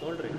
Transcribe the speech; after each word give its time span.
சொல்கிறேன் 0.00 0.38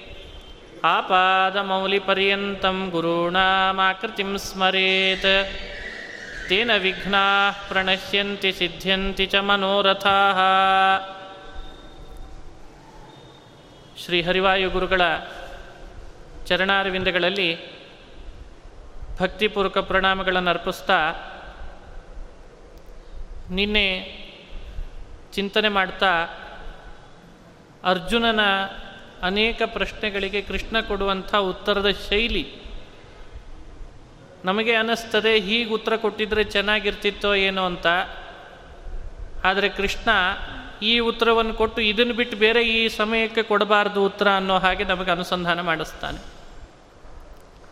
आपादमौलिपर्यन्तं 0.86 2.78
गुरूणामाकृतिं 2.94 4.30
स्मरेत् 4.38 5.30
तेन 6.48 6.70
विघ्नाः 6.78 7.56
प्रणश्यन्ति 7.68 8.50
सिद्ध्यन्ति 8.52 9.26
च 9.26 9.34
मनोरथाः 9.48 10.40
ಶ್ರೀ 14.02 14.18
ಹರಿವಾಯು 14.22 14.68
ಗುರುಗಳ 14.70 15.02
ಚರಣಾರವಿಂದಗಳಲ್ಲಿ 16.48 17.48
ಭಕ್ತಿಪೂರ್ವಕ 19.20 19.78
ಪ್ರಣಾಮಗಳನ್ನು 19.90 20.50
ಅರ್ಪಿಸ್ತಾ 20.50 20.98
ನಿನ್ನೆ 23.50 23.86
ಚಿಂತನೆ 25.34 25.68
ಮಾಡ್ತಾ 25.68 26.12
ಅರ್ಜುನನ 27.84 28.42
ಅನೇಕ 29.23 29.61
ಪ್ರಶ್ನೆಗಳಿಗೆ 29.65 30.41
ಕೃಷ್ಣ 30.41 30.79
ಕೊಡುವಂಥ 30.79 31.35
ಉತ್ತರದ 31.35 31.87
ಶೈಲಿ. 32.09 32.61
ನಮಗೆ 34.45 34.75
ಅನ್ನಿಸ್ತದೆ 34.75 35.39
ಹೀಗೆ 35.39 35.69
ಉತ್ತರ 35.69 35.95
ಕೊಟ್ಟಿದ್ರೆ 35.95 36.43
ಚೆನ್ನಾಗಿರ್ತಿತ್ತೋ 36.43 37.33
ಏನೋ 37.33 37.65
ಅಂತ. 37.65 37.87
ಆದರೆ 39.43 39.69
ಕೃಷ್ಣ 39.69 40.09
ಈ 40.81 40.99
ಉತ್ತರವನ್ನು 40.99 41.53
ಕೊಟ್ಟು 41.53 41.81
ಇದನ್ನು 41.81 42.13
ಬಿಟ್ಟು 42.13 42.37
ಬೇರೆ 42.37 42.67
ಈ 42.67 42.87
ಸಮಯಕ್ಕೆ 42.87 43.43
ಕೊಡಬಾರ್ದು 43.43 44.05
ಉತ್ತರ 44.05 44.27
ಅನ್ನೋ 44.29 44.57
ಹಾಗೆ 44.57 44.83
ನಮಗೆ 44.83 45.11
ಅನುಸಂಧಾನ 45.11 45.61
ಮಾಡಿಸ್ತಾನೆ. 45.61 46.41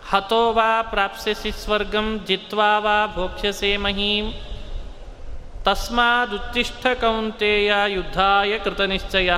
ಹತೋವಾ 0.10 0.82
ಪ್ರಾಪ್ಸ್ಯಸಿ 0.82 1.52
ಸ್ವರ್ಗಂ 1.52 2.26
ಜಿತ್ವಾ 2.28 2.80
ವಾ 2.80 3.08
ಭೋಕ್ಷ್ಯಸೆ 3.14 3.78
ಮಹೀಂ. 3.78 4.34
ತಸ್ಮಾದುತ್ತಿಷ್ಠ 5.64 6.88
ಕೌಂತೆಯ 7.02 7.74
ಯುದ್ಧಾಯ 7.88 8.60
ಕೃತನಿಶ್ಚಯ. 8.60 9.32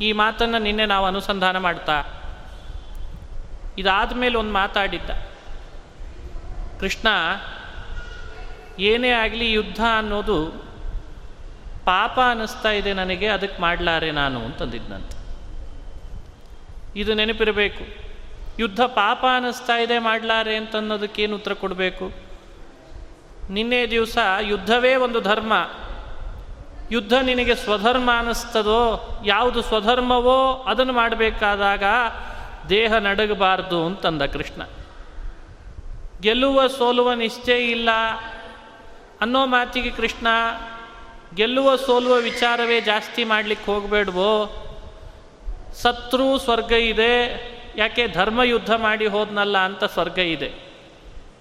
ಈ 0.00 0.12
ಮಾತನ್ನು 0.12 0.58
ನಿನ್ನೆ 0.58 0.86
ನಾವು 0.86 1.06
ಅನುಸಂಧಾನ 1.06 1.58
ಮಾಡ್ತಾ 1.58 2.04
ಇದಾದ 3.78 4.12
ಮೇಲೆ 4.12 4.38
ಒಂದು 4.38 4.52
ಮಾತಾಡಿದ್ದ. 4.52 5.10
ಕೃಷ್ಣ, 6.80 7.08
ಏನೇ 8.78 9.10
ಆಗಲಿ 9.10 9.52
ಯುದ್ಧ 9.52 9.80
ಅನ್ನೋದು 9.98 10.46
ಪಾಪ 11.84 12.18
ಅನ್ನಿಸ್ತಾ 12.30 12.70
ಇದೆ 12.70 12.92
ನನಗೆ, 12.92 13.26
ಅದಕ್ಕೆ 13.26 13.62
ಮಾಡಲಾರೆ 13.62 14.10
ನಾನು 14.10 14.44
ಅಂತಂದಿದ್ನಂತೆ. 14.44 15.16
ಇದು 17.00 17.14
ನೆನಪಿರಬೇಕು. 17.14 18.06
ಯುದ್ಧ 18.58 18.80
ಪಾಪ 18.80 19.24
ಅನ್ನಿಸ್ತಾ 19.36 19.76
ಇದೆ, 19.76 19.98
ಮಾಡಲಾರೆ 19.98 20.56
ಅಂತನ್ನೋದಕ್ಕೇನು 20.56 21.34
ಉತ್ತರ 21.34 21.52
ಕೊಡಬೇಕು? 21.52 22.12
ನಿನ್ನೆ 23.50 23.90
ದಿವಸ 23.90 24.18
ಯುದ್ಧವೇ 24.40 24.94
ಒಂದು 24.94 25.20
ಧರ್ಮ. 25.20 25.52
ಯುದ್ಧ 26.90 27.12
ನಿನಗೆ 27.12 27.54
ಸ್ವಧರ್ಮ 27.54 28.10
ಅನ್ನಿಸ್ತದೋ, 28.18 28.82
ಯಾವುದು 29.24 29.62
ಸ್ವಧರ್ಮವೋ 29.62 30.64
ಅದನ್ನು 30.66 30.92
ಮಾಡಬೇಕಾದಾಗ 30.92 31.82
ದೇಹ 32.68 32.92
ನಡಗಬಾರ್ದು 32.92 33.86
ಅಂತಂದ 33.86 34.22
ಕೃಷ್ಣ. 34.22 34.62
ಗೆಲ್ಲುವ 36.20 36.66
ಸೋಲುವ 36.66 37.12
ನಿಶ್ಚಯ 37.12 37.70
ಇಲ್ಲ 37.70 37.88
ಅನ್ನೋ 39.20 39.46
ಮಾತಿಗೆ 39.46 39.90
ಕೃಷ್ಣ, 39.90 40.26
ಗೆಲ್ಲುವ 41.34 41.76
ಸೋಲುವ 41.76 42.14
ವಿಚಾರವೇ 42.14 42.80
ಜಾಸ್ತಿ 42.80 43.24
ಮಾಡಲಿಕ್ಕೆ 43.24 43.72
ಹೋಗಬೇಡ್ವೋ? 43.72 44.62
ಸತ್ರು 45.74 46.38
ಸ್ವರ್ಗ 46.38 46.72
ಇದೆ, 46.72 47.14
ಯಾಕೆ 47.76 48.08
ಧರ್ಮ 48.08 48.42
ಯುದ್ಧ 48.42 48.72
ಮಾಡಿ 48.72 49.06
ಹೋದ್ನಲ್ಲ 49.06 49.58
ಅಂತ 49.58 49.84
ಸ್ವರ್ಗ 49.84 50.18
ಇದೆ. 50.18 50.50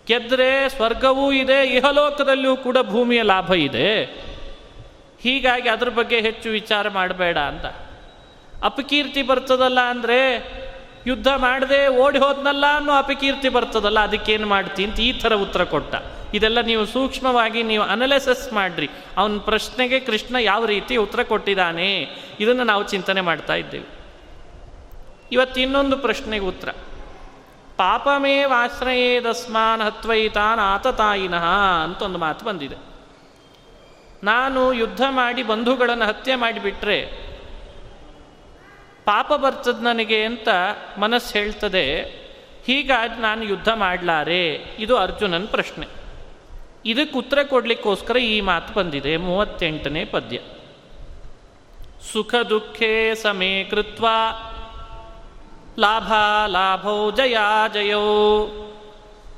ಗೆದ್ದರೆ 0.08 0.70
ಸ್ವರ್ಗವೂ 0.70 1.32
ಇದೆ, 1.32 1.66
ಇಹಲೋಕದಲ್ಲಿಯೂ 1.66 2.58
ಕೂಡ 2.58 2.78
ಭೂಮಿಯ 2.82 3.22
ಲಾಭ 3.22 3.54
ಇದೆ. 3.54 4.25
ಹೀಗಾಗಿ 5.24 5.68
ಅದ್ರ 5.76 5.90
ಬಗ್ಗೆ 6.00 6.18
ಹೆಚ್ಚು 6.28 6.48
ವಿಚಾರ 6.60 6.86
ಮಾಡಬೇಡ 7.00 7.38
ಅಂತ. 7.52 7.66
ಅಪಕೀರ್ತಿ 8.70 9.22
ಬರ್ತದಲ್ಲ 9.30 9.80
ಅಂದರೆ 9.94 10.20
ಯುದ್ಧ 11.08 11.30
ಮಾಡದೆ 11.46 11.80
ಓಡಿ 12.04 12.20
ಹೋದ್ನಲ್ಲ 12.24 12.66
ಅನ್ನೋ 12.78 12.94
ಅಪಕೀರ್ತಿ 13.04 13.50
ಬರ್ತದಲ್ಲ, 13.56 14.00
ಅದಕ್ಕೇನು 14.08 14.48
ಮಾಡ್ತಿ 14.54 14.82
ಅಂತ 14.88 14.98
ಈ 15.08 15.10
ಥರ 15.24 15.34
ಉತ್ತರ 15.46 15.64
ಕೊಟ್ಟ. 15.74 15.96
ಇದೆಲ್ಲ 16.38 16.60
ನೀವು 16.70 16.84
ಸೂಕ್ಷ್ಮವಾಗಿ 16.94 17.62
ನೀವು 17.72 17.84
ಅನಲೈಸಸ್ 17.96 18.46
ಮಾಡ್ರಿ. 18.54 18.88
ಅವನ 19.20 19.38
ಪ್ರಶ್ನೆಗೆ 19.50 19.98
ಕೃಷ್ಣ 20.08 20.36
ಯಾವ 20.52 20.62
ರೀತಿ 20.74 20.94
ಉತ್ತರ 21.04 21.24
ಕೊಟ್ಟಿದ್ದಾನೆ, 21.34 21.90
ಇದನ್ನು 22.44 22.66
ನಾವು 22.72 22.84
ಚಿಂತನೆ 22.94 23.22
ಮಾಡ್ತಾ 23.30 23.56
ಇದ್ದೇವೆ. 23.64 23.88
ಇವತ್ತು 25.32 25.58
ಇನ್ನೊಂದು 25.66 25.98
ಪ್ರಶ್ನೆಗೆ 25.98 26.46
ಉತ್ತರ. 26.54 26.70
ಪಾಪಮೇವಾಶ್ರಯೇದಸ್ಮಾನ್ 27.78 29.82
ಹತ್ವೈತಾನ್ 29.82 30.60
ಆತತಾಯಿನಃ 30.74 31.46
ಅಂತ 31.86 32.02
ಒಂದು 32.02 32.20
ಮಾತು 32.26 32.46
ಬಂದಿದೆ. 32.46 32.78
ನಾನು 34.30 34.62
ಯುದ್ಧ 34.74 35.04
ಮಾಡಿ 35.10 35.44
ಬಂಧುಗಳನ್ನು 35.44 36.06
ಹತ್ಯೆ 36.06 36.36
ಮಾಡಿಬಿಟ್ರೆ 36.36 37.00
ಪಾಪ 39.10 39.30
ಬರ್ತದ 39.34 39.80
ನನಗೆ 39.82 40.20
ಅಂತ 40.24 40.50
ಮನಸ್ಸು 40.98 41.32
ಹೇಳ್ತದೆ, 41.38 41.86
ಹೀಗಾಗಿ 42.68 43.18
ನಾನು 43.22 43.42
ಯುದ್ಧ 43.44 43.70
ಮಾಡಲಾರೆ? 43.84 44.44
ಇದು 44.80 44.94
ಅರ್ಜುನನ 44.98 45.46
ಪ್ರಶ್ನೆ. 45.52 45.88
ಇದಕ್ಕೆ 46.86 47.16
ಉತ್ತರ 47.18 47.40
ಕೊಡಲಿಕ್ಕೋಸ್ಕರ 47.44 48.18
ಈ 48.18 48.38
ಮಾತು 48.42 48.74
ಬಂದಿದೆ, 48.74 49.14
ಮೂವತ್ತೆಂಟನೇ 49.28 50.04
ಪದ್ಯ. 50.06 50.38
ಸುಖ 52.12 52.36
ದುಃಖೇ 52.50 52.94
ಸಮೇ 53.16 53.54
ಕೃತ್ವ, 53.64 54.06
ಲಾಭ 55.80 56.10
ಲಾಭೌ 56.48 57.00
ಜಯಾ 57.12 57.50
ಜಯೌ 57.74 58.04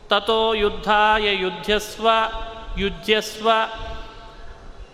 ತಥೋ 0.10 0.42
ಯುದ್ಧಾಯ 0.64 1.28
ಯುದ್ಧಸ್ವ 1.44 2.08
ಯುಜ್ಯಸ್ವ 2.78 3.50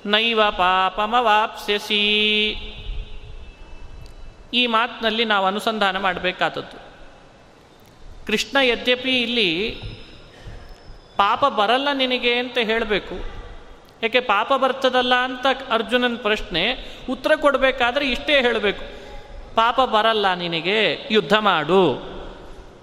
ನೈವ 0.06 0.42
ಪಾಪಮವಾಪ್ಸ್ಯಸಿ. 0.52 2.02
ಈ 4.54 4.68
ಮಾತಿನಲ್ಲಿ 4.68 5.26
ನಾವು 5.26 5.46
ಅನುಸಂಧಾನ 5.46 6.00
ಮಾಡಬೇಕಾದದ್ದು. 6.00 6.84
ಕೃಷ್ಣ 8.28 8.58
ಯದ್ಯಪಿ 8.64 9.22
ಇಲ್ಲಿ 9.22 9.82
ಪಾಪ 11.18 11.46
ಬರಲ್ಲ 11.46 11.88
ನಿನಗೆ 11.94 12.34
ಅಂತ 12.34 12.58
ಹೇಳಬೇಕು. 12.58 13.16
ಯಾಕೆ 14.04 14.20
ಪಾಪ 14.20 14.54
ಬರ್ತದಲ್ಲ 14.54 15.16
ಅಂತ 15.16 15.46
ಅರ್ಜುನನ 15.72 16.16
ಪ್ರಶ್ನೆ 16.16 16.92
ಉತ್ತರ 17.10 17.32
ಕೊಡಬೇಕಾದ್ರೆ 17.36 18.12
ಇಷ್ಟೇ 18.12 18.42
ಹೇಳಬೇಕು. 18.42 18.86
ಪಾಪ 19.56 19.82
ಬರಲ್ಲ 19.82 20.34
ನಿನಗೆ, 20.34 21.08
ಯುದ್ಧ 21.12 21.34
ಮಾಡು. 21.34 22.14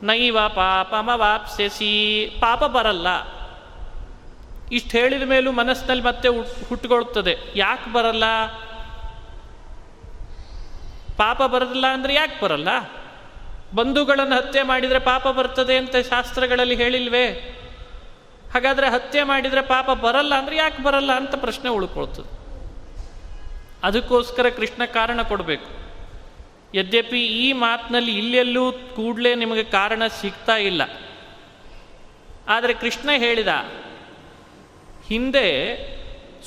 ನೈವ 0.03 0.39
ಪಾಪಮವಾಪ್ಸ್ಯಸಿ. 0.49 2.27
ಪಾಪ 2.41 2.65
ಬರಲ್ಲ. 2.65 3.07
ಇಷ್ಟು 4.73 4.99
ಹೇಳಿದ 4.99 5.23
ಮೇಲೂ 5.23 5.53
ಮನಸ್ಸಿನಲ್ಲಿ 5.53 6.05
ಮತ್ತೆ 6.05 6.29
ಹುಟ್ಟುಕೊಳ್ಳುತ್ತದೆ 6.69 7.37
ಯಾಕೆ 7.57 7.93
ಬರಲ್ಲ? 7.93 8.25
ಪಾಪ 11.17 11.43
ಬರಲ್ಲ 11.43 11.87
ಅಂದರೆ 11.87 12.15
ಯಾಕೆ 12.15 12.45
ಬರಲ್ಲ? 12.45 12.69
ಬಂಧುಗಳನ್ನು 13.75 14.37
ಹತ್ಯೆ 14.37 14.63
ಮಾಡಿದರೆ 14.63 14.99
ಪಾಪ 14.99 15.29
ಬರ್ತದೆ 15.29 15.77
ಅಂತ 15.77 15.97
ಶಾಸ್ತ್ರಗಳಲ್ಲಿ 15.97 16.75
ಹೇಳಿಲ್ವೇ? 16.75 17.27
ಹಾಗಾದರೆ 18.55 18.91
ಹತ್ಯೆ 18.91 19.23
ಮಾಡಿದರೆ 19.23 19.63
ಪಾಪ 19.63 19.91
ಬರಲ್ಲ 19.91 20.35
ಅಂದರೆ 20.35 20.57
ಯಾಕೆ 20.57 20.83
ಬರಲ್ಲ 20.83 21.13
ಅಂತ 21.13 21.35
ಪ್ರಶ್ನೆ 21.35 21.71
ಉಳ್ಕೊಳ್ತದೆ. 21.71 22.41
ಅದಕ್ಕೋಸ್ಕರ 23.83 24.49
ಕೃಷ್ಣ 24.49 24.85
ಕಾರಣ 24.85 25.23
ಕೊಡಬೇಕು. 25.23 25.71
ಯದ್ಯಪಿ 26.75 27.27
ಈ 27.27 27.53
ಮಾತಿನಲ್ಲಿ 27.53 28.19
ಇಲ್ಲೆಲ್ಲೂ 28.19 28.73
ಕೂಡಲೇ 28.73 29.35
ನಿಮಗೆ 29.35 29.65
ಕಾರಣ 29.65 30.03
ಸಿಗ್ತಾ 30.07 30.57
ಇಲ್ಲ. 30.57 30.83
ಆದರೆ 32.49 32.75
ಕೃಷ್ಣ 32.75 33.11
ಹೇಳಿದ 33.17 33.49
ಹಿಂದೆ 35.11 35.77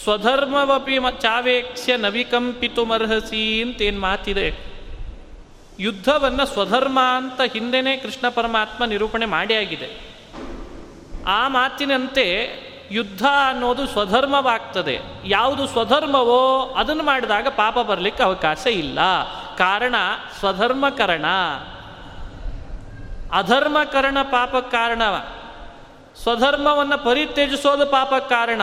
ಸ್ವಧರ್ಮವಪಿ 0.03 0.97
ಚಾವೇಕ್ಷ್ಯ 1.19 1.97
ನವಿಕಂಪಿತುಮರ್ಹಸಿ 1.97 3.61
ಅಂತೇನು 3.61 4.01
ಮಾತಿದೆ. 4.01 4.53
ಯುದ್ಧವನ್ನು 5.79 6.45
ಸ್ವಧರ್ಮ 6.45 6.99
ಅಂತ 6.99 7.53
ಹಿಂದೆನೇ 7.53 7.97
ಕೃಷ್ಣ 7.97 8.29
ಪರಮಾತ್ಮ 8.29 8.85
ನಿರೂಪಣೆ 8.85 9.25
ಮಾಡಿ 9.25 9.55
ಆಗಿದೆ. 9.55 9.99
ಆ 11.27 11.47
ಮಾತಿನಂತೆ 11.47 12.49
ಯುದ್ಧ 12.91 13.25
ಅನ್ನೋದು 13.49 13.87
ಸ್ವಧರ್ಮವಾಗ್ತದೆ. 13.87 14.99
ಯಾವುದು 15.25 15.67
ಸ್ವಧರ್ಮವೋ 15.67 16.73
ಅದನ್ನು 16.77 17.03
ಮಾಡಿದಾಗ 17.03 17.47
ಪಾಪ 17.47 17.79
ಬರಲಿಕ್ಕೆ 17.79 18.23
ಅವಕಾಶ 18.23 18.67
ಇಲ್ಲ. 18.67 18.99
ಕಾರಣ 19.57 19.95
ಸ್ವಧರ್ಮಕರಣ. 20.39 21.25
ಅಧರ್ಮಕರಣ 23.33 24.17
ಪಾಪ 24.23 24.55
ಕಾರಣ 24.55 25.01
ಸ್ವಧರ್ಮವನ್ನು 26.21 27.05
ಪರಿತ್ಯಜಿಸೋದು 27.05 27.85
ಪಾಪ 27.85 28.13
ಕಾರಣ. 28.29 28.61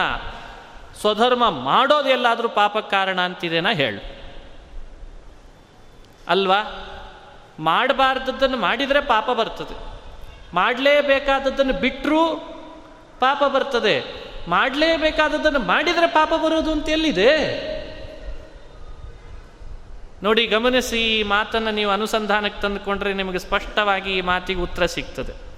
ಸ್ವಧರ್ಮ 1.01 1.51
ಮಾಡೋದು 1.51 2.09
ಎಲ್ಲಾದರೂ 2.09 2.49
ಪಾಪ 2.49 2.79
ಕಾರಣ 2.79 3.21
ಅಂತಿದೆನಾ 3.21 3.73
ಹೇಳು. 3.73 4.21
ಅಲ್ವಾ? 6.29 6.87
ಮಾಡಬಾರ್ದದ್ದನ್ನು 7.59 8.57
ಮಾಡಿದರೆ 8.57 9.01
ಪಾಪ 9.01 9.31
ಬರ್ತದೆ. 9.31 10.01
ಮಾಡಲೇಬೇಕಾದದ್ದನ್ನು 10.55 11.73
ಬಿಟ್ಟರೂ 11.73 12.37
ಪಾಪ 13.21 13.43
ಬರ್ತದೆ. 13.45 14.05
ಮಾಡಲೇಬೇಕಾದದ್ದನ್ನು 14.49 15.59
ಮಾಡಿದರೆ 15.59 16.07
ಪಾಪ 16.07 16.29
ಬರೋದು 16.29 16.73
ಅಂತ 16.73 16.89
ಎಲ್ಲಿದೆ? 16.89 17.71
ನೋಡಿ 20.23 20.47
ಗಮನಿಸಿ 20.47 21.19
ಈ 21.19 21.23
ಮಾತನ್ನು 21.23 21.71
ನೀವು 21.71 21.91
ಅನುಸಂಧಾನಕ್ಕೆ 21.91 22.61
ತಂದುಕೊಂಡ್ರೆ 22.61 23.13
ನಿಮಗೆ 23.13 23.39
ಸ್ಪಷ್ಟವಾಗಿ 23.39 24.19
ಈ 24.19 24.21
ಮಾತಿಗೆ 24.21 24.61
ಉತ್ತರ 24.61 24.87
ಸಿಗ್ತದೆ. 24.87 25.50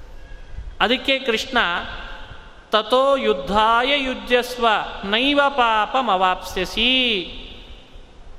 ಅದಕ್ಕೆ 0.80 1.18
ಕೃಷ್ಣ 1.18 1.58
ತಥೋ 2.70 3.16
ಯುದ್ಧಾಯ 3.16 4.02
ಯುಜ್ಯಸ್ವ 4.02 4.66
ನೈವ 5.04 5.40
ಪಾಪಮವಾಪ್ಸ್ಯಸಿ 5.48 7.28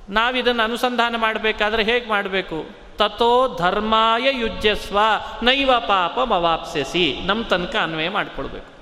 ನಾವು 0.09 0.13
ನಾವಿದನ್ನು 0.13 0.63
ಅನುಸಂಧಾನ 0.63 1.15
ಮಾಡಬೇಕಾದ್ರೆ 1.18 1.83
ಹೇಗೆ 1.83 2.09
ಮಾಡಬೇಕು? 2.09 2.65
ತಥೋ 2.97 3.57
ಧರ್ಮಾಯ 3.57 4.39
ಯುಜ್ಯಸ್ವ 4.39 5.00
ನೈವ 5.44 5.71
ಪಾಪಮವಾಪ್ಸ್ಯಸಿ 5.80 7.19
ನಮ್ಮ 7.25 7.44
ತನಕ 7.44 7.75
ಅನ್ವಯ 7.75 8.09
ಮಾಡಿಕೊಳ್ಬೇಕು. 8.09 8.74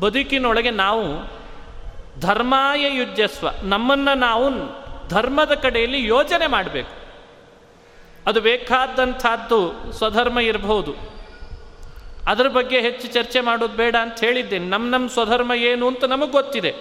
ಬದುಕಿನೊಳಗೆ 0.00 0.70
ನಾವು 0.70 1.38
ಧರ್ಮಾಯ 2.20 2.96
ಯುಜ್ಯಸ್ವ 2.96 3.48
ನಮ್ಮನ್ನು 3.62 4.18
ನಾವು 4.18 4.50
ಧರ್ಮದ 5.08 5.52
ಕಡೆಯಲ್ಲಿ 5.52 6.06
ಯೋಚನೆ 6.06 6.46
ಮಾಡಬೇಕು. 6.46 6.92
ಅದು 8.26 8.40
ಬೇಕಾದಂಥದ್ದು 8.40 9.92
ಸ್ವಧರ್ಮ 9.92 10.38
ಇರಬಹುದು. 10.38 11.17
ಅದರ 12.28 12.48
ಬಗ್ಗೆ 12.48 12.80
ಹೆಚ್ಚು 12.80 13.08
ಚರ್ಚೆ 13.08 13.40
ಮಾಡೋದು 13.40 13.74
ಬೇಡ 13.74 13.96
ಅಂತ 13.96 14.20
ಹೇಳಿದ್ದೇನೆ. 14.20 14.66
ನಮ್ಮ 14.66 14.90
ನಮ್ಮ 14.90 15.08
ಸ್ವಧರ್ಮ 15.08 15.52
ಏನು 15.52 15.88
ಅಂತ 15.88 16.04
ನಮಗೆ 16.04 16.30
ಗೊತ್ತಿದೆ. 16.30 16.74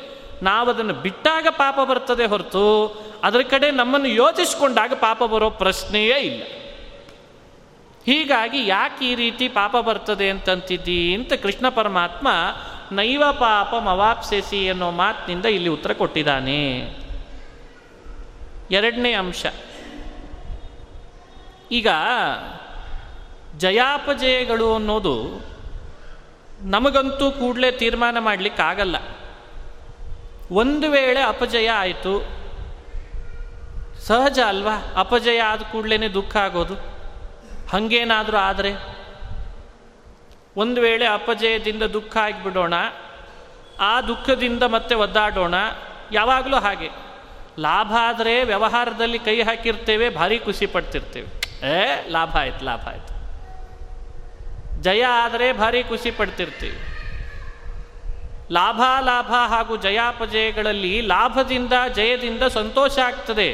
ನಾವು 0.43 0.69
ಅದನ್ನು 0.69 0.93
ಬಿಟ್ಟಾಗ 0.93 1.47
ಪಾಪ 1.49 1.79
ಬರ್ತದೆ 1.79 2.25
ಹೊರತು 2.25 2.87
ಅದರ 3.23 3.39
ಕಡೆ 3.39 3.71
ನಮ್ಮನ್ನು 3.71 4.07
ಯೋಚಿಸ್ಕೊಂಡಾಗ 4.07 4.93
ಪಾಪ 4.93 5.23
ಬರೋ 5.23 5.49
ಪ್ರಶ್ನೆಯೇ 5.49 6.19
ಇಲ್ಲ. 6.19 6.43
ಹೀಗಾಗಿ 8.05 8.67
ಯಾಕೆ 8.67 9.05
ಈ 9.05 9.15
ರೀತಿ 9.15 9.47
ಪಾಪ 9.47 9.77
ಬರ್ತದೆ 9.77 10.29
ಅಂತಂತಿದ್ದಿ 10.29 11.15
ಅಂತ 11.15 11.33
ಕೃಷ್ಣ 11.33 11.69
ಪರಮಾತ್ಮ 11.69 12.27
ನೈವ 12.91 13.23
ಪಾಪ 13.31 13.75
ಮವಾಪ್ಸೆಸಿ 13.75 14.69
ಅನ್ನೋ 14.69 14.91
ಮಾತಿನಿಂದ 14.91 15.45
ಇಲ್ಲಿ 15.45 15.69
ಉತ್ತರ 15.69 15.93
ಕೊಟ್ಟಿದ್ದಾನೆ. 15.93 16.93
ಎರಡನೇ 18.71 19.13
ಅಂಶ. 19.13 19.45
ಈಗ 21.71 21.87
ಜಯಾಪಜಯಗಳು 23.57 24.75
ಅನ್ನೋದು 24.75 25.47
ನಮಗಂತೂ 26.61 27.31
ಕೂಡಲೇ 27.31 27.71
ತೀರ್ಮಾನ 27.71 28.19
ಮಾಡಲಿಕ್ಕಾಗಲ್ಲ. 28.19 28.95
ಒಂದು 30.51 30.91
ವೇಳೆ 30.91 31.21
ಅಪಜಯ 31.21 31.69
ಆಯಿತು, 31.69 32.37
ಸಹಜ 34.05 34.39
ಅಲ್ವಾ? 34.39 34.93
ಅಪಜಯ 34.95 35.39
ಆದ 35.39 35.61
ಕೂಡಲೇ 35.61 36.07
ದುಃಖ 36.07 36.37
ಆಗೋದು. 36.37 36.73
ಹಾಗೇನಾದರೂ 37.69 38.37
ಆದರೆ, 38.37 38.73
ಒಂದು 40.57 40.81
ವೇಳೆ 40.81 41.05
ಅಪಜಯದಿಂದ 41.05 41.83
ದುಃಖ 41.83 42.17
ಆಗಿಬಿಡೋಣ, 42.17 42.73
ಆ 43.79 44.01
ದುಃಖದಿಂದ 44.01 44.63
ಮತ್ತೆ 44.63 44.95
ಒದ್ದಾಡೋಣ, 44.95 45.55
ಯಾವಾಗಲೂ 46.11 46.57
ಹಾಗೆ. 46.57 46.89
ಲಾಭ 47.59 47.93
ಆದರೆ 47.99 48.43
ವ್ಯವಹಾರದಲ್ಲಿ 48.43 49.19
ಕೈ 49.19 49.43
ಹಾಕಿರ್ತೇವೆ, 49.43 50.09
ಭಾರಿ 50.09 50.39
ಖುಷಿ 50.39 50.65
ಪಡ್ತಿರ್ತೇವೆ. 50.65 51.27
ಏ, 51.67 52.09
ಲಾಭ 52.09 52.37
ಆಯ್ತು 52.37 52.65
ಲಾಭ 52.65 52.79
ಆಯ್ತು. 52.87 53.16
ಜಯ 54.81 55.03
ಆದರೆ 55.05 55.53
ಭಾರಿ 55.53 55.83
ಖುಷಿ 55.83 56.11
ಪಡ್ತಿರ್ತೀವಿ. 56.11 56.79
ಲಾಭ 58.51 58.81
ಲಾಭ 59.05 59.31
ಹಾಗೂ 59.47 59.75
ಜಯಾಪಜಯಗಳಲ್ಲಿ 59.77 61.01
ಲಾಭದಿಂದ, 61.01 61.73
ಜಯದಿಂದ 61.95 62.43
ಸಂತೋಷ 62.43 62.99
ಆಗ್ತದೆ. 62.99 63.49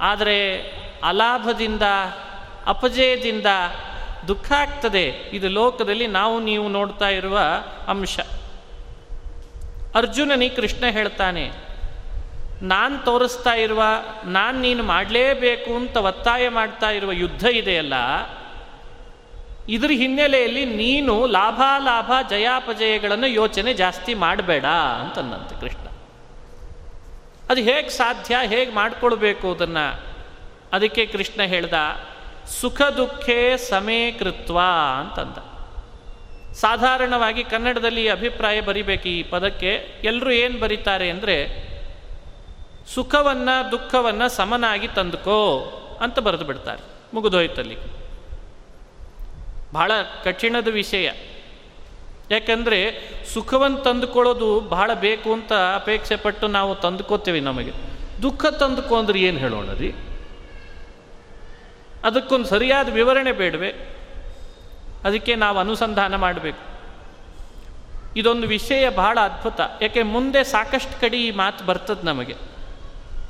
ಆದರೆ 0.00 0.38
ಅಲಾಭದಿಂದ, 1.04 1.82
ಅಪಜಯದಿಂದ 2.66 3.46
ದುಃಖ 4.28 4.52
ಆಗ್ತದೆ. 4.52 5.04
ಇದು 5.08 5.48
ಲೋಕದಲ್ಲಿ 5.48 6.06
ನಾವು 6.06 6.40
ನೀವು 6.40 6.68
ನೋಡ್ತಾ 6.68 7.08
ಇರುವ 7.08 7.38
ಅಂಶ. 7.88 8.18
ಅರ್ಜುನನಿ 9.94 10.48
ಕೃಷ್ಣ 10.50 10.84
ಹೇಳ್ತಾನೆ, 10.86 11.44
ನಾನು 12.62 13.04
ತೋರಿಸ್ತಾ 13.04 13.54
ಇರುವ, 13.54 13.82
ನಾನು 14.24 14.60
ನೀನು 14.60 14.82
ಮಾಡಲೇಬೇಕು 14.82 15.76
ಅಂತ 15.76 15.96
ಒತ್ತಾಯ 15.96 16.48
ಮಾಡ್ತಾ 16.48 16.90
ಇರುವ 16.90 17.12
ಯುದ್ಧ 17.12 17.44
ಇದೆಯಲ್ಲ 17.44 17.94
ಇದ್ರ 19.68 19.90
ಹಿನ್ನೆಲೆಯಲ್ಲಿ 19.90 20.64
ನೀನು 20.64 21.26
ಲಾಭಾಲಾಭ 21.26 22.12
ಜಯಾಪಜಯಗಳನ್ನು 22.30 23.26
ಯೋಚನೆ 23.26 23.74
ಜಾಸ್ತಿ 23.74 24.14
ಮಾಡಬೇಡ 24.14 24.64
ಅಂತಂದಂತೆ 25.00 25.60
ಕೃಷ್ಣ. 25.60 25.86
ಅದು 27.50 27.60
ಹೇಗೆ 27.60 27.88
ಸಾಧ್ಯ, 27.88 28.36
ಹೇಗೆ 28.44 28.74
ಮಾಡಿಕೊಳ್ಬೇಕು 28.74 29.54
ಅದನ್ನು? 29.54 30.02
ಅದಕ್ಕೆ 30.72 31.06
ಕೃಷ್ಣ 31.06 31.42
ಹೇಳ್ದ, 31.42 31.72
ಸುಖ 32.60 32.82
ದುಃಖೇ 32.82 33.56
ಸಮೇ 33.56 34.10
ಕೃತ್ವ 34.10 34.58
ಅಂತಂದ. 35.00 35.38
ಸಾಧಾರಣವಾಗಿ 36.52 37.44
ಕನ್ನಡದಲ್ಲಿ 37.44 38.08
ಅಭಿಪ್ರಾಯ 38.08 38.60
ಬರಿಬೇಕು 38.60 39.08
ಈ 39.08 39.22
ಪದಕ್ಕೆ. 39.22 40.00
ಎಲ್ಲರೂ 40.04 40.30
ಏನು 40.30 40.60
ಬರೀತಾರೆ 40.60 41.10
ಅಂದರೆ, 41.10 41.36
ಸುಖವನ್ನು 42.94 43.70
ದುಃಖವನ್ನು 43.70 44.28
ಸಮನಾಗಿ 44.28 44.88
ತಂದುಕೋ 44.88 45.40
ಅಂತ 46.00 46.18
ಬರೆದು 46.18 46.44
ಬಿಡ್ತಾರೆ. 46.44 46.82
ಮುಗಿದೋಯ್ತಲ್ಲಿ 47.14 48.01
ಬಹಳ 49.72 49.92
ಕಠಿಣದ 50.24 50.68
ವಿಷಯ. 50.68 51.10
ಯಾಕಂದರೆ 52.30 53.08
ಸುಖವನ್ನು 53.34 53.78
ತಂದುಕೊಳ್ಳೋದು 53.78 54.60
ಬಹಳ 54.60 54.94
ಬೇಕು 54.94 55.32
ಅಂತ 55.32 55.52
ಅಪೇಕ್ಷೆ 55.52 56.16
ಪಟ್ಟು 56.16 56.46
ನಾವು 56.46 56.74
ತಂದುಕೋತೇವೆ 56.74 57.40
ನಮಗೆ. 57.40 57.72
ದುಃಖ 58.22 58.46
ತಂದುಕೊ 58.46 58.96
ಅಂದ್ರೆ 58.96 59.20
ಏನು 59.20 59.38
ಹೇಳೋಣ 59.38 59.72
ರೀ 59.72 59.94
ಅದಕ್ಕೊಂದು 62.04 62.46
ಸರಿಯಾದ 62.46 62.88
ವಿವರಣೆ 62.88 63.32
ಬೇಡವೆ. 63.32 63.70
ಅದಕ್ಕೆ 65.04 65.34
ನಾವು 65.34 65.58
ಅನುಸಂಧಾನ 65.58 66.16
ಮಾಡಬೇಕು. 66.16 66.72
ಇದೊಂದು 68.16 68.46
ವಿಷಯ 68.46 68.88
ಬಹಳ 68.88 69.18
ಅದ್ಭುತ. 69.20 69.60
ಯಾಕೆ 69.82 70.02
ಮುಂದೆ 70.02 70.44
ಸಾಕಷ್ಟು 70.44 71.00
ಕಡೆ 71.00 71.22
ಈ 71.22 71.30
ಮಾತು 71.30 71.64
ಬರ್ತದೆ 71.64 72.06
ನಮಗೆ. 72.06 72.34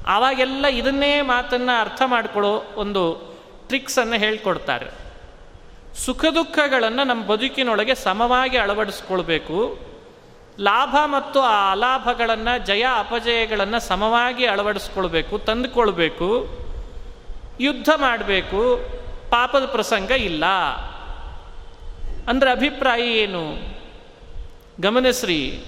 ಆವಾಗೆಲ್ಲ 0.06 0.66
ಇದನ್ನೇ 0.66 1.20
ಮಾತನ್ನು 1.20 1.80
ಅರ್ಥ 1.80 2.02
ಮಾಡಿಕೊಳ್ಳೋ 2.06 2.62
ಒಂದು 2.76 3.34
ಟ್ರಿಕ್ಸನ್ನು 3.68 4.14
ಹೇಳ್ಕೊಡ್ತಾರೆ. 4.14 5.12
ಸುಖ 5.96 6.25
ದುಃಖಗಳನ್ನು 6.34 7.04
ನಮ್ಮ 7.04 7.25
ಬದುಕಿನೊಳಗೆ 7.25 7.94
ಸಮವಾಗಿ 7.94 8.56
ಅಳವಡಿಸ್ಕೊಳ್ಬೇಕು. 8.56 9.78
ಲಾಭ 10.61 10.96
ಮತ್ತು 11.06 11.40
ಆ 11.40 11.72
ಅಲಾಭಗಳನ್ನು, 11.72 12.66
ಜಯ 12.66 12.87
ಅಪಜಯಗಳನ್ನು 12.99 13.80
ಸಮವಾಗಿ 13.80 14.46
ಅಳವಡಿಸ್ಕೊಳ್ಬೇಕು, 14.46 15.38
ತಂದುಕೊಳ್ಬೇಕು. 15.38 16.62
ಯುದ್ಧ 17.61 17.88
ಮಾಡಬೇಕು, 17.96 18.80
ಪಾಪದ 19.30 19.66
ಪ್ರಸಂಗ 19.66 20.11
ಇಲ್ಲ. 20.11 20.44
ಅಂದರೆ 22.28 22.50
ಅಭಿಪ್ರಾಯ 22.50 23.00
ಏನು? 23.00 23.72
ಗಮನಿಸ್ರಿ 24.80 25.64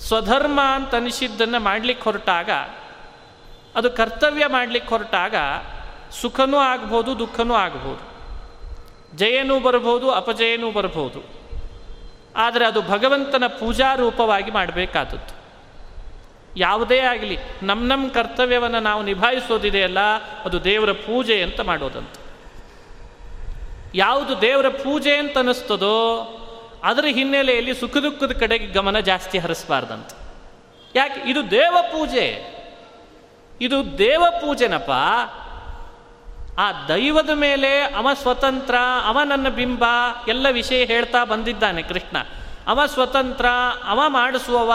ಸ್ವಧರ್ಮ 0.00 0.60
ಅಂತ 0.60 0.94
ಅನಿಸಿದ್ದನ್ನು 0.94 1.60
ಮಾಡಲಿಕ್ಕೆ 1.60 2.04
ಹೊರಟಾಗ, 2.04 2.50
ಅದು 3.74 3.90
ಕರ್ತವ್ಯ 3.90 4.46
ಮಾಡಲಿಕ್ಕೆ 4.46 4.90
ಹೊರಟಾಗ 4.90 5.34
ಸುಖನೂ 6.10 6.56
ಆಗ್ಬೋದು, 6.56 7.18
ದುಃಖನೂ 7.18 7.54
ಆಗ್ಬೋದು. 7.54 8.11
ಜಯನೂ 9.16 9.60
ಬರ್ಬೋದು 9.60 10.10
ಅಪಜಯನೂ 10.10 10.70
ಬರಬಹುದು. 10.70 11.42
ಆದರೆ 12.36 12.66
ಅದು 12.66 12.82
ಭಗವಂತನ 12.82 13.46
ಪೂಜಾ 13.46 13.94
ರೂಪವಾಗಿ 13.94 14.50
ಮಾಡಬೇಕಾದದ್ದು. 14.50 15.42
ಯಾವುದೇ 16.56 16.98
ಆಗಲಿ 16.98 17.38
ನಮ್ಮ 17.62 17.92
ನಮ್ಮ 17.92 18.08
ಕರ್ತವ್ಯವನ್ನು 18.08 18.80
ನಾವು 18.80 19.02
ನಿಭಾಯಿಸೋದಿದೆಯಲ್ಲ 19.02 19.98
ಅದು 20.44 20.64
ದೇವರ 20.64 20.92
ಪೂಜೆ 20.92 21.42
ಅಂತ 21.42 21.60
ಮಾಡೋದಂತ. 21.60 22.14
ಯಾವುದು 23.94 24.40
ದೇವರ 24.40 24.68
ಪೂಜೆ 24.68 25.16
ಅಂತ 25.16 25.38
ಅನ್ನಿಸ್ತದೋ, 25.38 26.20
ಅದರ 26.84 27.04
ಹಿನ್ನೆಲೆಯಲ್ಲಿ 27.04 27.74
ಸುಖ 27.74 27.96
ದುಃಖದ 27.96 28.32
ಕಡೆಗೆ 28.32 28.66
ಗಮನ 28.66 28.98
ಜಾಸ್ತಿ 28.98 29.38
ಹರಿಸಬಾರ್ದಂತ. 29.38 30.10
ಯಾಕೆ? 30.94 31.30
ಇದು 31.30 31.50
ದೇವ 31.50 31.76
ಪೂಜೆ. 31.82 32.52
ಇದು 33.60 33.98
ದೇವ 33.98 34.24
ಪೂಜೆನಪ್ಪ. 34.30 34.90
ಆ 36.58 36.72
ದೈವದ 36.72 37.30
ಮೇಲೆ 37.30 37.80
ಅವ 37.80 38.08
ಸ್ವತಂತ್ರ 38.14 38.74
ಅವ 39.06 39.18
ನನ್ನ 39.24 39.48
ಬಿಂಬ, 39.48 39.84
ಎಲ್ಲ 40.28 40.48
ವಿಷಯ 40.50 40.84
ಹೇಳ್ತಾ 40.84 41.24
ಬಂದಿದ್ದಾನೆ 41.24 41.82
ಕೃಷ್ಣ. 41.82 42.16
ಅವ 42.66 42.86
ಸ್ವತಂತ್ರ, 42.86 43.46
ಅವ 43.84 44.00
ಮಾಡಿಸುವವ, 44.06 44.72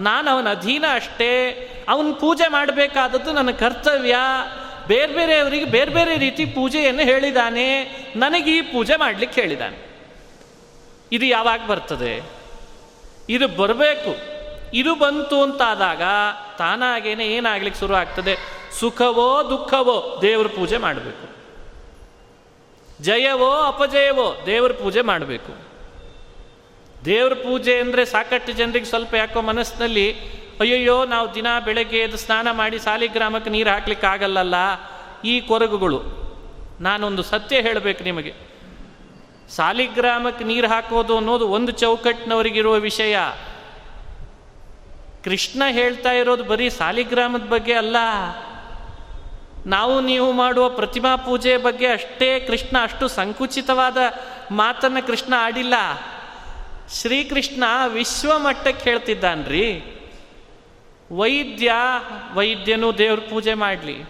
ನಾನು 0.00 0.30
ಅವನ 0.30 0.48
ಅಧೀನ 0.50 0.84
ಅಷ್ಟೇ, 0.94 1.50
ಅವನ 1.88 2.12
ಪೂಜೆ 2.20 2.48
ಮಾಡಬೇಕಾದದ್ದು 2.48 3.32
ನನ್ನ 3.32 3.50
ಕರ್ತವ್ಯ. 3.50 4.16
ಬೇರೆ 4.86 5.12
ಬೇರೆಯವರಿಗೆ 5.12 5.64
ಬೇರೆ 5.64 5.90
ಬೇರೆ 5.90 6.16
ರೀತಿ 6.16 6.44
ಪೂಜೆಯನ್ನು 6.44 7.02
ಹೇಳಿದ್ದಾನೆ 7.02 7.82
ನನಗೆ 8.16 8.58
ಈ 8.58 8.60
ಪೂಜೆ 8.60 8.96
ಮಾಡಲಿಕ್ಕೆ 8.96 9.40
ಹೇಳಿದ್ದಾನೆ 9.40 9.92
ಇದು 11.12 11.26
ಯಾವಾಗ 11.26 11.66
ಬರ್ತದೆ? 11.66 12.22
ಇದು 13.28 13.48
ಬರಬೇಕು. 13.48 14.32
ಇದು 14.74 14.94
ಬಂತು 14.94 15.42
ಅಂತಾದಾಗ 15.42 16.02
ತಾನಾಗೇನೆ 16.58 17.26
ಏನಾಗ್ಲಿಕ್ಕೆ 17.26 17.80
ಶುರು 17.80 17.94
ಆಗ್ತದೆ 17.94 18.61
ಸುಖವೋ 18.80 19.50
ದುಃಖವೋ 19.50 20.18
ದೇವ್ರ 20.22 20.46
ಪೂಜೆ 20.46 20.76
ಮಾಡಬೇಕು. 20.76 21.32
ಜಯವೋ 23.02 23.50
ಅಪಜಯವೋ 23.50 24.36
ದೇವ್ರ 24.46 24.72
ಪೂಜೆ 24.72 25.00
ಮಾಡಬೇಕು. 25.00 25.72
ದೇವ್ರ 27.04 27.34
ಪೂಜೆ 27.34 27.80
ಅಂದರೆ 27.80 28.04
ಸಾಕಷ್ಟು 28.04 28.52
ಜನರಿಗೆ 28.52 28.84
ಸ್ವಲ್ಪ 28.84 29.14
ಯಾಕೋ 29.14 29.40
ಮನಸ್ಸಿನಲ್ಲಿ, 29.40 30.20
ಅಯ್ಯಯ್ಯೋ, 30.60 31.04
ನಾವು 31.04 31.34
ದಿನ 31.34 31.46
ಬೆಳಗ್ಗೆ 31.64 31.98
ಎದ್ದು 31.98 32.16
ಸ್ನಾನ 32.16 32.50
ಮಾಡಿ 32.50 32.78
ಸಾಲಿಗ್ರಾಮಕ್ಕೆ 32.78 33.50
ನೀರು 33.50 33.70
ಹಾಕ್ಲಿಕ್ಕೆ 33.70 34.06
ಆಗಲ್ಲಲ್ಲ? 34.06 34.54
ಈ 35.24 35.40
ಕೊರಗುಗಳು. 35.40 36.02
ನಾನೊಂದು 36.80 37.22
ಸತ್ಯ 37.22 37.60
ಹೇಳಬೇಕು 37.60 38.04
ನಿಮಗೆ. 38.04 38.34
ಸಾಲಿಗ್ರಾಮಕ್ಕೆ 39.50 40.44
ನೀರು 40.44 40.68
ಹಾಕೋದು 40.68 41.16
ಅನ್ನೋದು 41.16 41.48
ಒಂದು 41.48 41.72
ಚೌಕಟ್ಟಿನವರಿಗಿರುವ 41.72 42.74
ವಿಷಯ. 42.74 43.16
ಕೃಷ್ಣ 45.24 45.62
ಹೇಳ್ತಾ 45.70 46.12
ಇರೋದು 46.12 46.44
ಬರೀ 46.44 46.68
ಸಾಲಿಗ್ರಾಮದ 46.68 47.42
ಬಗ್ಗೆ 47.42 47.72
ಅಲ್ಲ. 47.72 47.96
ನಾವು 49.66 50.00
ನೀವು 50.00 50.32
ಮಾಡುವ 50.32 50.68
ಪ್ರತಿಮಾ 50.68 51.16
ಪೂಜೆ 51.16 51.56
ಬಗ್ಗೆ 51.56 51.86
ಅಷ್ಟೇ 51.86 52.40
ಕೃಷ್ಣ 52.40 52.76
ಅಷ್ಟು 52.82 53.08
ಸಂಕುಚಿತವಾದ 53.08 53.96
ಮಾತನ್ನು 54.50 55.06
ಕೃಷ್ಣ 55.06 55.34
ಆಡಿಲ್ಲ. 55.38 55.74
ಶ್ರೀಕೃಷ್ಣ 57.00 57.64
ವಿಶ್ವ 57.86 58.38
ಮಟ್ಟಕ್ಕೆ 58.38 58.90
ಹೇಳ್ತಿದ್ದಾನ್ರಿ. 58.90 59.82
ವೈದ್ಯ, 61.12 61.72
ವೈದ್ಯನು 62.34 62.98
ದೇವ್ರ 62.98 63.20
ಪೂಜೆ 63.20 63.54
ಮಾಡಲಿ. 63.54 64.02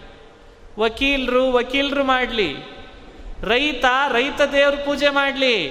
ವಕೀಲರು 0.79 1.51
ವಕೀಲರು 1.51 2.03
ಮಾಡಲಿ. 2.03 2.55
ರೈತ 3.41 3.85
ರೈತ 4.11 4.41
ದೇವ್ರ 4.41 4.75
ಪೂಜೆ 4.75 5.09
ಮಾಡಲಿ. 5.09 5.69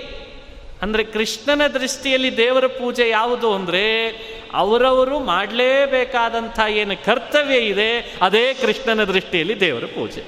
ಅಂದರೆ 0.83 1.05
ಕೃಷ್ಣನ 1.05 1.67
ದೃಷ್ಟಿಯಲ್ಲಿ 1.67 2.37
ದೇವರ 2.37 2.67
ಪೂಜೆ 2.67 3.09
ಯಾವುದು 3.09 3.55
ಅಂದರೆ 3.55 4.09
ಅವರವರು 4.55 5.21
ಮಾಡಲೇಬೇಕಾದಂಥ 5.21 6.61
ಏನು 6.69 7.05
ಕರ್ತವ್ಯ 7.05 7.57
ಇದೆ, 7.57 8.19
ಅದೇ 8.23 8.55
ಕೃಷ್ಣನ 8.55 9.05
ದೃಷ್ಟಿಯಲ್ಲಿ 9.05 9.61
ದೇವರ 9.61 9.85
ಪೂಜೆ. 9.85 10.25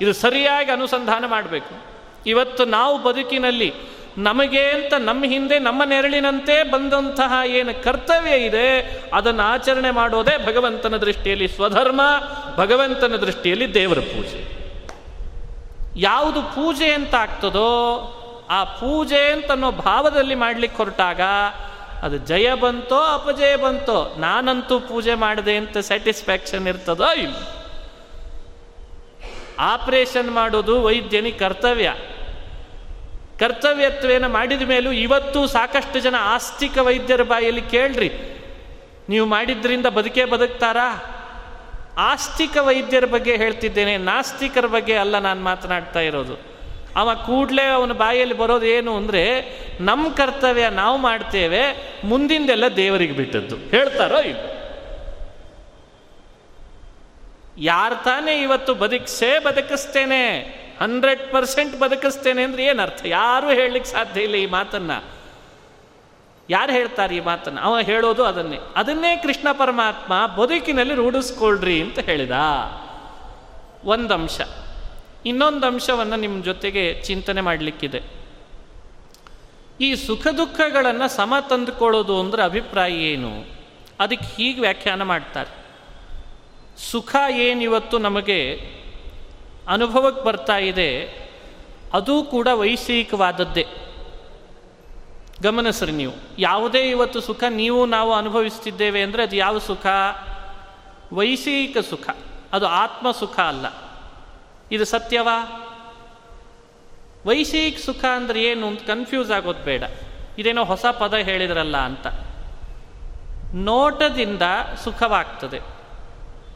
ಇದು 0.00 0.12
ಸರಿಯಾಗಿ 0.12 0.70
ಅನುಸಂಧಾನ 0.70 1.26
ಮಾಡಬೇಕು. 1.26 1.86
ಇವತ್ತು 2.26 2.64
ನಾವು 2.64 3.02
ಬದುಕಿನಲ್ಲಿ 3.02 3.74
ನಮಗೆ 4.18 4.62
ಅಂತ 4.70 4.94
ನಮ್ಮ 4.98 5.24
ಹಿಂದೆ, 5.24 5.58
ನಮ್ಮ 5.58 5.84
ನೆರಳಿನಂತೆ 5.84 6.62
ಬಂದಂತಹ 6.62 7.32
ಏನು 7.46 7.84
ಕರ್ತವ್ಯ 7.84 8.36
ಇದೆ, 8.36 9.00
ಅದನ್ನು 9.14 9.42
ಆಚರಣೆ 9.42 9.90
ಮಾಡೋದೇ 9.90 10.46
ಭಗವಂತನ 10.46 10.96
ದೃಷ್ಟಿಯಲ್ಲಿ 10.96 11.48
ಸ್ವಧರ್ಮ, 11.48 12.00
ಭಗವಂತನ 12.56 13.16
ದೃಷ್ಟಿಯಲ್ಲಿ 13.16 13.74
ದೇವರ 13.74 13.98
ಪೂಜೆ. 13.98 14.56
ಯಾವುದು 15.96 16.42
ಪೂಜೆ 16.42 16.90
ಅಂತ 16.90 17.14
ಆಗ್ತದೋ, 17.14 18.12
ಆ 18.50 18.64
ಪೂಜೆ 18.64 19.32
ಅಂತನ್ನೋ 19.32 19.70
ಭಾವದಲ್ಲಿ 19.70 20.34
ಮಾಡ್ಲಿಕ್ಕೆ 20.34 20.76
ಹೊರಟಾಗ 20.76 21.20
ಅದು 22.02 22.16
ಜಯ 22.16 22.54
ಬಂತೋ 22.54 22.98
ಅಪಜಯ 22.98 23.56
ಬಂತೋ 23.56 24.16
ನಾನಂತೂ 24.18 24.80
ಪೂಜೆ 24.80 25.14
ಮಾಡಿದೆ 25.14 25.56
ಅಂತ 25.56 25.78
ಸ್ಯಾಟಿಸ್ಫ್ಯಾಕ್ಷನ್ 25.78 26.68
ಇರ್ತದೋ 26.68 27.12
ಇಲ್ಲ. 27.12 27.34
ಆಪರೇಷನ್ 29.58 30.30
ಮಾಡೋದು 30.30 30.82
ವೈದ್ಯನಿ 30.82 31.32
ಕರ್ತವ್ಯ. 31.32 31.94
ಕರ್ತವ್ಯತ್ವೇನ 33.38 34.26
ಮಾಡಿದ 34.26 34.62
ಮೇಲೂ 34.62 34.92
ಇವತ್ತು 34.92 35.46
ಸಾಕಷ್ಟು 35.46 36.00
ಜನ 36.00 36.14
ಆಸ್ತಿಕ 36.18 36.78
ವೈದ್ಯರ 36.78 37.22
ಬಾಯಲ್ಲಿ 37.22 37.62
ಕೇಳ್ರಿ. 37.62 38.10
ನೀವು 39.08 39.26
ಮಾಡಿದ್ರಿಂದ 39.26 39.86
ಬದುಕೇ 39.86 40.24
ಬದುಕ್ತಾರಾ? 40.24 41.04
ಆಸ್ತಿಕ 41.98 42.56
ವೈದ್ಯರ 42.56 43.04
ಬಗ್ಗೆ 43.04 43.36
ಹೇಳ್ತಿದ್ದೇನೆ, 43.36 43.96
ನಾಸ್ತಿಕರ 43.96 44.66
ಬಗ್ಗೆ 44.66 44.94
ಅಲ್ಲ 44.94 45.18
ನಾನು 45.18 45.40
ಮಾತನಾಡ್ತಾ 45.40 46.00
ಇರೋದು. 46.00 46.55
ಅವ 46.96 47.14
ಕೂಡಲೇ 47.14 47.62
ಅವನ 47.62 47.92
ಬಾಯಲ್ಲಿ 47.92 48.34
ಬರೋದು 48.34 48.66
ಏನು 48.66 48.96
ಅಂದರೆ 48.96 49.52
ನಮ್ಮ 49.80 50.08
ಕರ್ತವ್ಯ 50.12 50.68
ನಾವು 50.68 50.98
ಮಾಡ್ತೇವೆ, 50.98 51.62
ಮುಂದಿಂದೆಲ್ಲ 52.04 52.68
ದೇವರಿಗೆ 52.68 53.12
ಬಿಟ್ಟದ್ದು. 53.12 53.56
ಹೇಳ್ತಾರೋ 53.56 54.18
ಇಲ್ಲ? 54.18 54.56
ಯಾರು 57.58 58.04
ತಾನೇ 58.04 58.42
ಇವತ್ತು 58.42 58.74
ಬದುಕಿಸೇ 58.74 59.38
ಬದುಕಿಸ್ತೇನೆ, 59.38 60.38
ಹಂಡ್ರೆಡ್ 60.80 61.32
ಪರ್ಸೆಂಟ್ 61.32 61.80
ಬದುಕಿಸ್ತೇನೆ 61.80 62.42
ಅಂದ್ರೆ 62.42 62.64
ಏನರ್ಥ 62.64 63.02
ಯಾರೂ 63.06 63.50
ಹೇಳಲಿಕ್ಕೆ 63.50 63.90
ಸಾಧ್ಯ 63.90 64.22
ಇಲ್ಲ 64.22 64.34
ಈ 64.34 64.46
ಮಾತನ್ನ. 64.46 64.90
ಯಾರು 66.50 66.72
ಹೇಳ್ತಾರೆ 66.72 67.16
ಈ 67.16 67.20
ಮಾತನ್ನು? 67.20 67.60
ಅವ 67.60 67.78
ಹೇಳೋದು 67.78 68.24
ಅದನ್ನೇ. 68.24 68.56
ಅದನ್ನೇ 68.76 69.16
ಕೃಷ್ಣ 69.16 69.52
ಪರಮಾತ್ಮ 69.52 70.26
ಬದುಕಿನಲ್ಲಿ 70.26 70.94
ರೂಢಿಸ್ಕೊಳ್ರಿ 70.94 71.82
ಅಂತ 71.82 71.98
ಹೇಳಿದ. 71.98 72.30
ಒಂದು 73.84 74.14
ಅಂಶ. 74.14 74.40
ಇನ್ನೊಂದು 75.26 75.64
ಅಂಶವನ್ನು 75.66 76.16
ನಿಮ್ಮ 76.16 76.36
ಜೊತೆಗೆ 76.44 76.84
ಚಿಂತನೆ 77.02 77.40
ಮಾಡಲಿಕ್ಕಿದೆ. 77.40 78.00
ಈ 79.80 79.88
ಸುಖ 79.94 80.26
ದುಃಖಗಳನ್ನು 80.38 81.08
ಸಮ 81.16 81.34
ತಂದುಕೊಳ್ಳೋದು 81.50 82.14
ಅಂದರೆ 82.20 82.42
ಅಭಿಪ್ರಾಯ 82.42 82.92
ಏನು? 83.12 83.32
ಅದಕ್ಕೆ 84.00 84.26
ಹೀಗೆ 84.34 84.60
ವ್ಯಾಖ್ಯಾನ 84.60 85.02
ಮಾಡ್ತಾರೆ. 85.02 85.50
ಸುಖ 86.90 87.16
ಏನಿವತ್ತು 87.38 87.98
ನಮಗೆ 87.98 88.40
ಅನುಭವಕ್ಕೆ 89.68 90.22
ಬರ್ತಾ 90.24 90.56
ಇದೆ, 90.58 90.90
ಅದು 91.92 92.14
ಕೂಡ 92.24 92.48
ವೈಷಯಿಕವಾದದ್ದೇ 92.52 93.64
ಗಮನಿಸ್ರಿ 95.42 95.92
ನೀವು. 95.92 96.14
ಯಾವುದೇ 96.38 96.82
ಇವತ್ತು 96.90 97.20
ಸುಖ 97.20 97.44
ನೀವು 97.48 97.80
ನಾವು 97.86 98.12
ಅನುಭವಿಸ್ತಿದ್ದೇವೆ 98.14 99.00
ಅಂದರೆ 99.02 99.22
ಅದು 99.22 99.36
ಯಾವ 99.36 99.58
ಸುಖ? 99.58 99.86
ವೈಷಯಿಕ 101.12 101.78
ಸುಖ. 101.90 102.06
ಅದು 102.52 102.66
ಆತ್ಮ 102.66 103.10
ಸುಖ 103.10 103.36
ಅಲ್ಲ. 103.38 103.66
ಇದು 104.72 104.84
ಸತ್ಯವಾ? 104.84 105.62
ವೈಷಯಿಕ 107.26 107.78
ಸುಖ 107.78 108.04
ಅಂದರೆ 108.04 108.42
ಏನು 108.42 108.66
ಅಂತ 108.66 108.82
ಕನ್ಫ್ಯೂಸ್ 108.82 109.30
ಆಗೋದು 109.30 109.64
ಬೇಡ. 109.64 109.82
ಇದೇನೋ 110.38 110.64
ಹೊಸ 110.64 110.86
ಪದ 110.86 111.14
ಹೇಳಿದ್ರಲ್ಲ 111.14 111.76
ಅಂತ. 111.76 112.06
ನೋಟದಿಂದ 113.54 114.42
ಸುಖವಾಗ್ತದೆ. 114.84 115.60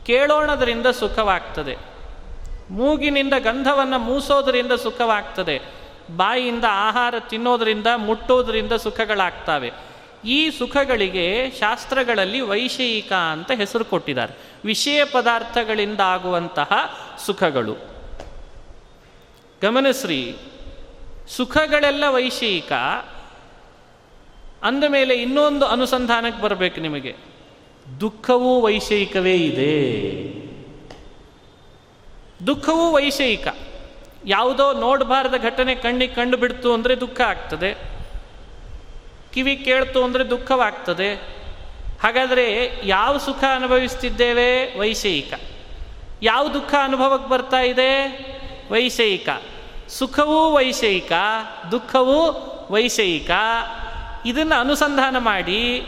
ಕೇಳೋಣದರಿಂದ 0.07 0.87
ಸುಖವಾಗ್ತದೆ. 0.87 1.77
ಮೂಗಿನಿಂದ 2.71 3.33
ಗಂಧವನ್ನು 3.39 3.99
ಮೂಸೋದರಿಂದ 3.99 4.73
ಸುಖವಾಗ್ತದೆ. 4.73 5.61
ಬಾಯಿಯಿಂದ 6.17 6.65
ಆಹಾರ 6.69 7.15
ತಿನ್ನೋದರಿಂದ 7.19 7.87
ಮುಟ್ಟೋದರಿಂದ 7.97 8.73
ಸುಖಗಳಾಗ್ತವೆ. 8.73 9.73
ಈ 10.25 10.51
ಸುಖಗಳಿಗೆ 10.51 11.51
ಶಾಸ್ತ್ರಗಳಲ್ಲಿ 11.61 12.41
ವೈಷಯಿಕ 12.41 13.13
ಅಂತ 13.13 13.51
ಹೆಸರು 13.51 13.85
ಕೊಟ್ಟಿದ್ದಾರೆ. 13.85 14.35
ವಿಷಯ 14.65 15.05
ಪದಾರ್ಥಗಳಿಂದ 15.05 16.01
ಆಗುವಂತಹ 16.01 16.73
ಸುಖಗಳು. 17.27 17.90
ಗಮನಿಸ್ರಿ. 19.63 20.37
ಸುಖಗಳೆಲ್ಲ 21.29 22.05
ವೈಷಯಿಕ 22.09 22.73
ಅಂದ 24.63 24.85
ಮೇಲೆ 24.89 25.15
ಇನ್ನೊಂದು 25.15 25.67
ಅನುಸಂಧಾನಕ್ಕೆ 25.67 26.43
ಬರಬೇಕು 26.43 26.81
ನಿಮಗೆ. 26.81 27.17
ದುಃಖವೂ 28.01 28.61
ವೈಷಯಿಕವೇ 28.61 29.35
ಇದೆ. 29.35 29.75
ದುಃಖವೂ 32.47 32.91
ವೈಷಯಿಕ 32.91 33.49
ಯಾವುದೋ 34.27 34.73
ನೋಡಬಾರದ 34.73 35.35
ಘಟನೆ 35.43 35.75
ಕಣ್ಣಿಗೆ 35.75 36.15
ಕಂಡು 36.15 36.37
ಬಿಡ್ತು 36.37 36.73
ಅಂದರೆ 36.73 37.01
ದುಃಖ 37.01 37.21
ಆಗ್ತದೆ. 37.21 37.75
ಕಿವಿ 39.33 39.57
ಕೇಳ್ತು 39.57 40.05
ಅಂದರೆ 40.05 40.31
ದುಃಖವಾಗ್ತದೆ. 40.31 41.15
ಹಾಗಾದರೆ 42.03 42.47
ಯಾವ 42.85 43.19
ಸುಖ 43.19 43.45
ಅನುಭವಿಸ್ತಿದ್ದೇವೆ? 43.55 44.79
ವೈಷಯಿಕ 44.79 45.33
ಯಾವ 46.23 46.49
ದುಃಖ 46.49 46.75
ಅನುಭವಕ್ಕೆ 46.83 47.31
ಬರ್ತಾ 47.31 47.61
ಇದೆ? 47.61 47.93
ವೈಷಯಿಕ. 48.71 49.29
ಸುಖವೂ 49.89 50.53
ವೈಷಯಿಕ, 50.53 51.13
ದುಃಖವೂ 51.71 52.21
ವೈಷಯಿಕ. 52.71 53.31
ಇದನ್ನು 54.27 54.61
ಅನುಸಂಧಾನ 54.61 55.19
ಮಾಡಿ 55.19 55.87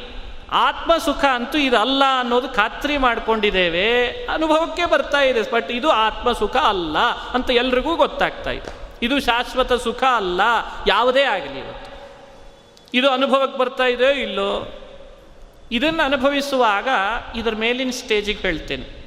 ಆತ್ಮ 0.53 0.97
ಸುಖ 0.97 1.25
ಅಂತೂ 1.25 1.59
ಇದಲ್ಲ 1.59 2.03
ಅನ್ನೋದು 2.21 2.49
ಖಾತ್ರಿ 2.49 2.99
ಮಾಡಿಕೊಂಡಿದ್ದೇವೆ. 2.99 4.09
ಅನುಭವಕ್ಕೆ 4.09 4.87
ಬರ್ತಾ 4.87 5.21
ಇದೆ, 5.21 5.53
ಬಟ್ 5.53 5.71
ಇದು 5.71 5.91
ಆತ್ಮ 5.91 6.33
ಸುಖ 6.33 6.57
ಅಲ್ಲ 6.57 6.99
ಅಂತ 7.09 7.51
ಎಲ್ರಿಗೂ 7.51 7.97
ಗೊತ್ತಾಗ್ತಾ 7.97 8.51
ಇದೆ. 8.51 8.99
ಇದು 9.03 9.21
ಶಾಶ್ವತ 9.21 9.73
ಸುಖ 9.73 10.05
ಅಲ್ಲ, 10.05 10.41
ಯಾವುದೇ 10.87 11.23
ಆಗಲಿ 11.23 11.59
ಇವತ್ತು. 11.59 11.93
ಇದು 12.95 13.11
ಅನುಭವಕ್ಕೆ 13.11 13.59
ಬರ್ತಾ 13.59 13.85
ಇದೆಯೋ 13.85 14.11
ಇಲ್ಲೋ? 14.11 14.79
ಇದನ್ನು 15.73 16.03
ಅನುಭವಿಸುವಾಗ 16.03 16.89
ಇದರ 17.37 17.55
ಮೇಲಿನ 17.55 17.91
ಸ್ಟೇಜಿಗೆ 17.91 18.41
ಹೇಳ್ತೇನೆ. 18.41 19.05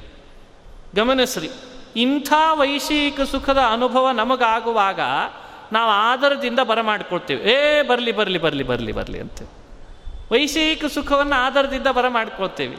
ಗಮನಿಸ್ರಿ 0.94 1.50
ಇಂಥ 1.96 2.32
ವೈಷಯಿಕ 2.54 3.20
ಸುಖದ 3.20 3.58
ಅನುಭವ 3.58 4.10
ನಮಗಾಗುವಾಗ 4.10 5.00
ನಾವು 5.72 5.90
ಆಧಾರದಿಂದ 5.90 6.58
ಬರಮಾಡ್ಕೊಳ್ತೇವೆ. 6.60 7.52
ಏ, 7.52 7.82
ಬರಲಿ 7.82 8.12
ಬರಲಿ 8.12 8.38
ಬರಲಿ 8.38 8.62
ಬರಲಿ 8.62 8.92
ಬರಲಿ 8.92 9.20
ಅಂತ. 9.20 9.38
ವೈಷಯಿಕ 10.32 10.84
ಸುಖವನ್ನು 10.84 11.36
ಆಧಾರದಿಂದ 11.36 11.86
ಬರಮಾಡ್ಕೊಳ್ತೇವೆ. 11.86 12.76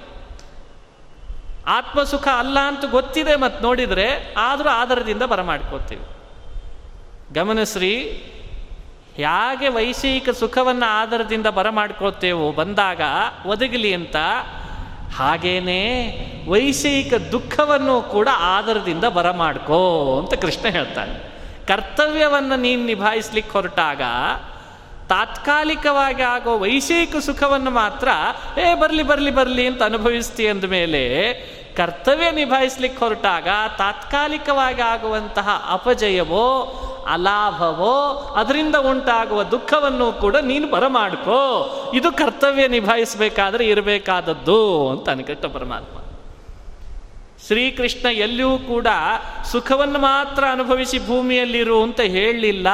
ಆತ್ಮಸುಖ 1.66 2.28
ಅಲ್ಲ 2.28 2.60
ಅಂತ 2.60 2.86
ಗೊತ್ತಿದೆ 2.86 3.36
ಮತ್ತು 3.36 3.64
ನೋಡಿದರೆ 3.64 4.34
ಆದರೂ 4.38 4.70
ಆಧಾರದಿಂದ 4.70 5.24
ಬರಮಾಡ್ಕೋತೀವಿ 5.24 6.06
ಗಮನಿಸ್ರಿ 7.34 7.96
ಹೇಗೆ 9.16 9.68
ವೈಷಯಿಕ 9.68 10.30
ಸುಖವನ್ನು 10.30 10.86
ಆಧಾರದಿಂದ 10.86 11.48
ಬರಮಾಡ್ಕೊಳ್ತೇವೋ 11.48 12.52
ಬಂದಾಗ, 12.52 13.02
ಒದಗಲಿ 13.46 13.94
ಅಂತ 13.94 14.16
ಹಾಗೇನೇ 15.16 15.84
ವೈಷಯಿಕ 16.48 17.14
ದುಃಖವನ್ನು 17.14 18.02
ಕೂಡ 18.02 18.28
ಆಧಾರದಿಂದ 18.40 19.04
ಬರಮಾಡ್ಕೋ 19.04 20.20
ಅಂತ 20.20 20.34
ಕೃಷ್ಣ 20.34 20.68
ಹೇಳ್ತಾನೆ. 20.68 21.38
ಕರ್ತವ್ಯವನ್ನು 21.68 22.56
ನೀನು 22.56 22.86
ನಿಭಾಯಿಸ್ಲಿಕ್ಕೆ 22.86 23.54
ಹೊರಟಾಗ 23.54 24.02
ತಾತ್ಕಾಲಿಕವಾಗಿ 25.10 26.22
ಆಗೋ 26.22 26.58
ವೈಷಯಿಕ 26.58 27.16
ಸುಖವನ್ನು 27.16 27.72
ಮಾತ್ರ, 27.72 28.08
ಏ, 28.60 28.76
ಬರಲಿ 28.76 29.04
ಬರಲಿ 29.04 29.32
ಬರಲಿ 29.32 29.68
ಅಂತ 29.68 29.84
ಅನುಭವಿಸ್ತಿ 29.84 30.48
ಅಂದ 30.48 30.64
ಮೇಲೆ 30.64 31.34
ಕರ್ತವ್ಯ 31.78 32.32
ನಿಭಾಯಿಸ್ಲಿಕ್ಕೆ 32.32 33.06
ಹೊರಟಾಗ 33.06 33.48
ತಾತ್ಕಾಲಿಕವಾಗಿ 33.78 34.82
ಆಗುವಂತಹ 34.82 35.68
ಅಪಜಯವೋ, 35.70 36.84
ಅಲಾಭವೋ, 37.10 38.34
ಅದರಿಂದ 38.38 38.76
ಉಂಟಾಗುವ 38.76 39.44
ದುಃಖವನ್ನು 39.44 40.12
ಕೂಡ 40.12 40.36
ನೀನು 40.36 40.68
ಬರಮಾಡ್ಕೋ. 40.68 41.42
ಇದು 41.94 42.12
ಕರ್ತವ್ಯ 42.12 42.68
ನಿಭಾಯಿಸಬೇಕಾದ್ರೆ 42.68 43.68
ಇರಬೇಕಾದದ್ದು 43.68 44.90
ಅಂತ 44.90 45.10
ಅನ್ಕೃಷ್ಣ 45.10 45.48
ಪರಮಾತ್ಮ. 45.48 45.98
ಶ್ರೀಕೃಷ್ಣ 47.48 48.08
ಎಲ್ಲಿಯೂ 48.08 48.58
ಕೂಡ 48.58 48.88
ಸುಖವನ್ನು 49.52 50.00
ಮಾತ್ರ 50.00 50.44
ಅನುಭವಿಸಿ 50.52 51.08
ಭೂಮಿಯಲ್ಲಿರು 51.08 51.84
ಅಂತ 51.84 52.00
ಹೇಳಲಿಲ್ಲ. 52.00 52.68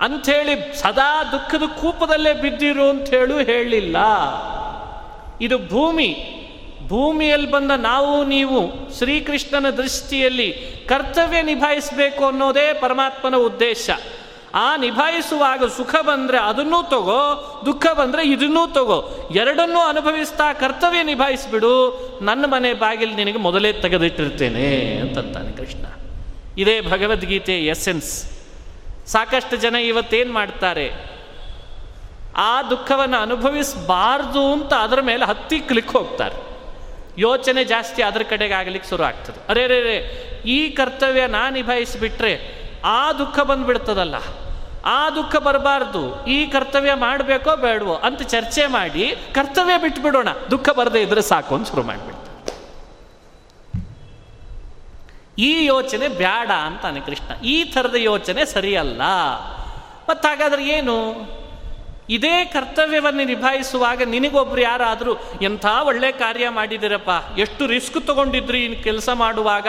ಅಂಥೇಳಿ 0.00 0.80
ಸದಾ 0.80 1.24
ದುಃಖದ 1.24 1.62
ಕೂಪದಲ್ಲೇ 1.80 2.32
ಬಿದ್ದಿರು 2.32 2.88
ಅಂತ 2.88 3.08
ಹೇಳು 3.08 3.38
ಹೇಳಲಿಲ್ಲ 3.38 3.96
ಇದು 5.40 5.58
ಭೂಮಿ. 5.68 6.36
ಭೂಮಿಯಲ್ಲಿ 6.88 7.50
ಬಂದ 7.50 7.70
ನಾವು, 7.70 8.24
ನೀವು 8.24 8.90
ಶ್ರೀಕೃಷ್ಣನ 8.98 9.70
ದೃಷ್ಟಿಯಲ್ಲಿ 9.70 10.52
ಕರ್ತವ್ಯ 10.88 11.42
ನಿಭಾಯಿಸಬೇಕು 11.42 12.24
ಅನ್ನೋದೇ 12.24 12.72
ಪರಮಾತ್ಮನ 12.72 13.36
ಉದ್ದೇಶ. 13.36 13.90
ಆ 14.54 14.76
ನಿಭಾಯಿಸುವಾಗ 14.76 15.64
ಸುಖ 15.64 15.94
ಬಂದರೆ 15.94 16.38
ಅದನ್ನೂ 16.38 16.82
ತಗೋ, 16.82 17.62
ದುಃಖ 17.66 17.86
ಬಂದರೆ 17.92 18.28
ಇದನ್ನೂ 18.28 18.66
ತಗೋ. 18.66 19.30
ಎರಡನ್ನೂ 19.34 19.78
ಅನುಭವಿಸ್ತಾ 19.78 20.52
ಕರ್ತವ್ಯ 20.52 21.02
ನಿಭಾಯಿಸಿಬಿಡು. 21.02 21.74
ನನ್ನ 22.22 22.44
ಮನೆ 22.44 22.72
ಬಾಗಿಲು 22.72 23.14
ನಿನಗೆ 23.14 23.38
ಮೊದಲೇ 23.38 23.72
ತೆಗೆದಿಟ್ಟಿರ್ತೇನೆ 23.72 24.96
ಅಂತಂತಾನೆ 24.96 25.52
ಕೃಷ್ಣ. 25.52 25.84
ಇದೇ 26.58 26.80
ಭಗವದ್ಗೀತೆ 26.80 27.58
ಎಸೆನ್ಸ್ 27.66 28.39
ಸಾಕಷ್ಟು 29.10 29.56
ಜನ 29.56 29.74
ಇವತ್ತೇನು 29.74 30.32
ಮಾಡ್ತಾರೆ? 30.32 30.86
ಆ 32.36 32.62
ದುಃಖವನ್ನು 32.62 33.16
ಅನುಭವಿಸಬಾರ್ದು 33.16 34.52
ಅಂತ 34.52 34.72
ಅದರ 34.74 35.00
ಮೇಲೆ 35.00 35.24
ಹತ್ತಿ 35.24 35.58
ಕ್ಲಿಕ್ 35.58 35.92
ಹೋಗ್ತಾರೆ. 35.92 36.36
ಯೋಚನೆ 37.18 37.64
ಜಾಸ್ತಿ 37.64 38.02
ಅದ್ರ 38.02 38.22
ಕಡೆಗೆ 38.30 38.54
ಆಗ್ಲಿಕ್ಕೆ 38.54 38.90
ಶುರು 38.90 39.02
ಆಗ್ತದೆ. 39.02 39.38
ಅರೇ 39.48 39.66
ರೇ 39.66 39.80
ರೇ 39.80 39.96
ಈ 40.46 40.58
ಕರ್ತವ್ಯ 40.70 41.26
ನಾ 41.26 41.50
ನಿಭಾಯಿಸಿಬಿಟ್ರೆ 41.50 42.32
ಆ 42.84 43.12
ದುಃಖ 43.12 43.40
ಬಂದ್ಬಿಡ್ತದಲ್ಲ? 43.40 44.14
ಆ 44.84 45.10
ದುಃಖ 45.10 45.36
ಬರಬಾರ್ದು. 45.36 46.26
ಈ 46.26 46.46
ಕರ್ತವ್ಯ 46.46 46.94
ಮಾಡಬೇಕೋ 46.94 47.56
ಬೇಡವೋ 47.56 47.94
ಅಂತ 47.94 48.22
ಚರ್ಚೆ 48.22 48.66
ಮಾಡಿ 48.66 49.16
ಕರ್ತವ್ಯ 49.34 49.78
ಬಿಟ್ಬಿಡೋಣ. 49.78 50.28
ದುಃಖ 50.50 50.68
ಬರದೇ 50.70 51.02
ಇದ್ರೆ 51.02 51.22
ಸಾಕು 51.22 51.54
ಅಂತ 51.54 51.68
ಶುರು 51.68 51.82
ಮಾಡಿಬಿಡ್ತಾರೆ 51.82 52.19
ಈ 55.40 55.64
ಯೋಚನೆ 55.64 56.08
ಬೇಡ 56.08 56.50
ಅಂತಾನೆ 56.50 57.00
ಕೃಷ್ಣ. 57.00 57.30
ಈ 57.44 57.64
ಥರದ 57.64 57.94
ಯೋಚನೆ 57.94 58.44
ಸರಿಯಲ್ಲ. 58.44 59.02
ಮತ್ತು 60.08 60.28
ಹಾಗಾದ್ರೆ 60.28 60.62
ಏನು? 60.68 60.96
ಇದೇ 62.10 62.44
ಕರ್ತವ್ಯವನ್ನು 62.44 63.24
ನಿಭಾಯಿಸುವಾಗ 63.24 64.02
ನಿನಗೊಬ್ರು 64.02 64.60
ಯಾರಾದರೂ 64.60 65.12
ಎಂಥ 65.42 65.66
ಒಳ್ಳೆ 65.82 66.12
ಕಾರ್ಯ 66.12 66.48
ಮಾಡಿದಿರಪ್ಪ 66.48 67.38
ಎಷ್ಟು 67.38 67.66
ರಿಸ್ಕ್ 67.66 68.06
ತಗೊಂಡಿದ್ರಿ 68.06 68.64
ಇನ್ನು 68.64 68.82
ಕೆಲಸ 68.82 69.08
ಮಾಡುವಾಗ? 69.14 69.68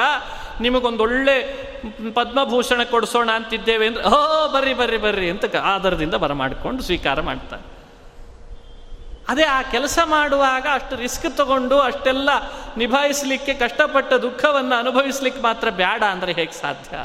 ನಿಮಗೊಂದೊಳ್ಳೆ 0.62 1.36
ಪದ್ಮಭೂಷಣ 2.14 2.84
ಕೊಡಿಸೋಣ 2.84 3.30
ಅಂತಿದ್ದೇವೆ 3.32 3.88
ಅಂದ್ರೆ 3.88 4.04
ಓ 4.04 4.48
ಬರ್ರಿ 4.54 4.74
ಬರ್ರಿ 4.74 4.98
ಬರ್ರಿ 4.98 5.30
ಅಂತ 5.30 5.56
ಆಧಾರದಿಂದ 5.56 6.14
ಬರಮಾಡಿಕೊಂಡು 6.14 6.82
ಸ್ವೀಕಾರ 6.84 7.22
ಮಾಡ್ತಾರೆ. 7.22 7.66
ಅದೇ 9.30 9.44
ಆ 9.44 9.62
ಕೆಲಸ 9.62 10.00
ಮಾಡುವಾಗ 10.06 10.68
ಅಷ್ಟು 10.74 10.96
ರಿಸ್ಕ್ 10.96 11.38
ತಗೊಂಡು 11.38 11.80
ಅಷ್ಟೆಲ್ಲ 11.80 12.30
ನಿಭಾಯಿಸಲಿಕ್ಕೆ 12.78 13.54
ಕಷ್ಟಪಟ್ಟ 13.54 14.14
ದುಃಖವನ್ನು 14.14 14.76
ಅನುಭವಿಸ್ಲಿಕ್ಕೆ 14.76 15.42
ಮಾತ್ರ 15.42 15.70
ಬೇಡ 15.70 16.04
ಅಂದರೆ 16.04 16.32
ಹೇಗೆ 16.32 16.52
ಸಾಧ್ಯ? 16.52 16.98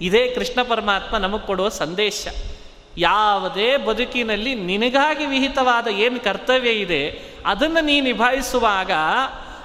ಇದೇ 0.00 0.28
ಕೃಷ್ಣ 0.28 0.62
ಪರಮಾತ್ಮ 0.62 1.16
ನಮಗೆ 1.16 1.46
ಕೊಡುವ 1.46 1.68
ಸಂದೇಶ. 1.68 2.28
ಯಾವುದೇ 2.98 3.76
ಬದುಕಿನಲ್ಲಿ 3.76 4.54
ನಿನಗಾಗಿ 4.54 5.26
ವಿಹಿತವಾದ 5.26 5.88
ಏನು 5.88 6.20
ಕರ್ತವ್ಯ 6.20 6.70
ಇದೆ, 6.70 7.02
ಅದನ್ನು 7.46 7.80
ನೀ 7.84 8.00
ನಿಭಾಯಿಸುವಾಗ 8.00 8.90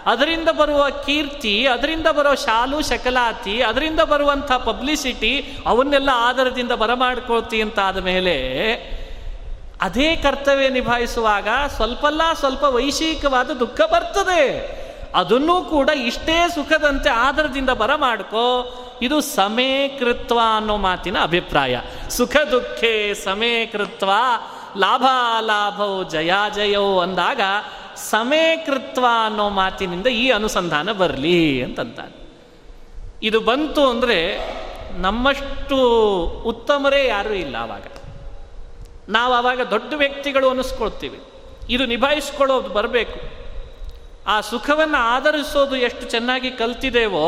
ಅದರಿಂದ 0.05 0.49
ಬರುವ 0.49 0.89
ಕೀರ್ತಿ, 0.89 1.67
ಅದರಿಂದ 1.67 2.07
ಬರೋ 2.07 2.35
ಶಾಲು, 2.35 2.81
ಶಕಲಾತಿ, 2.81 3.61
ಅದರಿಂದ 3.61 3.99
ಬರುವಂಥ 3.99 4.51
ಪಬ್ಲಿಸಿಟಿ 4.51 5.63
ಅವನ್ನೆಲ್ಲ 5.65 6.09
ಆಧಾರದಿಂದ 6.13 6.71
ಬರಮಾಡ್ಕೊಳ್ತಿ 6.71 7.61
ಅಂತ 7.61 7.79
ಮೇಲೆ 7.79 8.35
ಅದೇ 9.85 10.15
ಕರ್ತವ್ಯ 10.15 10.69
ನಿಭಾಯಿಸುವಾಗ 10.69 11.47
ಸ್ವಲ್ಪಲ್ಲ 11.75 12.21
ಸ್ವಲ್ಪ 12.33 12.63
ವೈಶಿಕವಾದ 12.63 13.49
ದುಃಖ 13.51 13.81
ಬರ್ತದೆ. 13.81 14.43
ಅದನ್ನೂ 15.15 15.61
ಕೂಡ 15.61 15.89
ಇಷ್ಟೇ 15.89 16.37
ಸುಖದಂತೆ 16.55 17.09
ಆಧಾರದಿಂದ 17.09 17.69
ಬರಮಾಡ್ಕೋ. 17.69 18.45
ಇದು 19.01 19.21
ಸಮೇ 19.21 19.87
ಕೃತ್ವ 19.99 20.39
ಅನ್ನೋ 20.57 20.77
ಮಾತಿನ 20.77 21.17
ಅಭಿಪ್ರಾಯ. 21.21 21.81
ಸುಖ 22.09 22.35
ದುಃಖೇ 22.51 23.13
ಲಾಭೋ 25.39 26.03
ಜಯ 26.03 26.31
ಜಯೋ 26.55 26.99
ಅಂದಾಗ 26.99 27.41
ಸಮೇ 27.95 28.63
ಕೃತ್ವ 28.67 29.05
ಅನ್ನೋ 29.25 29.49
ಮಾತಿನಿಂದ 29.49 30.07
ಈ 30.07 30.29
ಅನುಸಂಧಾನ 30.29 30.91
ಬರಲಿ 30.91 31.63
ಅಂತಂತಾನೆ. 31.63 32.15
ಇದು 33.23 33.39
ಬಂತು 33.39 33.89
ಅಂದರೆ 33.89 34.19
ನಮ್ಮಷ್ಟು 34.97 35.77
ಉತ್ತಮರೇ 36.45 37.07
ಯಾರೂ 37.07 37.33
ಇಲ್ಲ 37.33 37.55
ಆವಾಗ 37.55 37.85
ನಾವು 39.09 39.33
ಆವಾಗ 39.33 39.61
ದೊಡ್ಡ 39.61 39.93
ವ್ಯಕ್ತಿಗಳು 39.93 40.49
ಅನ್ನಿಸ್ಕೊಳ್ತೀವಿ 40.49 41.19
ಇದು 41.69 41.85
ನಿಭಾಯಿಸ್ಕೊಳ್ಳೋದು 41.85 42.69
ಬರಬೇಕು. 42.69 43.19
ಆ 44.27 44.41
ಸುಖವನ್ನು 44.41 44.97
ಆಧರಿಸೋದು 44.97 45.75
ಎಷ್ಟು 45.75 46.05
ಚೆನ್ನಾಗಿ 46.05 46.51
ಕಲ್ತಿದ್ದೇವೋ 46.51 47.27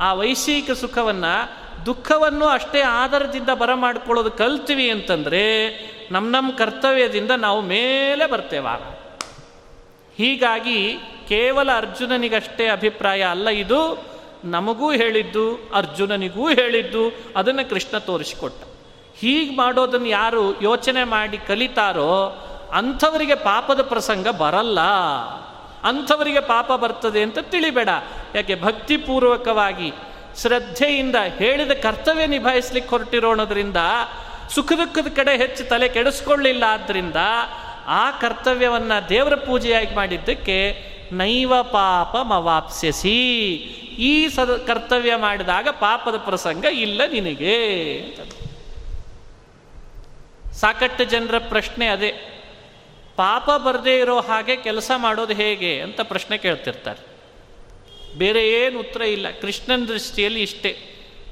ಆ 0.00 0.14
ವೈಶಿಕ 0.14 0.70
ಸುಖವನ್ನು 0.70 1.66
ದುಃಖವನ್ನು 1.86 2.46
ಅಷ್ಟೇ 2.46 2.80
ಆಧಾರದಿಂದ 2.80 3.48
ಬರಮಾಡ್ಕೊಳ್ಳೋದು 3.50 4.30
ಕಲ್ತೀವಿ 4.30 4.90
ಅಂತಂದರೆ 4.90 5.42
ನಮ್ಮ 6.10 6.30
ನಮ್ಮ 6.30 6.56
ಕರ್ತವ್ಯದಿಂದ 6.56 7.30
ನಾವು 7.30 7.60
ಮೇಲೆ 7.60 8.30
ಬರ್ತೇವ 8.30 8.66
ಹೀಗಾಗಿ 10.18 10.98
ಕೇವಲ 11.28 11.70
ಅರ್ಜುನನಿಗಷ್ಟೇ 11.76 12.66
ಅಭಿಪ್ರಾಯ 12.66 13.22
ಅಲ್ಲ 13.22 13.48
ಇದು, 13.48 14.04
ನಮಗೂ 14.44 14.92
ಹೇಳಿದ್ದು, 14.92 15.70
ಅರ್ಜುನನಿಗೂ 15.74 16.48
ಹೇಳಿದ್ದು, 16.48 17.12
ಅದನ್ನು 17.36 17.70
ಕೃಷ್ಣ 17.70 17.98
ತೋರಿಸಿಕೊಟ್ಟ. 17.98 18.65
ಹೀಗೆ 19.20 19.56
ಮಾಡೋದನ್ನು 19.56 20.06
ಯಾರು 20.08 20.62
ಯೋಚನೆ 20.62 21.04
ಮಾಡಿ 21.04 21.38
ಕಲಿತಾರೋ 21.38 22.12
ಅಂಥವರಿಗೆ 22.72 23.34
ಪಾಪದ 23.34 23.82
ಪ್ರಸಂಗ 23.82 24.28
ಬರಲ್ಲ. 24.28 24.80
ಅಂಥವರಿಗೆ 25.84 26.40
ಪಾಪ 26.40 26.72
ಬರ್ತದೆ 26.72 27.22
ಅಂತ 27.22 27.38
ತಿಳಿಬೇಡ. 27.38 27.88
ಯಾಕೆ 28.34 28.54
ಭಕ್ತಿಪೂರ್ವಕವಾಗಿ 28.54 29.92
ಶ್ರದ್ಧೆಯಿಂದ 30.42 31.16
ಹೇಳಿದ 31.16 31.70
ಕರ್ತವ್ಯ 31.70 32.26
ನಿಭಾಯಿಸ್ಲಿಕ್ಕೆ 32.26 32.90
ಹೊರಟಿರೋಣದ್ರಿಂದ 32.90 33.76
ಸುಖ 34.50 34.72
ದುಃಖದ 34.72 35.08
ಕಡೆ 35.16 35.36
ಹೆಚ್ಚು 35.36 35.64
ತಲೆ 35.64 35.88
ಕೆಡಿಸ್ಕೊಳ್ಳಿಲ್ಲ 35.88 36.64
ಆದ್ದರಿಂದ 36.68 37.16
ಆ 37.86 38.10
ಕರ್ತವ್ಯವನ್ನು 38.10 39.08
ದೇವರ 39.08 39.34
ಪೂಜೆಯಾಗಿ 39.34 39.94
ಮಾಡಿದ್ದಕ್ಕೆ 39.94 40.58
ನೈವ 41.12 41.62
ಪಾಪ 41.62 42.16
ಮವಾಪ್ಸ್ಯಸಿ 42.16 43.18
ಈ 43.98 44.28
ಸದ 44.28 44.56
ಕರ್ತವ್ಯ 44.56 45.16
ಮಾಡಿದಾಗ 45.16 45.68
ಪಾಪದ 45.68 46.16
ಪ್ರಸಂಗ 46.16 46.64
ಇಲ್ಲ 46.64 47.02
ನಿನಗೆ 47.12 47.56
ಅಂತ 48.08 48.45
ಸಾಕಷ್ಟು 50.56 51.04
ಜನರ 51.04 51.38
ಪ್ರಶ್ನೆ 51.38 51.86
ಅದೇ, 51.86 52.14
ಪಾಪ 53.16 53.50
ಬರದೇ 53.50 53.98
ಇರೋ 53.98 54.20
ಹಾಗೆ 54.20 54.56
ಕೆಲಸ 54.56 54.90
ಮಾಡೋದು 54.96 55.34
ಹೇಗೆ 55.34 55.80
ಅಂತ 55.80 56.00
ಪ್ರಶ್ನೆ 56.00 56.38
ಕೇಳ್ತಿರ್ತಾರೆ. 56.38 57.16
ಬೇರೆ 58.18 58.48
ಏನು 58.48 58.80
ಉತ್ತರ 58.80 59.02
ಇಲ್ಲ, 59.02 59.26
ಕೃಷ್ಣನ 59.40 59.84
ದೃಷ್ಟಿಯಲ್ಲಿ 59.84 60.42
ಇಷ್ಟೇ. 60.42 60.78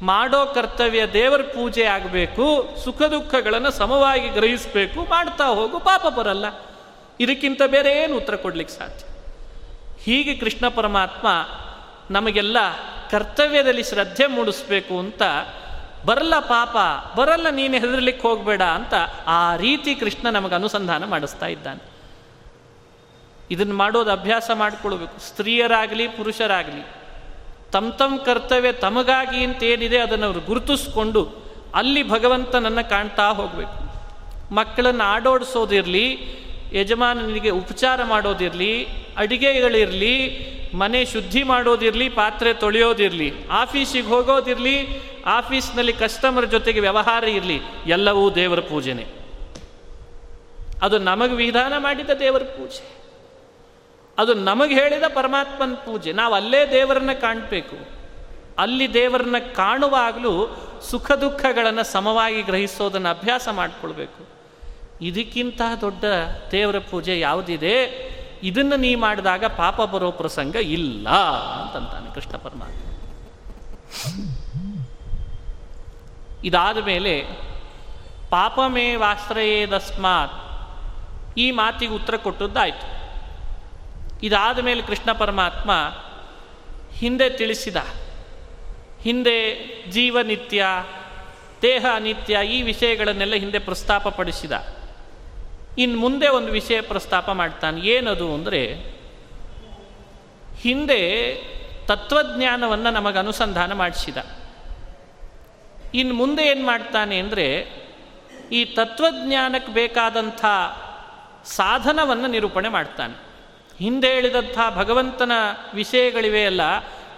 ಮಾಡೋ 0.03 0.47
ಕರ್ತವ್ಯ 0.47 1.07
ದೇವರ 1.07 1.43
ಪೂಜೆ 1.43 1.85
ಆಗಬೇಕು, 1.85 2.69
ಸುಖ 2.85 3.03
ದುಃಖಗಳನ್ನು 3.03 3.71
ಸಮವಾಗಿ 3.71 4.29
ಗ್ರಹಿಸಬೇಕು, 4.29 5.01
ಮಾಡ್ತಾ 5.09 5.47
ಹೋಗು, 5.47 5.79
ಪಾಪ 5.79 6.07
ಬರಲ್ಲ. 6.07 6.45
ಇದಕ್ಕಿಂತ 7.21 7.63
ಬೇರೆ 7.67 7.93
ಏನು 8.03 8.17
ಉತ್ತರ 8.17 8.37
ಕೊಡ್ಲಿಕ್ಕೆ 8.37 8.75
ಸಾಧ್ಯ? 8.75 9.05
ಹೀಗೆ 10.03 10.35
ಕೃಷ್ಣ 10.35 10.69
ಪರಮಾತ್ಮ 10.69 11.29
ನಮಗೆಲ್ಲ 12.11 12.57
ಕರ್ತವ್ಯದಲ್ಲಿ 13.11 13.83
ಶ್ರದ್ಧೆ 13.83 14.27
ಮೂಡಿಸಬೇಕು 14.27 14.99
ಅಂತ 14.99 15.23
ಬರಲ್ಲ 16.05 16.39
ಪಾಪ, 16.39 16.77
ಬರಲ್ಲ 17.19 17.51
ನೀನು 17.51 17.75
ಹೆದರ್ಲಿಕ್ಕೆ 17.75 18.29
ಹೋಗಬೇಡ 18.29 18.63
ಅಂತ 18.63 18.95
ಆ 19.27 19.57
ರೀತಿ 19.57 19.95
ಕೃಷ್ಣ 19.95 20.31
ನಮಗೆ 20.31 20.55
ಅನುಸಂಧಾನ 20.55 21.05
ಮಾಡಿಸ್ತಾ 21.05 21.47
ಇದ್ದಾನೆ. 21.47 21.95
ಇದನ್ನು 23.51 23.75
ಮಾಡೋದು 23.75 24.11
ಅಭ್ಯಾಸ 24.11 24.51
ಮಾಡಿಕೊಳ್ಬೇಕು. 24.55 25.19
ಸ್ತ್ರೀಯರಾಗಲಿ, 25.19 26.09
ಪುರುಷರಾಗಲಿ 26.09 26.87
ತಮ್ಮ 27.73 27.93
ತಮ್ಮ 27.93 28.17
ಕರ್ತವ್ಯ 28.17 28.73
ತಮಗಾಗಿ 28.73 29.45
ಅಂತೇನಿದೆ 29.45 29.99
ಅದನ್ನು 29.99 30.27
ಅವರು 30.27 30.41
ಗುರುತಿಸ್ಕೊಂಡು 30.41 31.45
ಅಲ್ಲಿ 31.75 32.09
ಭಗವಂತನನ್ನು 32.09 32.91
ಕಾಣ್ತಾ 32.91 33.29
ಹೋಗಬೇಕು. 33.29 33.95
ಮಕ್ಕಳನ್ನು 34.55 35.05
ಆಡೋಡಿಸೋದಿರಲಿ, 35.05 36.19
ಯಜಮಾನನಿಗೆ 36.73 37.51
ಉಪಚಾರ 37.51 38.05
ಮಾಡೋದಿರಲಿ, 38.05 38.87
ಅಡಿಗೆಗಳಿರಲಿ 39.17 40.15
ಮನೆ 40.75 41.05
ಶುದ್ಧಿ 41.05 41.43
ಮಾಡೋದಿರಲಿ, 41.43 42.09
ಪಾತ್ರೆ 42.09 42.55
ತೊಳೆಯೋದಿರಲಿ, 42.55 43.33
ಆಫೀಸಿಗೆ 43.51 44.07
ಹೋಗೋದಿರಲಿ, 44.07 44.89
ಆಫೀಸ್ನಲ್ಲಿ 45.27 45.93
ಕಸ್ಟಮರ್ 45.93 46.47
ಜೊತೆಗೆ 46.47 46.81
ವ್ಯವಹಾರ 46.81 47.25
ಇರಲಿ, 47.25 47.61
ಎಲ್ಲವೂ 47.87 48.31
ದೇವರ 48.31 48.61
ಪೂಜೆನೆ. 48.61 49.07
ಅದು 50.83 50.99
ನಮಗೆ 50.99 51.35
ವಿಧಾನ 51.35 51.73
ಮಾಡಿದ 51.77 52.11
ದೇವರ 52.11 52.43
ಪೂಜೆ. 52.43 53.05
ಅದು 54.19 54.35
ನಮಗೆ 54.35 54.75
ಹೇಳಿದ 54.75 55.03
ಪರಮಾತ್ಮನ 55.03 55.75
ಪೂಜೆ. 55.75 56.13
ನಾವು 56.13 56.35
ಅಲ್ಲೇ 56.35 56.71
ದೇವರನ್ನ 56.71 57.13
ಕಾಣಬೇಕು. 57.13 57.77
ಅಲ್ಲಿ 58.59 58.95
ದೇವರನ್ನ 58.95 59.39
ಕಾಣುವಾಗಲೂ 59.39 60.57
ಸುಖ 60.91 61.13
ದುಃಖಗಳನ್ನು 61.13 61.85
ಸಮವಾಗಿ 61.85 62.43
ಗ್ರಹಿಸೋದನ್ನು 62.43 63.09
ಅಭ್ಯಾಸ 63.09 63.49
ಮಾಡಿಕೊಳ್ಬೇಕು. 63.53 64.29
ಇದಕ್ಕಿಂತ 65.03 65.61
ದೊಡ್ಡ 65.81 66.05
ದೇವರ 66.51 66.79
ಪೂಜೆ 66.79 67.21
ಯಾವುದಿದೆ? 67.21 68.15
ಇದನ್ನು 68.45 68.77
ನೀ 68.77 68.95
ಮಾಡಿದಾಗ 68.95 69.45
ಪಾಪ 69.45 69.83
ಬರೋ 69.83 70.11
ಪ್ರಸಂಗ 70.11 70.57
ಇಲ್ಲ 70.57 71.09
ಅಂತಂತಾನೆ 71.61 72.09
ಕೃಷ್ಣ 72.15 72.37
ಪರಮಾತ್ಮ. 72.37 72.83
ಇದಾದ 76.45 76.79
ಮೇಲೆ 76.85 77.15
ಪಾಪಮೇ 78.31 78.87
ವಾಶ್ರಯೇದಸ್ಮಾತ್ 78.97 80.37
ಈ 81.39 81.51
ಮಾತಿಗೆ 81.51 81.93
ಉತ್ತರ 81.93 82.17
ಕೊಟ್ಟದ್ದಾಯಿತು. 82.17 82.87
ಇದಾದ 84.23 84.59
ಮೇಲೆ 84.59 84.83
ಕೃಷ್ಣ 84.83 85.13
ಪರಮಾತ್ಮ 85.13 85.71
ಹಿಂದೆ 86.93 87.31
ತಿಳಿಸಿದ, 87.31 87.79
ಹಿಂದೆ 89.03 89.39
ಜೀವನಿತ್ಯ, 89.91 90.65
ದೇಹ 91.63 91.85
ಅನಿತ್ಯ 91.95 92.39
ಈ 92.47 92.63
ವಿಷಯಗಳನ್ನೆಲ್ಲ 92.63 93.35
ಹಿಂದೆ 93.35 93.59
ಪ್ರಸ್ತಾಪ 93.59 94.09
ಪಡಿಸಿದ. 94.09 94.53
ಇನ್ನು 95.79 95.99
ಮುಂದೆ 95.99 96.29
ಒಂದು 96.29 96.53
ವಿಷಯ 96.53 96.81
ಪ್ರಸ್ತಾಪ 96.81 97.31
ಮಾಡ್ತಾನೆ. 97.31 97.81
ಏನದು 97.81 98.35
ಅಂದರೆ, 98.35 98.75
ಹಿಂದೆ 100.61 101.35
ತತ್ವಜ್ಞಾನವನ್ನು 101.87 102.91
ನಮಗೆ 102.91 103.19
ಅನುಸಂಧಾನ 103.19 103.73
ಮಾಡಿಸಿದ. 103.73 104.17
ಇನ್ನು 105.95 106.15
ಮುಂದೆ 106.15 106.47
ಏನು 106.47 106.67
ಮಾಡ್ತಾನೆ 106.67 107.19
ಅಂದರೆ, 107.19 107.67
ಈ 108.53 108.65
ತತ್ವಜ್ಞಾನಕ್ಕೆ 108.65 109.73
ಬೇಕಾದಂಥ 109.73 110.45
ಸಾಧನವನ್ನು 111.45 112.27
ನಿರೂಪಣೆ 112.27 112.69
ಮಾಡ್ತಾನೆ. 112.69 113.15
ಹಿಂದೆ 113.79 114.15
ಹೇಳಿದಂಥ 114.15 114.59
ಭಗವಂತನ 114.77 115.33
ವಿಷಯಗಳಿವೆ 115.75 116.47
ಅಲ್ಲ, 116.47 116.61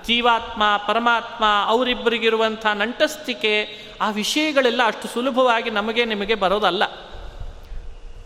ಜೀವಾತ್ಮ, 0.04 0.62
ಪರಮಾತ್ಮ, 0.86 1.44
ಅವರಿಬ್ಬರಿಗಿರುವಂಥ 1.66 2.66
ನಂಟಸ್ತಿಕೆ, 2.66 3.68
ಆ 4.00 4.10
ವಿಷಯಗಳೆಲ್ಲ 4.10 4.80
ಅಷ್ಟು 4.86 5.08
ಸುಲಭವಾಗಿ 5.08 5.70
ನಮಗೆ 5.70 6.04
ನಿಮಗೆ 6.04 6.34
ಬರೋದಲ್ಲ. 6.34 6.82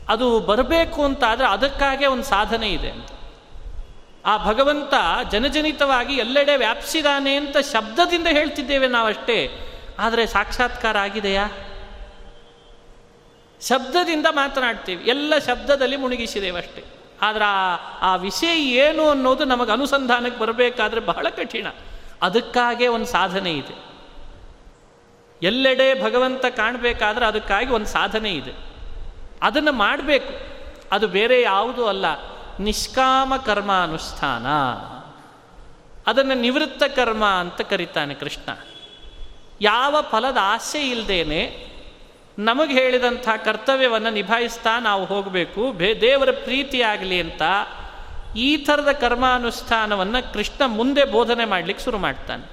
ಅದು 0.09 0.41
ಬರಬೇಕು 0.41 1.05
ಅಂತ 1.05 1.25
ಆದರೆ 1.25 1.47
ಅದಕ್ಕಾಗೇ 1.47 2.07
ಒಂದು 2.07 2.25
ಸಾಧನೆ 2.25 2.73
ಇದೆ. 2.73 3.21
ಆ 4.27 4.47
ಭಗವಂತ 4.47 4.95
ಜನಜನಿತವಾಗಿ 5.31 6.15
ಎಲ್ಲೆಡೆ 6.15 6.57
ವ್ಯಾಪಿಸಿದಾನೆ 6.57 7.35
ಅಂತ 7.35 7.57
ಶಬ್ದದಿಂದ 7.59 8.27
ಹೇಳ್ತಿದ್ದೇವೆ 8.27 8.87
ನಾವಷ್ಟೇ. 8.87 9.67
ಆದರೆ 9.99 10.27
ಸಾಕ್ಷಾತ್ಕಾರ 10.27 10.99
ಆಗಿದೆಯಾ? 10.99 11.49
ಶಬ್ದದಿಂದ 13.69 14.27
ಮಾತನಾಡ್ತೀವಿ. 14.31 15.05
ಎಲ್ಲ 15.05 15.39
ಶಬ್ದದಲ್ಲಿ 15.39 15.97
ಅಷ್ಟೇ. 16.51 16.85
ಆದರೆ 17.23 17.45
ಆ 17.45 17.77
ಆ 18.01 18.17
ವಿಷಯ 18.17 18.61
ಏನು 18.63 19.09
ಅನ್ನೋದು 19.09 19.45
ನಮಗೆ 19.45 19.73
ಅನುಸಂಧಾನಕ್ಕೆ 19.73 20.41
ಬರಬೇಕಾದ್ರೆ 20.41 21.01
ಬಹಳ 21.01 21.27
ಕಠಿಣ. 21.29 21.67
ಅದಕ್ಕಾಗೇ 22.23 22.87
ಒಂದು 22.87 23.07
ಸಾಧನೆ 23.07 23.53
ಇದೆ. 23.53 23.91
ಎಲ್ಲೆಡೆ 25.43 26.03
ಭಗವಂತ 26.03 26.47
ಕಾಣಬೇಕಾದ್ರೆ 26.47 27.27
ಅದಕ್ಕಾಗಿ 27.27 27.69
ಒಂದು 27.69 27.87
ಸಾಧನೆ 27.87 28.33
ಇದೆ. 28.35 28.70
ಅದನ್ನು 29.43 29.73
ಮಾಡಬೇಕು. 29.73 30.51
ಅದು 30.93 31.09
ಬೇರೆ 31.09 31.43
ಯಾವುದೂ 31.43 31.87
ಅಲ್ಲ. 31.87 32.05
ನಿಷ್ಕಾಮ 32.61 33.37
ಕರ್ಮ 33.37 33.73
ಅನುಷ್ಠಾನ 33.73 34.47
ಅದನ್ನು 36.11 36.35
ನಿವೃತ್ತ 36.35 36.83
ಕರ್ಮ 36.83 37.25
ಅಂತ 37.25 37.61
ಕರೀತಾನೆ 37.61 38.15
ಕೃಷ್ಣ. 38.15 38.57
ಯಾವ 39.61 39.97
ಫಲದ 40.01 40.37
ಆಸೆ 40.41 40.89
ಇಲ್ಲದೇನೆ 40.89 41.71
ನಮಗೆ 42.39 42.75
ಹೇಳಿದಂಥ 42.75 43.29
ಕರ್ತವ್ಯವನ್ನು 43.45 44.11
ನಿಭಾಯಿಸ್ತಾ 44.11 44.79
ನಾವು 44.79 45.05
ಹೋಗಬೇಕು. 45.05 45.73
ಬೇ 45.73 45.95
ದೇವರ 46.01 46.31
ಪ್ರೀತಿಯಾಗಲಿ 46.31 47.21
ಅಂತ 47.21 47.43
ಈ 48.37 48.57
ಥರದ 48.57 48.93
ಕರ್ಮಾನುಷ್ಠಾನವನ್ನು 48.93 50.33
ಕೃಷ್ಣ 50.33 50.63
ಮುಂದೆ 50.67 51.05
ಬೋಧನೆ 51.05 51.45
ಮಾಡಲಿಕ್ಕೆ 51.45 51.85
ಶುರು 51.85 51.99
ಮಾಡ್ತಾನೆ. 51.99 52.51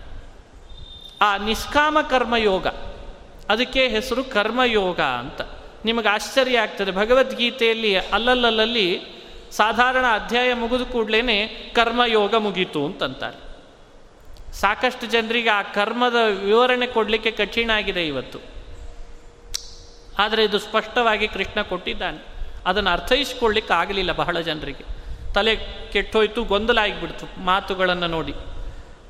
ಆ 1.21 1.37
ನಿಷ್ಕಾಮ 1.37 1.97
ಕರ್ಮಯೋಗ. 2.09 2.67
ಅದಕ್ಕೆ 3.49 3.87
ಹೆಸರು 3.87 4.23
ಕರ್ಮಯೋಗ 4.23 4.99
ಅಂತ. 4.99 5.41
ನಿಮಗೆ 5.87 6.09
ಆಶ್ಚರ್ಯ 6.09 6.59
ಆಗ್ತದೆ. 6.59 6.91
ಭಗವದ್ಗೀತೆಯಲ್ಲಿ 6.91 7.95
ಅಲ್ಲಲ್ಲಲ್ಲಿ 7.95 9.01
ಸಾಧಾರಣ 9.51 10.05
ಅಧ್ಯಾಯ 10.11 10.53
ಮುಗಿದ 10.53 10.81
ಕೂಡಲೇ 10.81 11.47
ಕರ್ಮಯೋಗ 11.75 12.35
ಮುಗೀತು 12.35 12.85
ಅಂತಂತಾರೆ. 12.85 13.47
ಸಾಕಷ್ಟು 14.53 15.05
ಜನರಿಗೆ 15.05 15.49
ಆ 15.49 15.61
ಕರ್ಮದ 15.61 16.15
ವಿವರಣೆ 16.43 16.87
ಕೊಡಲಿಕ್ಕೆ 16.87 17.31
ಕಠಿಣ 17.31 17.71
ಆಗಿದೆ 17.73 18.07
ಇವತ್ತು. 18.07 18.39
ಆದರೆ 20.19 20.43
ಇದು 20.43 20.59
ಸ್ಪಷ್ಟವಾಗಿ 20.59 21.27
ಕೃಷ್ಣ 21.27 21.61
ಕೊಟ್ಟಿದ್ದಾನೆ. 21.61 22.25
ಅದನ್ನು 22.65 22.89
ಅರ್ಥೈಸ್ಕೊಳ್ಳಿಕ್ಕೆ 22.89 23.73
ಆಗಲಿಲ್ಲ 23.73 24.11
ಬಹಳ 24.11 24.39
ಜನರಿಗೆ. 24.39 24.85
ತಲೆ 25.33 25.55
ಕೆಟ್ಟೋಯ್ತು, 25.91 26.43
ಗೊಂದಲ 26.43 26.77
ಆಗಿಬಿಡ್ತು 26.77 27.41
ಮಾತುಗಳನ್ನು 27.41 28.07
ನೋಡಿ. 28.07 28.33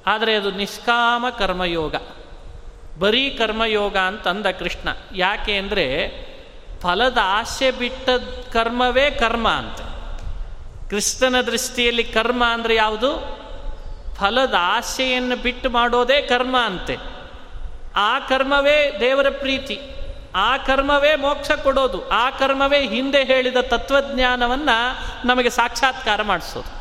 ಆದರೆ 0.05 0.35
ಅದು 0.35 0.51
ನಿಷ್ಕಾಮ 0.51 1.29
ಕರ್ಮಯೋಗ. 1.29 1.95
ಬರೀ 2.99 3.29
ಕರ್ಮಯೋಗ 3.29 3.97
ಅಂತಂದ 3.97 4.45
ಕೃಷ್ಣ. 4.45 4.89
ಯಾಕೆ 5.15 5.57
ಅಂದರೆ 5.57 5.87
ಫಲದ 6.81 7.17
ಆಸೆ 7.23 7.71
ಬಿಟ್ಟ 7.71 8.09
ಕರ್ಮವೇ 8.53 9.11
ಕರ್ಮ 9.11 9.49
ಅಂತ. 9.49 9.81
ಕೃಷ್ಣನ 10.89 11.41
ದೃಷ್ಟಿಯಲ್ಲಿ 11.41 12.03
ಕರ್ಮ 12.03 12.43
ಅಂದರೆ 12.45 12.75
ಯಾವುದು? 12.75 13.37
ಫಲದ 14.15 14.55
ಆಸೆಯನ್ನು 14.59 15.35
ಬಿಟ್ಟು 15.35 15.69
ಮಾಡೋದೇ 15.69 16.21
ಕರ್ಮ 16.21 16.57
ಅಂತೆ. 16.65 16.97
ಆ 17.95 18.19
ಕರ್ಮವೇ 18.19 18.97
ದೇವರ 18.99 19.29
ಪ್ರೀತಿ. 19.29 19.79
ಆ 20.35 20.57
ಕರ್ಮವೇ 20.57 21.15
ಮೋಕ್ಷ 21.15 21.51
ಕೊಡೋದು. 21.51 22.09
ಆ 22.09 22.29
ಕರ್ಮವೇ 22.29 22.87
ಹಿಂದೆ 22.87 23.23
ಹೇಳಿದ 23.23 23.57
ತತ್ವಜ್ಞಾನವನ್ನು 23.61 25.27
ನಮಗೆ 25.27 25.49
ಸಾಕ್ಷಾತ್ಕಾರ 25.49 26.21
ಮಾಡಿಸೋದು. 26.21 26.77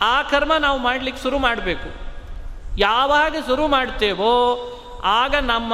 ಆ 0.00 0.22
ಕರ್ಮ 0.22 0.52
ನಾವು 0.58 0.78
ಮಾಡಲಿಕ್ಕೆ 0.78 1.22
ಶುರು 1.22 1.38
ಮಾಡಬೇಕು. 1.38 2.04
ಯಾವಾಗ 2.78 3.36
ಶುರು 3.46 3.68
ಮಾಡ್ತೇವೋ 3.68 4.70
ಆಗ 5.04 5.34
ನಮ್ಮ 5.34 5.72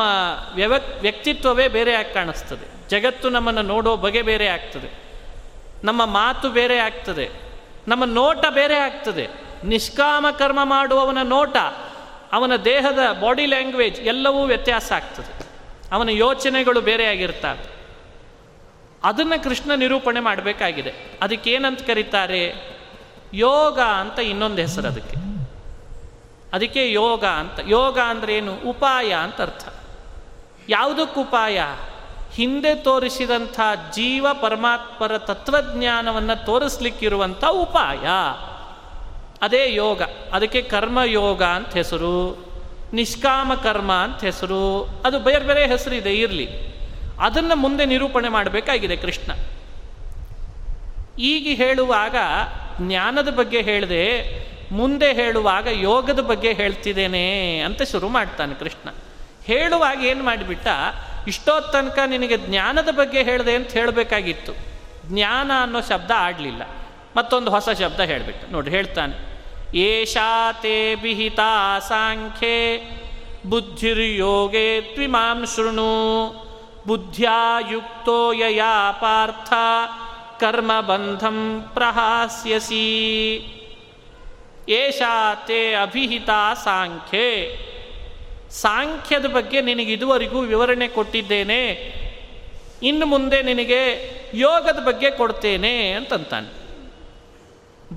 ವ್ಯವ 0.54 0.74
ವ್ಯಕ್ತಿತ್ವವೇ 1.00 1.68
ಬೇರೆಯಾಗಿ 1.68 2.14
ಕಾಣಿಸ್ತದೆ. 2.14 2.88
ಜಗತ್ತು 2.88 3.28
ನಮ್ಮನ್ನು 3.28 3.62
ನೋಡೋ 3.62 3.96
ಬಗೆ 3.96 4.22
ಬೇರೆ 4.22 4.46
ಆಗ್ತದೆ. 4.46 5.10
ನಮ್ಮ 5.84 6.06
ಮಾತು 6.06 6.48
ಬೇರೆ 6.48 6.78
ಆಗ್ತದೆ. 6.78 7.28
ನಮ್ಮ 7.88 8.04
ನೋಟ 8.04 8.44
ಬೇರೆ 8.50 8.76
ಆಗ್ತದೆ. 8.76 9.28
ನಿಷ್ಕಾಮ 9.64 10.26
ಕರ್ಮ 10.38 10.58
ಮಾಡುವವನ 10.62 11.18
ನೋಟ, 11.22 11.56
ಅವನ 12.32 12.56
ದೇಹದ 12.56 13.20
ಬಾಡಿ 13.20 13.46
ಲ್ಯಾಂಗ್ವೇಜ್ 13.46 14.00
ಎಲ್ಲವೂ 14.00 14.44
ವ್ಯತ್ಯಾಸ 14.44 14.92
ಆಗ್ತದೆ. 14.92 15.46
ಅವನ 15.92 16.08
ಯೋಚನೆಗಳು 16.08 16.80
ಬೇರೆಯಾಗಿರ್ತವೆ 16.80 17.80
ಅದನ್ನು 19.04 19.44
ಕೃಷ್ಣ 19.44 19.74
ನಿರೂಪಣೆ 19.74 20.20
ಮಾಡಬೇಕಾಗಿದೆ. 20.20 21.18
ಅದಕ್ಕೇನಂತ 21.22 21.82
ಕರೀತಾರೆ? 21.82 22.54
ಯೋಗ 23.34 23.80
ಅಂತ 23.80 24.18
ಇನ್ನೊಂದು 24.18 24.62
ಹೆಸರು 24.62 24.88
ಅದಕ್ಕೆ. 24.88 25.29
ಅದಕ್ಕೆ 26.52 26.92
ಯೋಗ 26.92 27.24
ಅಂತ, 27.24 27.60
ಯೋಗ 27.68 27.98
ಅಂದ್ರೆ 27.98 28.34
ಏನು 28.34 28.54
ಉಪಾಯ 28.54 29.12
ಅಂತ 29.12 29.40
ಅರ್ಥ. 29.40 29.68
ಯಾವುದಕ್ಕೆ 30.68 31.20
ಉಪಾಯ? 31.20 31.60
ಹಿಂದೆ 32.32 32.74
ತೋರಿಸಿದಂಥ 32.74 33.60
ಜೀವ 33.92 34.26
ಪರಮಾತ್ಮರ 34.32 35.18
ತತ್ವಜ್ಞಾನವನ್ನು 35.18 36.46
ತೋರಿಸ್ಲಿಕ್ಕಿರುವಂಥ 36.46 37.44
ಉಪಾಯ. 37.44 38.06
ಅದೇ 39.42 39.74
ಯೋಗ. 39.74 40.02
ಅದಕ್ಕೆ 40.32 40.62
ಕರ್ಮಯೋಗ 40.62 41.42
ಅಂತ 41.42 41.72
ಹೆಸರು. 41.72 42.44
ನಿಷ್ಕಾಮ 42.92 43.54
ಕರ್ಮ 43.54 43.92
ಅಂತ 43.92 44.24
ಹೆಸರು. 44.24 44.88
ಅದು 45.04 45.18
ಬೇರೆ 45.18 45.44
ಬೇರೆ 45.44 45.66
ಹೆಸರಿದೆ 45.66 46.14
ಇರಲಿ. 46.14 46.48
ಅದನ್ನು 47.20 47.56
ಮುಂದೆ 47.56 47.84
ನಿರೂಪಣೆ 47.84 48.28
ಮಾಡಬೇಕಾಗಿದೆ 48.28 48.96
ಕೃಷ್ಣ. 48.96 49.32
ಈಗ 51.18 51.56
ಹೇಳುವಾಗ 51.56 52.16
ಜ್ಞಾನದ 52.80 53.28
ಬಗ್ಗೆ 53.34 53.62
ಹೇಳಿದೆ 53.62 54.39
ಮುಂದೆ 54.72 55.12
ಹೇಳುವಾಗ 55.12 55.68
ಯೋಗದ 55.70 56.20
ಬಗ್ಗೆ 56.20 56.52
ಹೇಳ್ತಿದ್ದೇನೆ 56.52 57.58
ಅಂತ 57.58 57.82
ಶುರು 57.82 58.08
ಮಾಡ್ತಾನೆ 58.08 58.54
ಕೃಷ್ಣ. 58.54 58.88
ಹೇಳುವಾಗ 59.44 60.04
ಏನು 60.04 60.24
ಮಾಡಿಬಿಟ್ಟ? 60.24 60.66
ಇಷ್ಟೋ 61.28 61.60
ತನಕ 61.60 61.98
ನಿನಗೆ 62.06 62.36
ಜ್ಞಾನದ 62.36 62.88
ಬಗ್ಗೆ 62.92 63.22
ಹೇಳಿದೆ 63.22 63.54
ಅಂತ 63.54 63.68
ಹೇಳಬೇಕಾಗಿತ್ತು. 63.68 64.52
ಜ್ಞಾನ 65.06 65.50
ಅನ್ನೋ 65.62 65.80
ಶಬ್ದ 65.80 66.10
ಆಡಲಿಲ್ಲ. 66.16 66.62
ಮತ್ತೊಂದು 67.16 67.50
ಹೊಸ 67.50 67.68
ಶಬ್ದ 67.80 68.00
ಹೇಳಿಬಿಟ್ಟು. 68.00 68.52
ನೋಡಿ, 68.52 68.70
ಹೇಳ್ತಾನೆ. 68.70 69.30
ಏಷಾತೆ 69.78 70.94
ಬಿಹಿತಾ 70.94 71.78
ಸಾಂಖ್ಯೆ 71.78 72.78
ಬುದ್ಧಿರ್ಯೋಗೇ 73.46 74.80
ತ್ವಿಮಾಂ 74.80 75.46
ಶೃಣು 75.56 76.28
ಬುದ್ಧಿಯುಕ್ತೋ 76.86 77.70
ಯುಕ್ತೋ 77.70 78.32
ಯಯಾ 78.32 78.92
ಪಾರ್ಥ, 78.92 79.52
ಕರ್ಮ 80.40 80.80
ಬಂಧಂ 80.80 81.70
ಪ್ರಹಾಸ್ಯಸಿ. 81.74 82.76
ಏಷಾ 84.70 85.34
ತೇ 85.34 85.74
ಅಭಿಹಿತ 85.74 86.30
ಸಾಂಖ್ಯೆ. 86.64 87.58
ಸಾಂಖ್ಯದ 88.50 89.26
ಬಗ್ಗೆ 89.26 89.60
ನಿನಗೆ 89.60 89.92
ಇದುವರೆಗೂ 89.92 90.40
ವಿವರಣೆ 90.40 90.88
ಕೊಟ್ಟಿದ್ದೇನೆ. 90.88 91.64
ಇನ್ನು 92.82 93.06
ಮುಂದೆ 93.06 93.42
ನಿನಗೆ 93.42 94.10
ಯೋಗದ 94.34 94.86
ಬಗ್ಗೆ 94.86 95.10
ಕೊಡ್ತೇನೆ 95.10 95.92
ಅಂತಂತಾನೆ. 95.92 96.60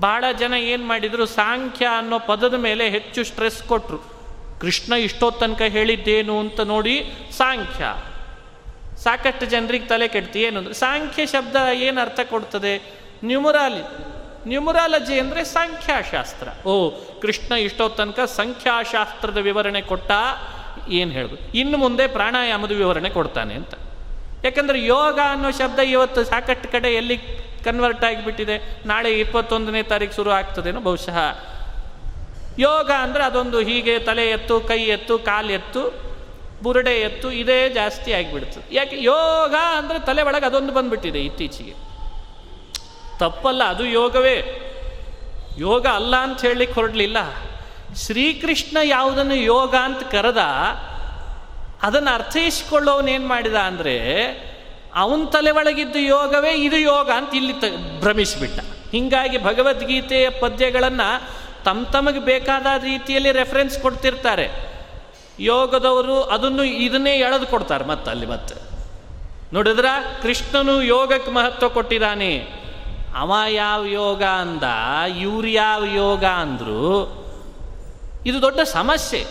ಭಾಳ 0.00 0.24
ಜನ 0.38 0.54
ಏನು 0.54 0.84
ಮಾಡಿದರು, 0.86 1.26
ಸಾಂಖ್ಯ 1.26 1.86
ಅನ್ನೋ 1.86 2.18
ಪದದ 2.18 2.54
ಮೇಲೆ 2.54 2.90
ಹೆಚ್ಚು 2.90 3.24
ಸ್ಟ್ರೆಸ್ 3.24 3.62
ಕೊಟ್ಟರು 3.62 3.98
ಕೃಷ್ಣ 4.60 4.92
ಇಷ್ಟೋ 4.92 5.30
ತನಕ 5.30 5.62
ಹೇಳಿದ್ದೇನು 5.62 6.38
ಅಂತ 6.38 6.60
ನೋಡಿ 6.60 7.12
ಸಾಂಖ್ಯ. 7.36 7.84
ಸಾಕಷ್ಟು 8.96 9.46
ಜನರಿಗೆ 9.46 9.86
ತಲೆ 9.86 10.08
ಕೆಡ್ತಿ 10.08 10.42
ಏನು 10.42 10.72
ಸಾಂಖ್ಯ 10.72 11.26
ಶಬ್ದ 11.26 11.56
ಏನು 11.72 12.00
ಅರ್ಥ 12.00 12.20
ಕೊಡ್ತದೆ? 12.20 12.92
ನ್ಯೂಮರಾಲಿ. 13.24 14.13
ನ್ಯೂಮರಾಲಜಿ 14.46 15.18
ಅಂದರೆ 15.18 15.44
ಸಂಖ್ಯಾಶಾಸ್ತ್ರ. 15.44 16.48
ಓ, 16.66 16.90
ಕೃಷ್ಣ 17.20 17.52
ಇಷ್ಟೋ 17.52 17.88
ತನಕ 17.88 18.20
ಸಂಖ್ಯಾಶಾಸ್ತ್ರದ 18.20 19.36
ವಿವರಣೆ 19.36 19.80
ಕೊಟ್ಟ 19.80 20.10
ಏನು 20.88 21.10
ಹೇಳಬೇಕು? 21.10 21.52
ಇನ್ನು 21.54 21.78
ಮುಂದೆ 21.78 22.06
ಪ್ರಾಣಾಯಾಮದ 22.06 22.72
ವಿವರಣೆ 22.72 23.10
ಕೊಡ್ತಾನೆ 23.10 23.54
ಅಂತ. 23.54 23.74
ಯಾಕಂದರೆ 24.44 24.84
ಯೋಗ 24.84 25.18
ಅನ್ನೋ 25.30 25.50
ಶಬ್ದ 25.50 25.78
ಇವತ್ತು 25.78 26.24
ಸಾಕಷ್ಟು 26.24 26.72
ಕಡೆ 26.72 26.94
ಎಲ್ಲಿ 26.94 27.16
ಕನ್ವರ್ಟ್ 27.64 28.04
ಆಗಿಬಿಟ್ಟಿದೆ? 28.04 28.82
ನಾಳೆ 28.86 29.20
ಇಪ್ಪತ್ತೊಂದನೇ 29.20 29.82
ತಾರೀಕು 29.82 30.14
ಶುರು 30.14 30.30
ಆಗ್ತದೇನೋ 30.30 30.80
ಬಹುಶಃ. 30.80 31.18
ಯೋಗ 32.58 32.90
ಅಂದರೆ 32.98 33.24
ಅದೊಂದು 33.24 33.60
ಹೀಗೆ 33.60 33.98
ತಲೆ 33.98 34.30
ಎತ್ತು, 34.30 34.60
ಕೈ 34.60 34.82
ಎತ್ತು, 34.82 35.18
ಕಾಲು 35.18 35.52
ಎತ್ತು, 35.52 36.04
ಬುರುಡೆ 36.62 37.00
ಎತ್ತು, 37.00 37.30
ಇದೇ 37.32 37.68
ಜಾಸ್ತಿ 37.68 38.12
ಆಗಿಬಿಡ್ತದೆ. 38.12 38.74
ಯಾಕೆ? 38.74 39.02
ಯೋಗ 39.02 39.54
ಅಂದರೆ 39.76 39.98
ತಲೆ 39.98 40.22
ಒಳಗೆ 40.22 40.46
ಅದೊಂದು 40.46 40.72
ಬಂದುಬಿಟ್ಟಿದೆ 40.72 41.20
ಇತ್ತೀಚೆಗೆ. 41.20 41.93
ತಪ್ಪಲ್ಲ, 43.18 43.64
ಅದು 43.64 43.86
ಯೋಗವೇ. 43.86 44.60
ಯೋಗ 45.58 45.86
ಅಲ್ಲ 45.86 46.16
ಅಂತ 46.16 46.40
ಹೇಳಲಿಕ್ಕೆ 46.40 46.80
ಹೊರಡಲಿಲ್ಲ. 46.80 47.16
ಶ್ರೀಕೃಷ್ಣ 47.96 48.76
ಯಾವುದನ್ನು 48.84 49.34
ಯೋಗ 49.34 49.74
ಅಂತ 49.74 50.02
ಕರೆದ, 50.02 50.38
ಅದನ್ನು 51.82 53.08
ಏನು 53.08 53.28
ಮಾಡಿದ 53.28 53.54
ಅಂದರೆ, 53.54 53.98
ಅವನ 54.94 55.24
ತಲೆ 55.24 55.50
ಒಳಗಿದ್ದ 55.50 55.96
ಯೋಗವೇ, 55.96 56.52
ಇದು 56.52 56.76
ಯೋಗ 56.76 57.10
ಅಂತ 57.10 57.34
ಇಲ್ಲಿ 57.34 57.52
ತ, 57.52 57.64
ಭ್ರಮಿಸಿಬಿಟ್ಟ. 58.00 58.60
ಹೀಗಾಗಿ 58.92 59.44
ಭಗವದ್ಗೀತೆಯ 59.44 60.30
ಪದ್ಯಗಳನ್ನು 60.30 61.44
ತಮ್ಮ 61.64 61.86
ತಮಗೆ 61.86 62.18
ಬೇಕಾದ 62.18 62.66
ರೀತಿಯಲ್ಲಿ 62.82 63.32
ರೆಫರೆನ್ಸ್ 63.32 63.78
ಕೊಡ್ತಿರ್ತಾರೆ. 63.78 64.74
ಯೋಗದವರು 65.40 66.22
ಅದನ್ನು 66.22 66.64
ಇದನ್ನೇ 66.64 67.14
ಎಳೆದು 67.14 67.46
ಕೊಡ್ತಾರೆ 67.46 67.84
ಮತ್ತೆ 67.84 68.10
ಅಲ್ಲಿ 68.10 68.26
ಮತ್ತೆ. 68.26 68.54
ನೋಡಿದ್ರ? 69.52 69.86
ಕೃಷ್ಣನು 70.22 70.82
ಯೋಗಕ್ಕೆ 70.82 71.30
ಮಹತ್ವ 71.30 71.68
ಕೊಟ್ಟಿದ್ದಾನೆ. 71.68 72.53
ಅವ 73.16 73.34
ಯಾವ 73.48 73.84
ಯೋಗ 73.84 74.22
ಅಂದ, 74.22 74.62
ಇವ್ರು 75.18 75.48
ಯೋಗ 75.86 76.24
ಅಂದರು, 76.24 77.24
ಇದು 78.26 78.42
ದೊಡ್ಡ 78.42 78.60
ಸಮಸ್ಯೆ. 78.60 79.26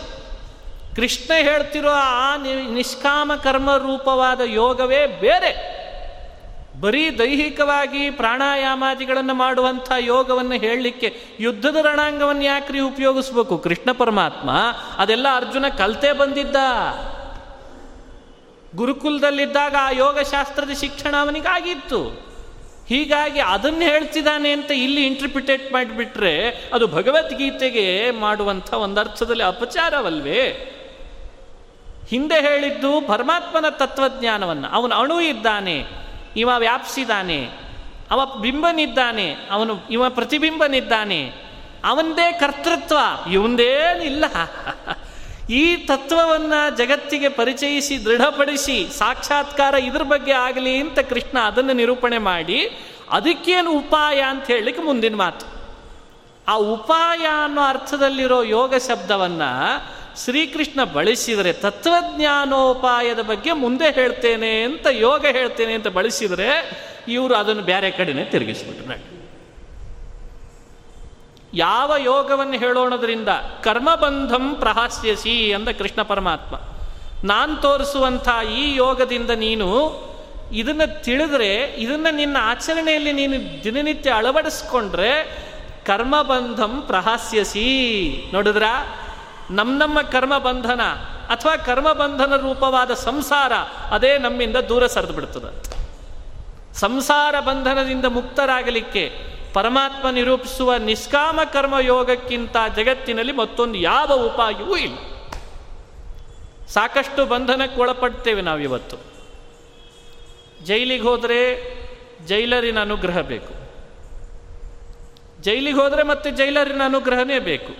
ಕೃಷ್ಣ 0.96 1.34
ಹೇಳ್ತಿರೋ 1.42 1.90
ಆ 1.90 2.36
ನಿಷ್ಕಾಮ 2.70 3.32
ಕರ್ಮ 3.42 3.76
ರೂಪವಾದ 3.76 4.40
ಯೋಗವೇ 4.40 5.06
ಬೇರೆ. 5.06 5.74
ಬರೀ 6.80 7.18
ದೈಹಿಕವಾಗಿ 7.18 8.10
ಪ್ರಾಣಾಯಾಮಾದಿಗಳನ್ನು 8.10 9.34
ಮಾಡುವಂಥ 9.34 9.92
ಯೋಗವನ್ನು 9.98 10.54
ಹೇಳಲಿಕ್ಕೆ 10.54 11.16
ಯುದ್ಧದ 11.40 11.76
ರಣಾಂಗವನ್ನು 11.76 12.44
ಯಾಕ್ರಿ 12.44 12.80
ಉಪಯೋಗಿಸ್ಬೇಕು? 12.80 13.58
ಕೃಷ್ಣ 13.58 13.92
ಪರಮಾತ್ಮ, 13.92 14.50
ಅದೆಲ್ಲ 14.98 15.26
ಅರ್ಜುನ 15.36 15.64
ಕಲ್ತೇ 15.78 16.12
ಬಂದಿದ್ದ. 16.12 16.56
ಗುರುಕುಲದಲ್ಲಿದ್ದಾಗ 18.74 19.76
ಆ 19.80 19.90
ಯೋಗಶಾಸ್ತ್ರದ 19.90 20.70
ಶಿಕ್ಷಣ 20.70 21.14
ಅವನಿಗಾಗಿತ್ತು. 21.16 22.33
ಹೀಗಾಗಿ 22.88 23.40
ಅದನ್ನು 23.40 23.80
ಹೇಳ್ತಿದ್ದಾನೆ 23.80 24.50
ಅಂತ 24.50 24.70
ಇಲ್ಲಿ 24.70 25.06
ಇಂಟರ್ಪ್ರಿಟೇಟ್ 25.06 25.72
ಮಾಡಿಬಿಟ್ರೆ 25.72 26.48
ಅದು 26.48 26.86
ಭಗವದ್ಗೀತೆಗೆ 26.86 28.10
ಮಾಡುವಂಥ 28.10 28.74
ಒಂದು 28.74 29.00
ಅರ್ಥದಲ್ಲಿ 29.00 29.42
ಅಪಚಾರವಲ್ವೇ? 29.42 30.70
ಹಿಂದೆ 32.08 32.40
ಹೇಳಿದ್ದು 32.40 33.00
ಪರಮಾತ್ಮನ 33.00 33.64
ತತ್ವಜ್ಞಾನವನ್ನು. 33.68 34.68
ಅವನು 34.68 34.94
ಅಣು 34.94 35.20
ಇದ್ದಾನೆ, 35.20 35.84
ಇವ 36.36 36.50
ವ್ಯಾಪಿಸಿದ್ದಾನೆ 36.58 37.48
ಅವ 38.10 38.38
ಬಿಂಬನಿದ್ದಾನೆ, 38.40 39.36
ಅವನು, 39.50 39.76
ಇವ 39.90 40.10
ಪ್ರತಿಬಿಂಬನಿದ್ದಾನೆ. 40.10 41.32
ಅವನದೇ 41.84 42.32
ಕರ್ತೃತ್ವ 42.32 42.96
ಇವಂದೇನಿಲ್ಲ 43.32 44.24
ಈ 45.50 45.76
ತತ್ವವನ್ನು 45.76 46.76
ಜಗತ್ತಿಗೆ 46.76 47.28
ಪರಿಚಯಿಸಿ 47.28 48.04
ದೃಢಪಡಿಸಿ 48.04 48.88
ಸಾಕ್ಷಾತ್ಕಾರ 48.98 49.74
ಇದ್ರ 49.74 50.02
ಬಗ್ಗೆ 50.02 50.32
ಆಗಲಿ 50.32 50.76
ಅಂತ 50.76 50.98
ಕೃಷ್ಣ 50.98 51.38
ಅದನ್ನು 51.38 51.72
ನಿರೂಪಣೆ 51.72 52.18
ಮಾಡಿ, 52.18 52.70
ಅದಕ್ಕೇನು 53.10 53.72
ಉಪಾಯ 53.72 54.20
ಅಂತ 54.20 54.46
ಹೇಳಲಿಕ್ಕೆ 54.46 54.82
ಮುಂದಿನ 54.82 55.14
ಮಾತು. 55.14 55.46
ಆ 56.48 56.54
ಉಪಾಯ 56.54 57.26
ಅನ್ನೋ 57.44 57.62
ಅರ್ಥದಲ್ಲಿರೋ 57.62 58.42
ಯೋಗ 58.42 58.74
ಶಬ್ದವನ್ನು 58.88 59.94
ಶ್ರೀಕೃಷ್ಣ 60.24 60.84
ಬಳಸಿದರೆ, 60.84 61.52
ತತ್ವಜ್ಞಾನೋಪಾಯದ 61.52 63.20
ಬಗ್ಗೆ 63.20 63.52
ಮುಂದೆ 63.52 63.90
ಹೇಳ್ತೇನೆ 63.90 64.62
ಅಂತ 64.62 64.86
ಯೋಗ 64.90 65.26
ಹೇಳ್ತೇನೆ 65.26 65.72
ಅಂತ 65.72 65.88
ಬಳಸಿದರೆ, 65.88 66.70
ಇವರು 67.08 67.34
ಅದನ್ನು 67.34 67.62
ಬೇರೆ 67.62 67.90
ಕಡೆನೆ 67.90 68.24
ತಿರುಗಿಸ್ಬಿಟ್ರು. 68.24 69.23
ಯಾವ 71.54 71.96
ಯೋಗವನ್ನು 71.96 72.58
ಹೇಳೋಣದ್ರಿಂದ 72.58 73.28
ಕರ್ಮಬಂಧಂ 73.62 74.54
ಪ್ರಹಾಸ್ಯಸಿ 74.54 75.52
ಅಂದ 75.52 75.68
ಕೃಷ್ಣ 75.68 76.02
ಪರಮಾತ್ಮ. 76.02 76.56
ನಾನು 77.24 77.56
ತೋರಿಸುವಂಥ 77.56 78.28
ಈ 78.56 78.74
ಯೋಗದಿಂದ 78.74 79.30
ನೀನು 79.30 79.68
ಇದನ್ನು 80.52 81.04
ತಿಳಿದ್ರೆ, 81.04 81.54
ಇದನ್ನು 81.54 82.14
ನಿನ್ನ 82.14 82.36
ಆಚರಣೆಯಲ್ಲಿ 82.40 83.12
ನೀನು 83.12 83.64
ದಿನನಿತ್ಯ 83.64 84.10
ಅಳವಡಿಸ್ಕೊಂಡ್ರೆ 84.10 85.24
ಕರ್ಮಬಂಧಂ 85.86 86.82
ಪ್ರಹಾಸ್ಯಸಿ. 86.86 88.30
ನೋಡಿದ್ರ? 88.32 88.62
ನಮ್ಮ 89.50 89.78
ನಮ್ಮ 89.78 90.02
ಕರ್ಮಬಂಧನ 90.02 90.80
ಅಥವಾ 91.28 91.56
ಕರ್ಮಬಂಧನ 91.56 92.36
ರೂಪವಾದ 92.36 92.94
ಸಂಸಾರ 92.94 93.52
ಅದೇ 93.90 94.18
ನಮ್ಮಿಂದ 94.18 94.56
ದೂರ 94.56 94.86
ಸರಿದು 94.86 95.12
ಬಿಡ್ತದೆ. 95.12 95.84
ಸಂಸಾರ 96.74 97.40
ಬಂಧನದಿಂದ 97.40 98.04
ಮುಕ್ತರಾಗಲಿಕ್ಕೆ 98.04 99.33
ಪರಮಾತ್ಮ 99.54 100.10
ನಿರೂಪಿಸುವ 100.10 100.76
ನಿಷ್ಕಾಮ 100.76 101.40
ಕರ್ಮ 101.52 101.78
ಯೋಗಕ್ಕಿಂತ 101.78 102.56
ಜಗತ್ತಿನಲ್ಲಿ 102.76 103.32
ಮತ್ತೊಂದು 103.32 103.78
ಯಾವ 103.78 104.12
ಉಪಾಯವೂ 104.12 104.76
ಇಲ್ಲ. 104.76 104.96
ಸಾಕಷ್ಟು 106.66 107.26
ಬಂಧನಕ್ಕೆ 107.26 107.80
ಒಳಪಡ್ತೇವೆ 107.80 108.42
ನಾವಿವತ್ತು. 108.42 108.96
ಜೈಲಿಗೆ 110.64 111.02
ಹೋದರೆ 111.02 111.40
ಜೈಲರಿನ 112.26 112.80
ಅನುಗ್ರಹ 112.80 113.20
ಬೇಕು. 113.20 113.54
ಜೈಲಿಗೆ 115.42 115.78
ಹೋದರೆ 115.78 116.02
ಮತ್ತೆ 116.02 116.30
ಜೈಲರಿನ 116.30 116.82
ಅನುಗ್ರಹನೇ 116.84 117.38
ಬೇಕು. 117.38 117.72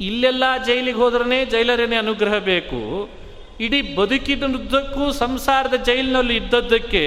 ಇಲ್ಲೆಲ್ಲ 0.00 0.44
ಜೈಲಿಗೆ 0.66 0.98
ಹೋದ್ರೇ 0.98 1.44
ಜೈಲರಿನ 1.44 1.92
ಅನುಗ್ರಹ 1.98 2.38
ಬೇಕು. 2.38 3.08
ಇಡೀ 3.60 3.94
ಬದುಕಿದುದ್ದಕ್ಕೂ 3.94 5.12
ಸಂಸಾರದ 5.12 5.74
ಜೈಲಿನಲ್ಲಿ 5.74 6.36
ಇದ್ದದ್ದಕ್ಕೆ 6.36 7.02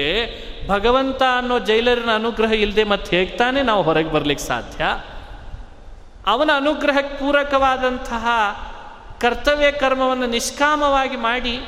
ಭಗವಂತ 0.68 1.22
ಅನ್ನೋ 1.38 1.58
ಜೈಲರಿನ 1.58 2.14
ಅನುಗ್ರಹ 2.14 2.52
ಇಲ್ಲದೆ 2.52 2.84
ಮತ್ತೆ 2.84 3.18
ಹೇಗೆ 3.18 3.30
ತಾನೇ 3.30 3.62
ನಾವು 3.62 3.82
ಹೊರಗೆ 3.82 4.10
ಬರ್ಲಿಕ್ಕೆ 4.12 4.46
ಸಾಧ್ಯ? 4.46 4.84
ಅವನ 6.26 6.50
ಅನುಗ್ರಹಕ್ಕೆ 6.56 7.16
ಪೂರಕವಾದಂತಹ 7.16 8.26
ಕರ್ತವ್ಯ 9.20 9.70
ಕರ್ಮವನ್ನು 9.70 10.26
ನಿಷ್ಕಾಮವಾಗಿ 10.26 11.16
ಮಾಡಿ 11.16 11.60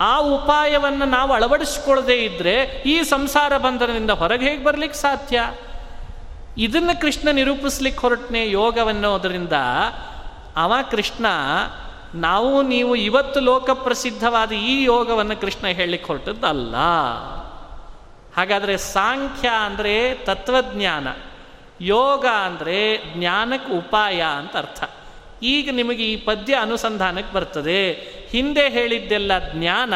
ಆ 0.00 0.18
ಉಪಾಯವನ್ನು 0.18 1.04
ನಾವು 1.04 1.32
ಅಳವಡಿಸ್ಕೊಳ್ಳದೆ 1.32 2.24
ಇದ್ದರೆ 2.24 2.82
ಈ 2.86 3.02
ಸಂಸಾರ 3.02 3.56
ಬಂಧನದಿಂದ 3.56 4.10
ಹೊರಗೆ 4.10 4.50
ಹೇಗೆ 4.50 4.64
ಬರ್ಲಿಕ್ಕೆ 4.64 4.98
ಸಾಧ್ಯ? 4.98 5.52
ಇದನ್ನು 6.58 7.00
ಕೃಷ್ಣ 7.00 7.28
ನಿರೂಪಿಸ್ಲಿಕ್ಕೆ 7.32 8.00
ಹೊರಟನೆ 8.00 8.50
ಯೋಗವನ್ನೋದರಿಂದ 8.50 9.52
ಅವ 10.56 10.72
ಕೃಷ್ಣ, 10.90 11.26
ನಾವು 12.14 12.62
ನೀವು 12.62 12.94
ಇವತ್ತು 12.94 13.40
ಲೋಕಪ್ರಸಿದ್ಧವಾದ 13.40 14.52
ಈ 14.52 14.84
ಯೋಗವನ್ನು 14.84 15.40
ಕೃಷ್ಣ 15.40 15.66
ಹೇಳಲಿಕ್ಕೆ 15.66 16.06
ಹೊರಟದ್ದಲ್ಲ. 16.06 16.74
ಹಾಗಾದರೆ 18.38 18.74
ಸಾಂಖ್ಯ 18.76 19.48
ಅಂದರೆ 19.64 19.94
ತತ್ವಜ್ಞಾನ, 20.24 21.08
ಯೋಗ 21.88 22.24
ಅಂದರೆ 22.44 22.78
ಜ್ಞಾನಕ್ಕೆ 23.14 23.70
ಉಪಾಯ 23.72 24.18
ಅಂತ 24.36 24.54
ಅರ್ಥ. 24.56 24.80
ಈಗ 25.42 25.68
ನಿಮಗೆ 25.72 26.04
ಈ 26.04 26.14
ಪದ್ಯ 26.16 26.54
ಅನುಸಂಧಾನಕ್ಕೆ 26.56 27.32
ಬರ್ತದೆ. 27.34 27.80
ಹಿಂದೆ 28.30 28.64
ಹೇಳಿದ್ದೆಲ್ಲ 28.68 29.32
ಜ್ಞಾನ, 29.52 29.94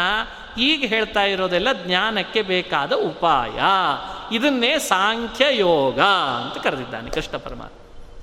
ಈಗ 0.59 0.81
ಹೇಳ್ತಾ 0.89 1.23
ಇರೋದೆಲ್ಲ 1.25 1.71
ಜ್ಞಾನಕ್ಕೆ 1.87 2.41
ಬೇಕಾದ 2.43 2.93
ಉಪಾಯ. 2.93 3.59
ಇದನ್ನೇ 4.37 4.73
ಸಾಂಖ್ಯ 4.89 5.47
ಯೋಗ 5.59 6.01
ಅಂತ 6.41 6.57
ಕರೆದಿದ್ದಾನೆ 6.59 7.11
ಕೃಷ್ಣ 7.11 7.37
ಪರಮಾತ್ಮ. 7.37 7.79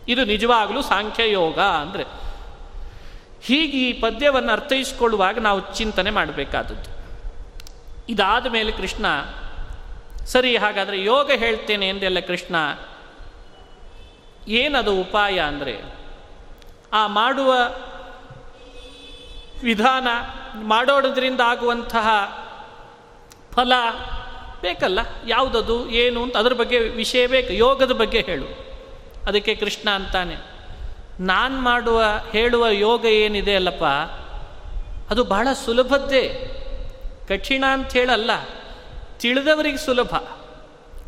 ಇದು 0.07 0.21
ನಿಜವಾಗಲೂ 0.25 0.81
ಸಾಂಖ್ಯ 0.81 1.23
ಯೋಗ 1.31 1.59
ಅಂದರೆ. 1.81 2.05
ಹೀಗೆ 3.41 3.77
ಈ 3.89 3.91
ಪದ್ಯವನ್ನು 4.01 4.51
ಅರ್ಥೈಸಿಕೊಳ್ಳುವಾಗ 4.51 5.37
ನಾವು 5.39 5.59
ಚಿಂತನೆ 5.75 6.11
ಮಾಡಬೇಕಾದದ್ದು. 6.11 6.89
ಇದಾದ 8.09 8.45
ಮೇಲೆ 8.47 8.71
ಕೃಷ್ಣ 8.71 9.05
ಸರಿ, 10.29 10.57
ಹಾಗಾದರೆ 10.57 11.03
ಯೋಗ 11.03 11.31
ಹೇಳ್ತೇನೆ 11.31 11.89
ಎಂದೆಲ್ಲ 11.89 12.19
ಕೃಷ್ಣ? 12.19 12.55
ಏನದು 14.47 14.99
ಉಪಾಯ 14.99 15.39
ಅಂದರೆ? 15.39 15.81
ಆ 16.93 17.07
ಮಾಡುವ 17.07 17.53
ವಿಧಾನ, 19.63 20.07
ಮಾಡೋದ್ರಿಂದ 20.55 21.41
ಆಗುವಂತಹ 21.41 22.07
ಫಲ 23.51 23.73
ಬೇಕಲ್ಲ? 24.61 24.99
ಯಾವುದದು, 25.27 25.89
ಏನು 25.89 26.23
ಅಂತ 26.23 26.37
ಅದ್ರ 26.37 26.53
ಬಗ್ಗೆ 26.53 26.79
ವಿಷಯ 26.79 27.27
ಬೇಕು. 27.27 27.53
ಯೋಗದ 27.53 27.91
ಬಗ್ಗೆ 27.91 28.21
ಹೇಳು. 28.21 28.45
ಅದಕ್ಕೆ 29.27 29.55
ಕೃಷ್ಣ 29.55 29.89
ಅಂತಾನೆ. 29.89 30.35
ನಾನು 31.19 31.61
ಮಾಡುವ, 31.61 32.03
ಹೇಳುವ 32.31 32.67
ಯೋಗ 32.67 33.05
ಏನಿದೆ 33.05 33.55
ಅಲ್ಲಪ್ಪ, 33.55 33.85
ಅದು 35.11 35.23
ಬಹಳ 35.23 35.47
ಸುಲಭದ್ದೇ. 35.65 36.55
ಕಠಿಣ 37.27 37.65
ಅಂತ 37.71 37.93
ಹೇಳಲ್ಲ. 37.93 38.31
ತಿಳಿದವರಿಗೆ 39.19 39.77
ಸುಲಭ. 39.77 40.15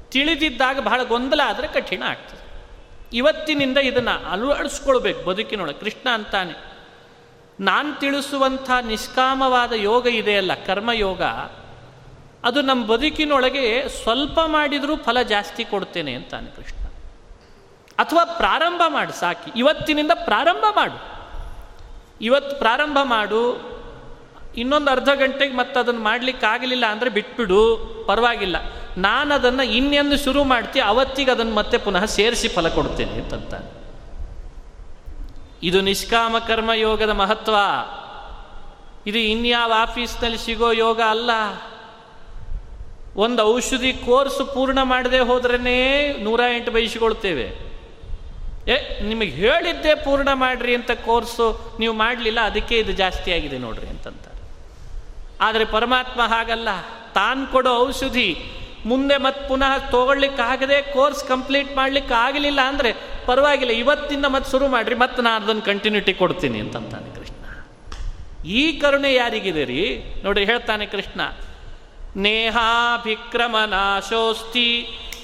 ತಿಳಿದಿದ್ದಾಗ 0.10 0.80
ಬಹಳ 0.80 1.04
ಗೊಂದಲ 1.04 1.41
ಆದರೆ 1.45 1.67
ಕಠಿಣ 1.67 2.04
ಆಗ್ತದೆ. 2.04 2.41
ಇವತ್ತಿನಿಂದ 3.13 3.78
ಇದನ್ನು 3.78 4.32
ಅಳವಡಿಸ್ಕೊಳ್ಬೇಕು 4.32 5.24
ಬದುಕಿನೊಳಗೆ. 5.26 5.80
ಕೃಷ್ಣ 5.80 6.10
ಅಂತಾನೆ, 6.10 6.54
ನಾನು 7.60 8.00
ತಿಳಿಸುವಂಥ 8.00 8.71
ನಿಷ್ಕಾಮವಾದ 8.82 9.71
ಯೋಗ 9.71 10.08
ಇದೆಯಲ್ಲ, 10.08 10.54
ಕರ್ಮಯೋಗ, 10.65 11.21
ಅದು 12.43 12.62
ನಮ್ಮ 12.62 12.86
ಬದುಕಿನೊಳಗೆ 12.86 13.89
ಸ್ವಲ್ಪ 13.89 14.39
ಮಾಡಿದರೂ 14.45 14.95
ಫಲ 14.95 15.21
ಜಾಸ್ತಿ 15.21 15.65
ಕೊಡ್ತೇನೆ 15.65 16.13
ಅಂತಾನೆ 16.13 16.56
ಕೃಷ್ಣ. 16.56 16.86
ಅಥವಾ 17.97 18.24
ಪ್ರಾರಂಭ 18.24 18.82
ಮಾಡು, 18.88 19.13
ಸಾಕಿ. 19.13 19.52
ಇವತ್ತಿನಿಂದ 19.56 20.12
ಪ್ರಾರಂಭ 20.13 20.63
ಮಾಡು. 20.76 20.97
ಇವತ್ತು 22.21 22.56
ಪ್ರಾರಂಭ 22.56 22.97
ಮಾಡು 23.04 23.41
ಇನ್ನೊಂದು 24.58 24.92
ಅರ್ಧ 24.92 25.10
ಗಂಟೆಗೆ 25.10 25.54
ಮತ್ತೆ 25.54 25.80
ಅದನ್ನು 25.80 26.02
ಮಾಡ್ಲಿಕ್ಕೆ 26.02 26.46
ಆಗಲಿಲ್ಲ 26.46 26.86
ಅಂದರೆ 26.86 27.10
ಬಿಟ್ಬಿಡು, 27.10 27.78
ಪರವಾಗಿಲ್ಲ. 28.08 28.58
ನಾನು 28.98 29.34
ಅದನ್ನು 29.34 29.64
ಇನ್ನೆಂದು 29.64 30.18
ಶುರು 30.18 30.44
ಮಾಡ್ತೀವಿ 30.44 30.86
ಅವತ್ತಿಗೆ 30.86 31.32
ಅದನ್ನು 31.32 31.54
ಮತ್ತೆ 31.54 31.78
ಪುನಃ 31.78 32.06
ಸೇರಿಸಿ 32.06 32.48
ಫಲ 32.48 32.68
ಕೊಡ್ತೇನೆ 32.68 33.12
ಅಂತಂತ. 33.12 33.54
ಇದು 35.64 35.82
ನಿಷ್ಕಾಮ 35.82 36.36
ಕರ್ಮ 36.40 36.72
ಯೋಗದ 36.74 37.10
ಮಹತ್ವ. 37.10 37.56
ಇದು 39.08 39.18
ಇನ್ಯಾವ 39.18 39.74
ಆಫೀಸ್ನಲ್ಲಿ 39.78 40.38
ಸಿಗೋ 40.38 40.72
ಯೋಗ 40.72 41.02
ಅಲ್ಲ. 41.10 41.32
ಒಂದು 43.16 43.44
ಔಷಧಿ 43.44 43.94
ಕೋರ್ಸ್ 43.94 44.54
ಪೂರ್ಣ 44.54 44.82
ಮಾಡದೆ 44.82 45.20
ಹೋದ್ರೇ 45.20 45.58
ನೂರ 46.24 46.40
ಎಂಟು 46.56 46.72
ಬಯಸಿಕೊಳ್ತೇವೆ. 46.72 47.72
ಏ, 48.68 49.04
ನಿಮಗೆ 49.04 49.32
ಹೇಳಿದ್ದೆ 49.32 49.96
ಪೂರ್ಣ 49.96 50.30
ಮಾಡ್ರಿ 50.34 50.76
ಅಂತ 50.76 50.92
ಕೋರ್ಸು 50.92 51.78
ನೀವು 51.80 51.94
ಮಾಡಲಿಲ್ಲ, 51.94 52.40
ಅದಕ್ಕೆ 52.40 52.78
ಇದು 52.78 52.92
ಜಾಸ್ತಿ 52.92 53.34
ಆಗಿದೆ 53.34 53.58
ನೋಡ್ರಿ 53.58 53.88
ಅಂತಂತಾರೆ 53.88 54.20
ಆದರೆ 55.41 55.65
ಪರಮಾತ್ಮ 55.75 56.21
ಹಾಗಲ್ಲ. 56.34 56.69
ತಾನು 57.13 57.41
ಕೊಡೋ 57.51 57.71
ಔಷಧಿ 57.86 58.30
ಮುಂದೆ 58.86 59.15
ಮತ್ತೆ 59.25 59.41
ಪುನಃ 59.47 59.71
ತಗೊಳ್ಳಿಕ್ಕಾಗದೆ 59.93 60.77
ಕೋರ್ಸ್ 60.93 61.23
ಕಂಪ್ಲೀಟ್ 61.27 61.71
ಮಾಡ್ಲಿಕ್ಕೆ 61.75 62.15
ಆಗಲಿಲ್ಲ 62.25 62.62
ಅಂದರೆ 62.71 62.91
ಪರವಾಗಿಲ್ಲ, 63.25 63.73
ಇವತ್ತಿಂದ 63.84 64.25
ಮತ್ತೆ 64.36 64.49
ಶುರು 64.51 64.67
ಮಾಡ್ರಿ 64.67 64.95
ಮತ್ತೆ 64.95 65.19
ನಾನು 65.27 65.38
ಅದನ್ನು 65.43 65.62
ಕಂಟಿನ್ಯೂಟಿ 65.62 66.13
ಕೊಡ್ತೀನಿ 66.21 66.58
ಅಂತಂತಾನೆ 66.60 67.10
ಕೃಷ್ಣ. 67.17 67.36
ಈ 68.60 68.63
ಕರುಣೆ 68.82 69.12
ಯಾರಿಗಿದೆ 69.13 69.63
ರೀ 69.71 69.82
ನೋಡಿ 70.23 70.41
ಹೇಳ್ತಾನೆ 70.51 70.86
ಕೃಷ್ಣ 70.95 71.21
ನೇಹಾಭಿಕ್ರಮನಾಶೋಸ್ತಿ 72.25 73.49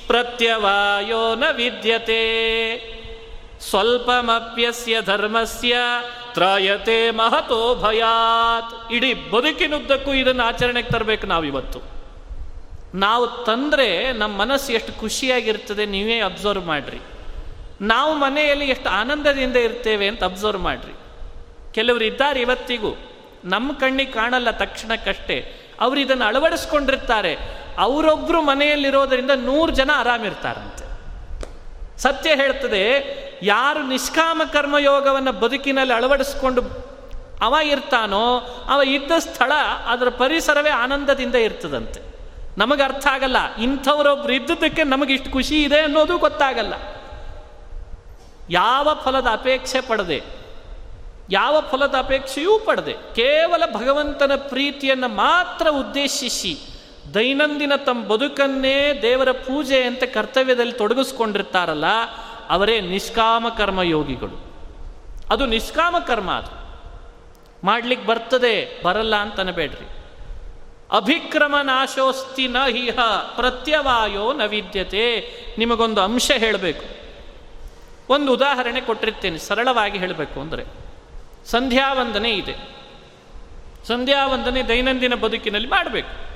ಪ್ರತ್ಯವಾಯೋ 0.08 1.24
ನ 1.36 1.44
ವಿದ್ಯತೆ. 1.56 2.24
ಸ್ವಲ್ಪಮಪ್ಯಸ್ಯ 3.70 4.94
ಧರ್ಮಸ್ಯ 5.02 5.74
ತ್ರಾಯತೆ 6.38 7.12
ಮಹತೋ 7.12 7.76
ಭಯಾತ್. 7.76 8.94
ಇಡೀ 8.94 9.14
ಬದುಕಿನುದ್ದಕ್ಕೂ 9.14 10.14
ಇದನ್ನು 10.14 10.44
ಆಚರಣೆಗೆ 10.44 10.90
ತರಬೇಕು 10.90 11.28
ನಾವು 11.28 11.44
ಇವತ್ತು 11.44 11.80
ನಾವು 12.96 13.28
ತಂದರೆ 13.28 14.12
ನಮ್ಮ 14.12 14.42
ಮನಸ್ಸು 14.42 14.72
ಎಷ್ಟು 14.72 15.00
ಖುಷಿಯಾಗಿರ್ತದೆ 15.00 15.86
ನೀವೇ 15.86 16.20
ಅಬ್ಸರ್ವ್ 16.20 16.66
ಮಾಡಿರಿ. 16.66 17.00
ನಾವು 17.82 18.16
ಮನೆಯಲ್ಲಿ 18.16 18.70
ಎಷ್ಟು 18.70 18.90
ಆನಂದದಿಂದ 18.90 19.56
ಇರ್ತೇವೆ 19.56 20.08
ಅಂತ 20.08 20.24
ಅಬ್ಸರ್ವ್ 20.24 20.62
ಮಾಡಿರಿ. 20.62 20.94
ಕೆಲವರು 21.74 22.04
ಇದ್ದಾರೆ 22.04 22.42
ಇವತ್ತಿಗೂ. 22.42 22.98
ನಮ್ಮ 23.46 23.74
ಕಣ್ಣಿಗೆ 23.74 24.12
ಕಾಣಲ್ಲ 24.12 24.52
ತಕ್ಷಣಕ್ಕಷ್ಟೇ. 24.52 25.68
ಅವರು 25.80 26.00
ಇದನ್ನು 26.00 26.26
ಅಳವಡಿಸ್ಕೊಂಡಿರ್ತಾರೆ. 26.26 27.36
ಅವರೊಬ್ಬರು 27.78 28.42
ಮನೆಯಲ್ಲಿರೋದರಿಂದ 28.42 29.32
ನೂರು 29.36 29.72
ಜನ 29.72 29.92
ಆರಾಮಿರ್ತಾರಂತೆ. 29.96 30.87
ಸತ್ಯ 32.00 32.30
ಹೇಳ್ತದೆ, 32.36 32.84
ಯಾರು 33.44 33.82
ನಿಷ್ಕಾಮ 33.88 34.42
ಕರ್ಮಯೋಗವನ್ನು 34.54 35.32
ಬದುಕಿನಲ್ಲಿ 35.32 35.94
ಅಳವಡಿಸ್ಕೊಂಡು 35.94 36.62
ಅವ 37.46 37.56
ಇರ್ತಾನೋ, 37.72 38.26
ಅವ 38.74 38.80
ಇದ್ದ 38.88 39.12
ಸ್ಥಳ 39.20 39.52
ಅದರ 39.88 40.10
ಪರಿಸರವೇ 40.10 40.72
ಆನಂದದಿಂದ 40.84 41.36
ಇರ್ತದಂತೆ. 41.36 42.00
ನಮಗೆ 42.58 42.84
ಅರ್ಥ 42.84 43.06
ಆಗಲ್ಲ, 43.08 43.40
ಇಂಥವರೊಬ್ರು 43.58 44.34
ಇದ್ದದಕ್ಕೆ 44.34 44.84
ನಮಗೆ 44.84 45.12
ಇಷ್ಟು 45.14 45.32
ಖುಷಿ 45.32 45.58
ಇದೆ 45.64 45.80
ಅನ್ನೋದು 45.80 46.16
ಗೊತ್ತಾಗಲ್ಲ. 46.18 46.74
ಯಾವ 48.50 48.88
ಫಲದ 49.04 49.28
ಅಪೇಕ್ಷೆ 49.32 49.82
ಪಡದೆ, 49.82 50.20
ಯಾವ 51.30 51.56
ಫಲದ 51.72 51.96
ಅಪೇಕ್ಷೆಯೂ 52.00 52.54
ಪಡದೆ, 52.60 52.94
ಕೇವಲ 52.94 53.64
ಭಗವಂತನ 53.74 54.34
ಪ್ರೀತಿಯನ್ನು 54.50 55.10
ಮಾತ್ರ 55.16 55.68
ಉದ್ದೇಶಿಸಿ 55.82 56.54
ದೈನಂದಿನ 57.14 57.76
ತಮ್ಮ 57.76 58.06
ಬದುಕನ್ನೇ 58.06 59.00
ದೇವರ 59.02 59.32
ಪೂಜೆ 59.32 59.84
ಅಂತ 59.84 60.04
ಕರ್ತವ್ಯದಲ್ಲಿ 60.04 60.74
ತೊಡಗಿಸ್ಕೊಂಡಿರ್ತಾರಲ್ಲ, 60.74 61.86
ಅವರೇ 62.50 62.82
ನಿಷ್ಕಾಮ 62.82 63.50
ಕರ್ಮ 63.50 63.82
ಯೋಗಿಗಳು. 63.82 64.54
ಅದು 65.30 65.46
ನಿಷ್ಕಾಮ 65.46 65.96
ಕರ್ಮ 66.00 66.32
ಅದು. 66.32 66.68
ಮಾಡ್ಲಿಕ್ಕೆ 67.66 68.08
ಬರ್ತದೆ, 68.08 68.84
ಬರಲ್ಲ 68.84 69.16
ಅಂತ 69.16 69.40
ಅನ್ಬೇಡ್ರಿ. 69.40 69.88
ಅಭಿಕ್ರಮ 70.92 71.56
ನಾಶೋಸ್ತಿ 71.64 72.48
ನ 72.48 72.58
ಹಿಹ 72.70 73.00
ಪ್ರತ್ಯವಾಯೋ 73.36 74.34
ನ 74.34 74.46
ವಿದ್ಯತೆ. 74.46 75.34
ನಿಮಗೊಂದು 75.58 76.02
ಅಂಶ 76.02 76.32
ಹೇಳಬೇಕು. 76.32 76.86
ಒಂದು 78.10 78.34
ಉದಾಹರಣೆ 78.34 78.82
ಕೊಟ್ಟಿರ್ತೇನೆ, 78.82 79.38
ಸರಳವಾಗಿ 79.38 79.98
ಹೇಳಬೇಕು 79.98 80.40
ಅಂದರೆ. 80.40 80.64
ಸಂಧ್ಯಾವಂದನೆ 81.46 82.32
ಇದೆ. 82.32 82.56
ಸಂಧ್ಯಾವಂದನೆ 83.88 84.64
ದೈನಂದಿನ 84.64 85.16
ಬದುಕಿನಲ್ಲಿ 85.16 85.70
ಮಾಡಬೇಕು. 85.70 86.27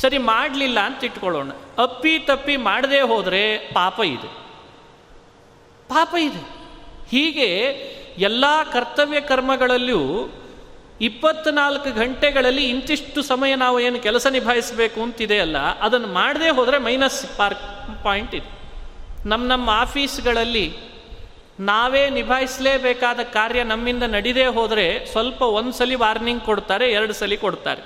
ಸರಿ 0.00 0.18
ಮಾಡಲಿಲ್ಲ 0.18 0.80
ಅಂತ 0.80 1.04
ಇಟ್ಕೊಳ್ಳೋಣ. 1.04 1.50
ಅಪ್ಪಿ 1.82 2.18
ತಪ್ಪಿ 2.18 2.56
ಮಾಡದೇ 2.56 3.00
ಹೋದರೆ 3.00 3.58
ಪಾಪ 3.58 4.00
ಇದೆ. 4.04 4.30
ಪಾಪ 5.88 6.14
ಇದೆ. 6.28 6.42
ಹೀಗೆ 7.10 7.48
ಎಲ್ಲ 8.18 8.44
ಕರ್ತವ್ಯ 8.72 9.20
ಕರ್ಮಗಳಲ್ಲಿಯೂ 9.20 10.04
ಇಪ್ಪತ್ನಾಲ್ಕು 11.00 11.90
ಗಂಟೆಗಳಲ್ಲಿ 11.90 12.64
ಇಂತಿಷ್ಟು 12.68 13.22
ಸಮಯ 13.22 13.54
ನಾವು 13.54 13.80
ಏನು 13.80 13.98
ಕೆಲಸ 13.98 14.26
ನಿಭಾಯಿಸಬೇಕು 14.26 15.02
ಅಂತಿದೆಯಲ್ಲ, 15.02 15.56
ಅದನ್ನು 15.56 16.08
ಮಾಡದೇ 16.08 16.48
ಹೋದರೆ 16.48 16.78
ಮೈನಸ್ 16.78 17.36
ಪಾರ್ಕ್ 17.38 17.64
ಪಾಯಿಂಟ್ 18.04 18.34
ಇದೆ. 18.34 18.50
ನಮ್ಮ 19.26 19.44
ನಮ್ಮ 19.46 19.70
ಆಫೀಸ್ಗಳಲ್ಲಿ 19.70 20.66
ನಾವೇ 21.60 22.10
ನಿಭಾಯಿಸಲೇಬೇಕಾದ 22.10 23.20
ಕಾರ್ಯ 23.20 23.62
ನಮ್ಮಿಂದ 23.62 24.02
ನಡೀದೇ 24.02 24.46
ಹೋದರೆ 24.46 25.06
ಸ್ವಲ್ಪ 25.12 25.42
ಒಂದು 25.42 25.72
ಸಲ 25.72 25.92
ವಾರ್ನಿಂಗ್ 25.96 26.42
ಕೊಡ್ತಾರೆ 26.42 26.90
ಎರಡು 26.90 27.12
ಸಲ 27.12 27.34
ಕೊಡ್ತಾರೆ. 27.40 27.82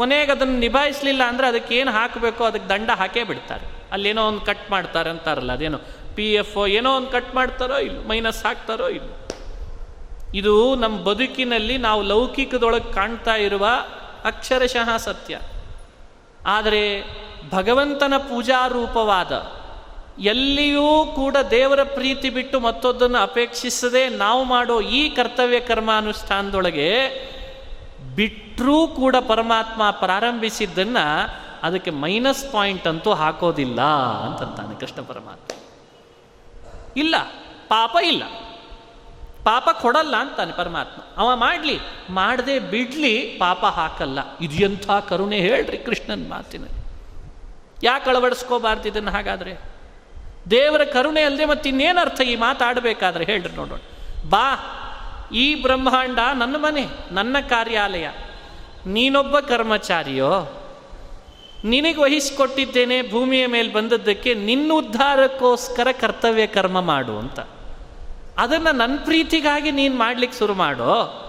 ಕೊನೆಗೆ 0.00 0.32
ಅದನ್ನು 0.36 0.58
ನಿಭಾಯಿಸಲಿಲ್ಲ 0.66 1.22
ಅಂದರೆ 1.30 1.46
ಅದಕ್ಕೆ 1.52 1.74
ಏನು 1.80 1.90
ಹಾಕಬೇಕೋ 1.98 2.42
ಅದಕ್ಕೆ 2.50 2.68
ದಂಡ 2.74 2.90
ಹಾಕೇ 3.00 3.22
ಬಿಡ್ತಾರೆ. 3.30 3.64
ಅಲ್ಲೇನೋ 3.94 4.22
ಒಂದು 4.30 4.42
ಕಟ್ 4.50 4.66
ಮಾಡ್ತಾರೆ 4.74 5.08
ಅಂತಾರಲ್ಲ, 5.14 5.52
ಅದೇನೋ 5.58 5.78
ಪಿ 6.16 6.26
ಎಫ್ 6.42 6.56
ಏನೋ 6.78 6.90
ಒಂದು 6.98 7.10
ಕಟ್ 7.16 7.32
ಮಾಡ್ತಾರೋ 7.38 7.78
ಇಲ್ಲ 7.88 7.98
ಮೈನಸ್ 8.10 8.42
ಹಾಕ್ತಾರೋ 8.46 8.88
ಇಲ್ಲ. 8.98 9.08
ಇದು 10.40 10.52
ನಮ್ಮ 10.82 10.96
ಬದುಕಿನಲ್ಲಿ 11.08 11.76
ನಾವು 11.86 12.00
ಲೌಕಿಕದೊಳಗೆ 12.10 12.90
ಕಾಣ್ತಾ 12.92 13.34
ಇರುವ 13.46 13.66
ಅಕ್ಷರಶಃ 14.30 14.90
ಸತ್ಯ. 15.06 15.34
ಆದರೆ 16.56 16.82
ಭಗವಂತನ 17.52 18.14
ಪೂಜಾರೂಪವಾದ 18.30 19.32
ಎಲ್ಲಿಯೂ 20.32 20.88
ಕೂಡ 21.18 21.36
ದೇವರ 21.50 21.82
ಪ್ರೀತಿ 21.96 22.28
ಬಿಟ್ಟು 22.30 22.56
ಮತ್ತೊಂದನ್ನು 22.60 23.18
ಅಪೇಕ್ಷಿಸದೆ 23.28 24.02
ನಾವು 24.22 24.42
ಮಾಡೋ 24.44 24.76
ಈ 24.98 25.02
ಕರ್ತವ್ಯ 25.16 25.60
ಕರ್ಮಾನುಷ್ಠಾನದೊಳಗೆ 25.60 26.88
ಬಿಟ್ಟರೂ 28.20 28.86
ಕೂಡ 28.86 29.16
ಪರಮಾತ್ಮ 29.16 29.90
ಪ್ರಾರಂಭಿಸಿದ್ದನ್ನು 29.90 31.30
ಅದಕ್ಕೆ 31.62 31.90
ಮೈನಸ್ 31.90 32.52
ಪಾಯಿಂಟ್ 32.52 32.86
ಅಂತೂ 32.86 33.12
ಹಾಕೋದಿಲ್ಲ 33.12 33.80
ಅಂತಂತಾನೆ 34.26 34.80
ಕೃಷ್ಣ 34.80 35.02
ಪರಮಾತ್ಮ. 35.02 35.56
ಇಲ್ಲ, 36.96 37.14
ಪಾಪ 37.68 37.96
ಇಲ್ಲ. 38.04 38.22
ಪಾಪ 39.44 39.68
ಕೊಡಲ್ಲ 39.82 40.16
ಅಂತಾನೆ 40.16 40.52
ಪರಮಾತ್ಮ. 40.52 41.02
ಅವ 41.16 41.36
ಮಾಡಲಿ, 41.36 41.78
ಮಾಡದೆ 42.10 42.58
ಬಿಡ್ಲಿ 42.58 43.36
ಪಾಪ 43.38 43.64
ಹಾಕಲ್ಲ. 43.64 44.18
ಇದು 44.40 44.54
ಎಂಥ 44.54 44.90
ಕರುಣೆ 45.08 45.36
ಹೇಳ್ರಿ 45.36 45.78
ಕೃಷ್ಣನ 45.78 46.26
ಮಾತಿನಲ್ಲಿ. 46.28 46.84
ಯಾಕೆ 47.82 48.10
ಅಳವಡಿಸ್ಕೋಬಾರ್ದು 48.10 48.88
ಇದನ್ನು 48.88 49.10
ಹಾಗಾದರೆ? 49.10 49.56
ದೇವರ 50.50 50.84
ಕರುಣೆ 50.84 51.22
ಅಲ್ಲದೆ 51.22 51.44
ಅರ್ಥ 52.00 52.20
ಈ 52.20 52.36
ಮಾತಾಡಬೇಕಾದ್ರೆ 52.36 53.24
ಹೇಳ್ರಿ 53.24 53.56
ನೋಡೋಣ. 53.56 53.78
ಬಾ 54.28 54.76
ಈ 55.32 55.62
ಬ್ರಹ್ಮಾಂಡ 55.62 56.18
ನನ್ನ 56.34 56.56
ಮನೆ, 56.58 56.86
ನನ್ನ 57.12 57.36
ಕಾರ್ಯಾಲಯ. 57.48 58.08
ನೀನೊಬ್ಬ 58.86 59.38
ಕರ್ಮಚಾರಿಯೋ? 59.38 60.56
ನಿನಗೆ 61.64 62.00
ವಹಿಸಿಕೊಟ್ಟಿದ್ದೇನೆ, 62.00 63.10
ಭೂಮಿಯ 63.10 63.46
ಮೇಲೆ 63.46 63.72
ಬಂದದ್ದಕ್ಕೆ 63.72 64.34
ನಿನ್ನ 64.34 64.72
ಉದ್ಧಾರಕ್ಕೋಸ್ಕರ 64.72 65.88
ಕರ್ತವ್ಯ 65.92 66.46
ಕರ್ಮ 66.46 66.80
ಮಾಡು 66.80 67.18
ಅಂತ. 67.18 67.40
ಅದನ್ನು 68.38 68.72
ನನ್ನ 68.72 68.98
ಪ್ರೀತಿಗಾಗಿ 69.04 69.70
ನೀನು 69.70 69.98
ಮಾಡ್ಲಿಕ್ಕೆ 69.98 70.38
ಶುರು 70.38 70.54
ಮಾಡೋ? 70.54 71.26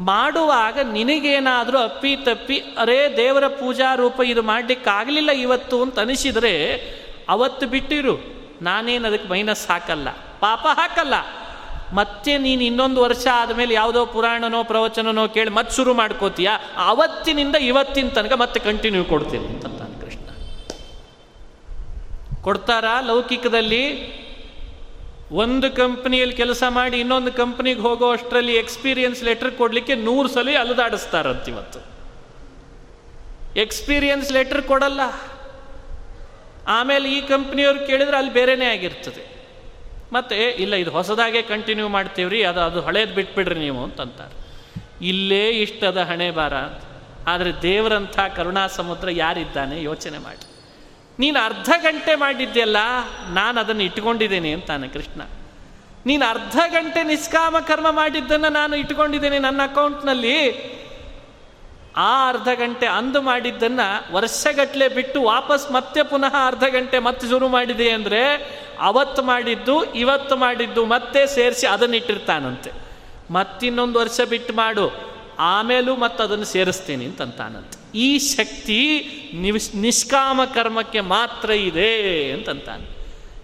ಮಾಡುವಾಗ 0.00 0.78
ನಿನಗೇನಾದರೂ 0.92 1.78
ಅಪ್ಪಿ 1.78 2.16
ತಪ್ಪಿ, 2.16 2.58
ಅರೇ 2.58 3.14
ದೇವರ 3.16 3.46
ಪೂಜಾ 3.46 3.94
ರೂಪ 3.94 4.20
ಇದು 4.26 4.42
ಮಾಡಲಿಕ್ಕಾಗಲಿಲ್ಲ 4.42 5.30
ಇವತ್ತು 5.30 5.82
ಅಂತ 5.82 5.98
ಅನಿಸಿದರೆ 5.98 6.76
ಅವತ್ತು 7.28 7.66
ಬಿಟ್ಟಿರು. 7.66 8.38
ನಾನೇನು 8.62 9.08
ಅದಕ್ಕೆ 9.08 9.28
ಮೈನಸ್ 9.28 9.68
ಹಾಕಲ್ಲ. 9.68 10.10
ಪಾಪ 10.40 10.66
ಹಾಕಲ್ಲ. 10.70 11.14
ಮತ್ತೆ 11.92 12.38
ನೀನು 12.38 12.62
ಇನ್ನೊಂದು 12.62 13.00
ವರ್ಷ 13.00 13.26
ಆದಮೇಲೆ 13.34 13.74
ಯಾವುದೋ 13.74 14.06
ಪುರಾಣನೋ 14.06 14.64
ಪ್ರವಚನನೋ 14.64 15.28
ಕೇಳಿ 15.28 15.50
ಮತ್ತೆ 15.50 15.76
ಶುರು 15.76 15.94
ಮಾಡ್ಕೋತೀಯ? 15.94 16.50
ಅವತ್ತಿನಿಂದ 16.76 17.56
ಇವತ್ತಿನ 17.56 18.08
ತನಕ 18.08 18.32
ಮತ್ತೆ 18.32 18.60
ಕಂಟಿನ್ಯೂ 18.60 19.04
ಕೊಡ್ತೀನಿ 19.04 19.62
ಕೃಷ್ಣ. 20.00 20.28
ಕೊಡ್ತಾರಾ 22.42 23.00
ಲೌಕಿಕದಲ್ಲಿ? 23.00 24.18
ಒಂದು 25.32 25.76
ಕಂಪ್ನಿಯಲ್ಲಿ 25.76 26.36
ಕೆಲಸ 26.36 26.64
ಮಾಡಿ 26.68 27.00
ಇನ್ನೊಂದು 27.00 27.32
ಕಂಪ್ನಿಗೆ 27.32 27.80
ಹೋಗೋ 27.80 28.12
ಅಷ್ಟರಲ್ಲಿ 28.12 28.54
ಎಕ್ಸ್ಪೀರಿಯನ್ಸ್ 28.54 29.24
ಲೆಟರ್ 29.24 29.50
ಕೊಡಲಿಕ್ಕೆ 29.50 29.94
ನೂರು 29.94 30.28
ಸಲ 30.28 30.48
ಅಲದಾಡಿಸ್ತಾರಂತ 30.60 31.48
ಇವತ್ತು. 31.48 31.78
ಎಕ್ಸ್ಪೀರಿಯನ್ಸ್ 33.56 34.32
ಲೆಟರ್ 34.32 34.62
ಕೊಡಲ್ಲ. 34.62 35.00
ಆಮೇಲೆ 36.66 37.12
ಈ 37.12 37.20
ಕಂಪ್ನಿಯವ್ರು 37.20 37.86
ಕೇಳಿದ್ರೆ 37.86 38.16
ಅಲ್ಲಿ 38.16 38.32
ಬೇರೆನೇ 38.32 38.64
ಆಗಿರ್ತದೆ. 38.64 39.37
ಮತ್ತೆ, 40.12 40.36
ಇಲ್ಲ, 40.50 40.74
ಇದು 40.74 40.90
ಹೊಸದಾಗೆ 40.90 41.42
ಕಂಟಿನ್ಯೂ 41.42 41.88
ಮಾಡ್ತೀವ್ರಿ, 41.88 42.44
ಅದು 42.44 42.60
ಅದು 42.60 42.80
ಹಳೇದು 42.80 43.14
ಬಿಟ್ಬಿಡ್ರಿ 43.14 43.60
ನೀವು 43.60 43.84
ಅಂತಂತಾರೆ. 43.84 44.34
ಇಲ್ಲೇ 45.06 45.48
ಇಷ್ಟದ 45.48 45.96
ಹಣೆ 45.96 46.30
ಬಾರ 46.30 46.52
ಆದರೆ 47.26 47.62
ದೇವರಂಥ 47.62 48.18
ಕರುಣಾ 48.36 48.66
ಸಮುದ್ರ 48.66 49.08
ಯಾರಿದ್ದಾನೆ 49.10 49.82
ಯೋಚನೆ 49.82 50.18
ಮಾಡಿ. 50.18 50.44
ನೀನು 51.18 51.44
ಅರ್ಧ 51.44 51.70
ಗಂಟೆ 51.82 52.14
ಮಾಡಿದ್ಯಲ್ಲ, 52.14 52.76
ನಾನು 53.30 53.60
ಅದನ್ನು 53.60 53.82
ಇಟ್ಕೊಂಡಿದ್ದೇನೆ 53.82 54.52
ಅಂತಾನೆ 54.52 54.88
ಕೃಷ್ಣ. 54.88 55.22
ನೀನು 56.06 56.30
ಅರ್ಧ 56.30 56.58
ಗಂಟೆ 56.66 57.02
ನಿಷ್ಕಾಮ 57.02 57.56
ಕರ್ಮ 57.58 57.90
ಮಾಡಿದ್ದನ್ನು 57.90 58.48
ನಾನು 58.48 58.76
ಇಟ್ಕೊಂಡಿದ್ದೇನೆ 58.76 59.38
ನನ್ನ 59.38 59.60
ಅಕೌಂಟ್ನಲ್ಲಿ 59.64 60.36
ಆ 61.96 62.28
ಅರ್ಧ 62.28 62.48
ಗಂಟೆ 62.54 62.86
ಅಂದು 62.86 63.22
ಮಾಡಿದ್ದನ್ನು 63.22 64.12
ವರ್ಷಗಟ್ಟಲೆ 64.14 64.88
ಬಿಟ್ಟು 64.88 65.22
ವಾಪಸ್ 65.22 65.72
ಮತ್ತೆ 65.72 66.02
ಪುನಃ 66.02 66.34
ಅರ್ಧ 66.46 66.64
ಗಂಟೆ 66.70 66.98
ಮತ್ತೆ 66.98 67.28
ಶುರು 67.28 67.48
ಮಾಡಿದೆ 67.48 67.90
ಅಂದರೆ 67.90 68.22
ಅವತ್ತು 68.78 69.22
ಮಾಡಿದ್ದು, 69.22 69.84
ಇವತ್ತು 69.94 70.36
ಮಾಡಿದ್ದು 70.36 70.84
ಮತ್ತೆ 70.84 71.26
ಸೇರಿಸಿ 71.26 71.66
ಅದನ್ನು 71.66 71.96
ಇಟ್ಟಿರ್ತಾನಂತೆ. 71.96 72.70
ಮತ್ತಿನ್ನೊಂದು 73.30 73.98
ವರ್ಷ 73.98 74.20
ಬಿಟ್ಟು 74.20 74.52
ಮಾಡು, 74.52 74.90
ಆಮೇಲೂ 75.38 75.96
ಮತ್ತೆ 75.96 76.22
ಅದನ್ನು 76.22 76.44
ಸೇರಿಸ್ತೀನಿ 76.44 77.04
ಅಂತಂತಾನಂತೆ. 77.04 77.98
ಈ 77.98 78.18
ಶಕ್ತಿ 78.18 78.80
ನಿಷ್ಕಾಮ 79.74 80.40
ಕರ್ಮಕ್ಕೆ 80.54 81.00
ಮಾತ್ರ 81.00 81.50
ಇದೆ 81.50 82.32
ಅಂತಂತಾನೆ. 82.32 82.97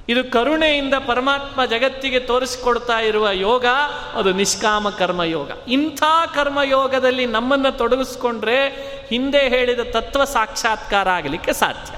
ಇದು 0.09 0.33
ಕರುಣೆಯಿಂದ 0.33 0.95
ಪರಮಾತ್ಮ 1.07 1.65
ಜಗತ್ತಿಗೆ 1.65 2.19
ತೋರಿಸಿಕೊಡ್ತಾ 2.19 3.01
ಇರುವ 3.01 3.31
ಯೋಗ, 3.31 3.67
ಅದು 4.15 4.33
ನಿಷ್ಕಾಮ 4.33 4.91
ಕರ್ಮಯೋಗ. 4.91 5.51
ಇಂಥ 5.69 6.03
ಕರ್ಮಯೋಗದಲ್ಲಿ 6.35 7.27
ನಮ್ಮನ್ನು 7.27 7.79
ತೊಡಗಿಸ್ಕೊಂಡ್ರೆ 7.79 8.67
ಹಿಂದೆ 9.11 9.49
ಹೇಳಿದ 9.49 9.81
ತತ್ವ 9.81 10.25
ಸಾಕ್ಷಾತ್ಕಾರ 10.25 11.09
ಆಗಲಿಕ್ಕೆ 11.09 11.53
ಸಾಧ್ಯ. 11.53 11.95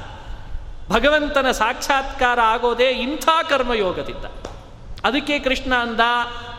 ಭಗವಂತನ 0.94 1.50
ಸಾಕ್ಷಾತ್ಕಾರ 1.50 2.40
ಆಗೋದೇ 2.40 2.88
ಇಂಥ 2.90 3.28
ಕರ್ಮಯೋಗದಿಂದ. 3.48 4.24
ಅದಕ್ಕೆ 5.04 5.38
ಕೃಷ್ಣ 5.38 5.74
ಅಂದ, 5.74 6.00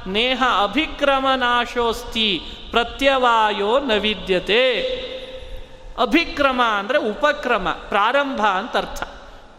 ನೇಹ 0.08 0.44
ಅಭಿಕ್ರಮ 0.64 1.26
ನಾಶೋಸ್ತಿ, 1.36 2.42
ಪ್ರತ್ಯವಾಯೋ 2.72 3.80
ನವಿದ್ಯತೆ 3.80 4.82
ಅಭಿಕ್ರಮ 6.02 6.62
ಅಂದರೆ 6.78 6.98
ಉಪಕ್ರಮ, 6.98 7.70
ಪ್ರಾರಂಭ 7.70 8.42
ಅಂತ 8.42 8.78
ಅರ್ಥ 8.78 9.04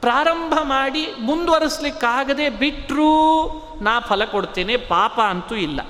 ಪ್ರಾರಂಭ 0.00 0.54
ಮಾಡಿ 0.62 1.06
ಮುಂದುವರಿಸ್ಲಿಕ್ಕಾಗದೆ 1.20 2.48
ಬಿಟ್ಟರೂ 2.48 3.10
ನಾ 3.82 4.00
ಫಲ 4.00 4.24
ಕೊಡ್ತೇನೆ, 4.24 4.76
ಪಾಪ 4.76 5.20
ಅಂತೂ 5.20 5.54
ಇಲ್ಲ. 5.54 5.80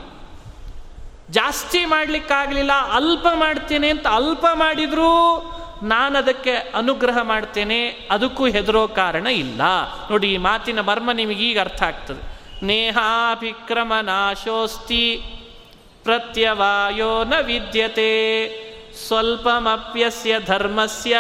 ಜಾಸ್ತಿ 1.30 1.84
ಮಾಡಲಿಕ್ಕಾಗಲಿಲ್ಲ, 1.84 2.72
ಅಲ್ಪ 2.92 3.26
ಮಾಡ್ತೇನೆ 3.34 3.88
ಅಂತ 3.90 4.06
ಅಲ್ಪ 4.06 4.46
ಮಾಡಿದರೂ 4.52 5.12
ನಾನು 5.82 6.18
ಅದಕ್ಕೆ 6.18 6.52
ಅನುಗ್ರಹ 6.74 7.18
ಮಾಡ್ತೇನೆ, 7.22 8.09
ಅದಕ್ಕೂ 8.11 8.46
ಹೆದರೋ 8.46 8.88
ಕಾರಣ 8.88 9.26
ಇಲ್ಲ. 9.26 9.61
ನೋಡಿ, 10.11 10.32
ಈ 10.32 10.36
ಮಾತಿನ 10.36 10.80
ಮರ್ಮ 10.80 11.12
ನಿಮಗೆ 11.12 11.44
ಈಗ 11.44 11.61
ಅರ್ಥ 11.61 11.82
ಆಗ್ತದೆ. 11.82 12.22
ನೇಹಾಭಿಕ್ರಮ 12.66 13.92
ನಾಶೋಸ್ತಿ, 14.02 15.22
ಪ್ರತ್ಯವಾಯೋ 16.04 17.24
ನ 17.24 17.34
ವಿದ್ಯತೆ, 17.40 18.12
ಸ್ವಲ್ಪಮಪ್ಯಸ್ಯ 19.06 20.40
ಧರ್ಮಸ್ಯ 20.40 21.16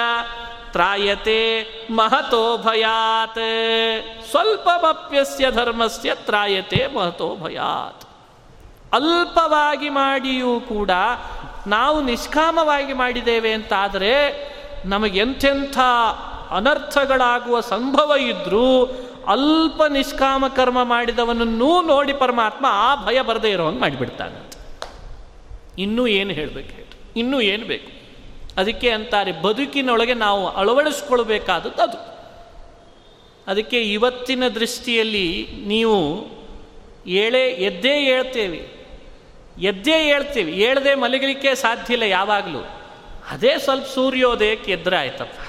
ತ್ರಾಯತೆ 0.72 1.64
ಮಹತೋ 1.90 2.56
ಭಯಾತ್ 2.56 3.38
ಸ್ವಲ್ಪಮಪ್ಯಸ್ಯ 4.30 5.50
ಧರ್ಮಸ್ಯ 5.50 6.14
ತ್ರಾಯತೆ 6.14 6.86
ಮಹತೋ 6.94 7.36
ಭಯಾತ್ 7.36 8.04
ಅಲ್ಪವಾಗಿ 8.92 9.88
ಮಾಡಿಯೂ 9.88 10.60
ಕೂಡ 10.60 10.90
ನಾವು 11.66 12.00
ನಿಷ್ಕಾಮವಾಗಿ 12.00 12.92
ಮಾಡಿದ್ದೇವೆ 12.92 13.52
ಅಂತಾದರೆ 13.52 14.12
ನಮಗೆಂಥೆಂಥ 14.84 15.78
ಅನರ್ಥಗಳಾಗುವ 16.50 17.60
ಸಂಭವ 17.60 18.12
ಇದ್ದರೂ 18.20 18.84
ಅಲ್ಪ 19.28 19.82
ನಿಷ್ಕಾಮ 19.84 20.48
ಕರ್ಮ 20.48 20.82
ಮಾಡಿದವನನ್ನೂ 20.82 21.82
ನೋಡಿ 21.82 22.12
ಪರಮಾತ್ಮ 22.12 22.66
ಆ 22.68 23.04
ಭಯ 23.06 23.22
ಬರದೇ 23.22 23.50
ಇರೋ 23.50 23.66
ಹಂಗೆ 23.66 23.80
ಮಾಡಿಬಿಡ್ತಾನಂತೆ. 23.80 24.58
ಇನ್ನೂ 25.82 26.06
ಏನು 26.06 26.30
ಹೇಳಬೇಕು 26.30 26.68
ಹೇಳಿ 26.68 27.20
ಇನ್ನೂ 27.20 27.40
ಏನು 27.40 27.66
ಬೇಕು? 27.66 27.97
ಅದಕ್ಕೆ 28.58 28.90
ಅಂತಾರೆ, 28.90 29.32
ಬದುಕಿನೊಳಗೆ 29.32 30.14
ನಾವು 30.14 30.48
ಅಳವಡಿಸ್ಕೊಳ್ಬೇಕಾದದ್ದು 30.48 31.82
ಅದು. 31.82 32.18
ಅದಕ್ಕೆ 33.50 33.80
ಇವತ್ತಿನ 33.82 34.48
ದೃಷ್ಟಿಯಲ್ಲಿ 34.48 35.48
ನೀವು 35.66 36.28
ಏಳೇ, 37.06 37.46
ಎದ್ದೇ 37.46 38.00
ಹೇಳ್ತೇವೆ. 38.00 38.78
ಎದ್ದೇ 39.60 40.02
ಹೇಳ್ತೇವೆ. 40.02 40.52
ಹೇಳ್ದೆ 40.52 40.94
ಮಲಗಲಿಕ್ಕೆ 40.94 41.54
ಸಾಧ್ಯ 41.54 41.92
ಇಲ್ಲ 41.92 42.04
ಯಾವಾಗಲೂ. 42.04 42.58
ಅದೇ 43.30 43.58
ಸ್ವಲ್ಪ 43.58 43.86
ಸೂರ್ಯೋದಯಕ್ಕೆ 43.86 44.72
ಎದ್ರೆ 44.72 44.96
ಆಯ್ತಪ್ಪ 44.96 45.40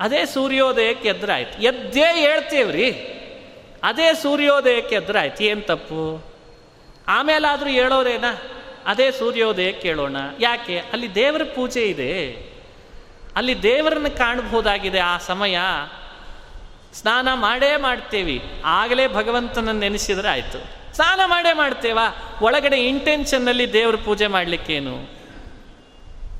ಅದೇ 0.00 0.26
ಸೂರ್ಯೋದಯಕ್ಕೆ 0.26 1.08
ಎದುರಾಯ್ತು. 1.08 1.62
ಎದ್ದೇ 1.62 2.14
ಹೇಳ್ತೇವ್ರಿ. 2.14 2.90
ಅದೇ 3.82 4.14
ಸೂರ್ಯೋದಯಕ್ಕೆ 4.14 4.94
ಎದುರಾಯ್ತು. 4.94 5.44
ಏನು 5.44 5.60
ತಪ್ಪು? 5.60 6.24
ಆಮೇಲಾದರೂ 7.08 7.68
ಹೇಳೋರೇನಾ? 7.68 8.61
ಅದೇ 8.86 9.10
ಸೂರ್ಯೋದಯ 9.10 9.72
ಕೇಳೋಣ. 9.72 10.16
ಯಾಕೆ? 10.40 10.78
ಅಲ್ಲಿ 10.78 11.14
ದೇವರ 11.14 11.42
ಪೂಜೆ 11.54 11.82
ಇದೆ. 11.82 12.30
ಅಲ್ಲಿ 13.36 13.62
ದೇವರನ್ನು 13.62 14.18
ಕಾಣಬಹುದಾಗಿದೆ 14.18 14.98
ಆ 14.98 15.18
ಸಮಯ. 15.18 15.58
ಸ್ನಾನ 16.94 17.28
ಮಾಡೇ 17.34 17.76
ಮಾಡ್ತೇವಿ. 17.76 18.62
ಆಗಲೇ 18.64 19.08
ಭಗವಂತನನ್ನು 19.08 19.80
ನೆನೆಸಿದ್ರೆ 19.80 20.28
ಆಯಿತು. 20.28 20.82
ಸ್ನಾನ 20.96 21.20
ಮಾಡೇ 21.26 21.52
ಮಾಡ್ತೇವಾ? 21.52 22.38
ಒಳಗಡೆ 22.42 22.76
ಇಂಟೆನ್ಷನ್ನಲ್ಲಿ 22.76 23.72
ದೇವ್ರ 23.72 23.96
ಪೂಜೆ 23.96 24.26
ಮಾಡಲಿಕ್ಕೇನು? 24.26 25.22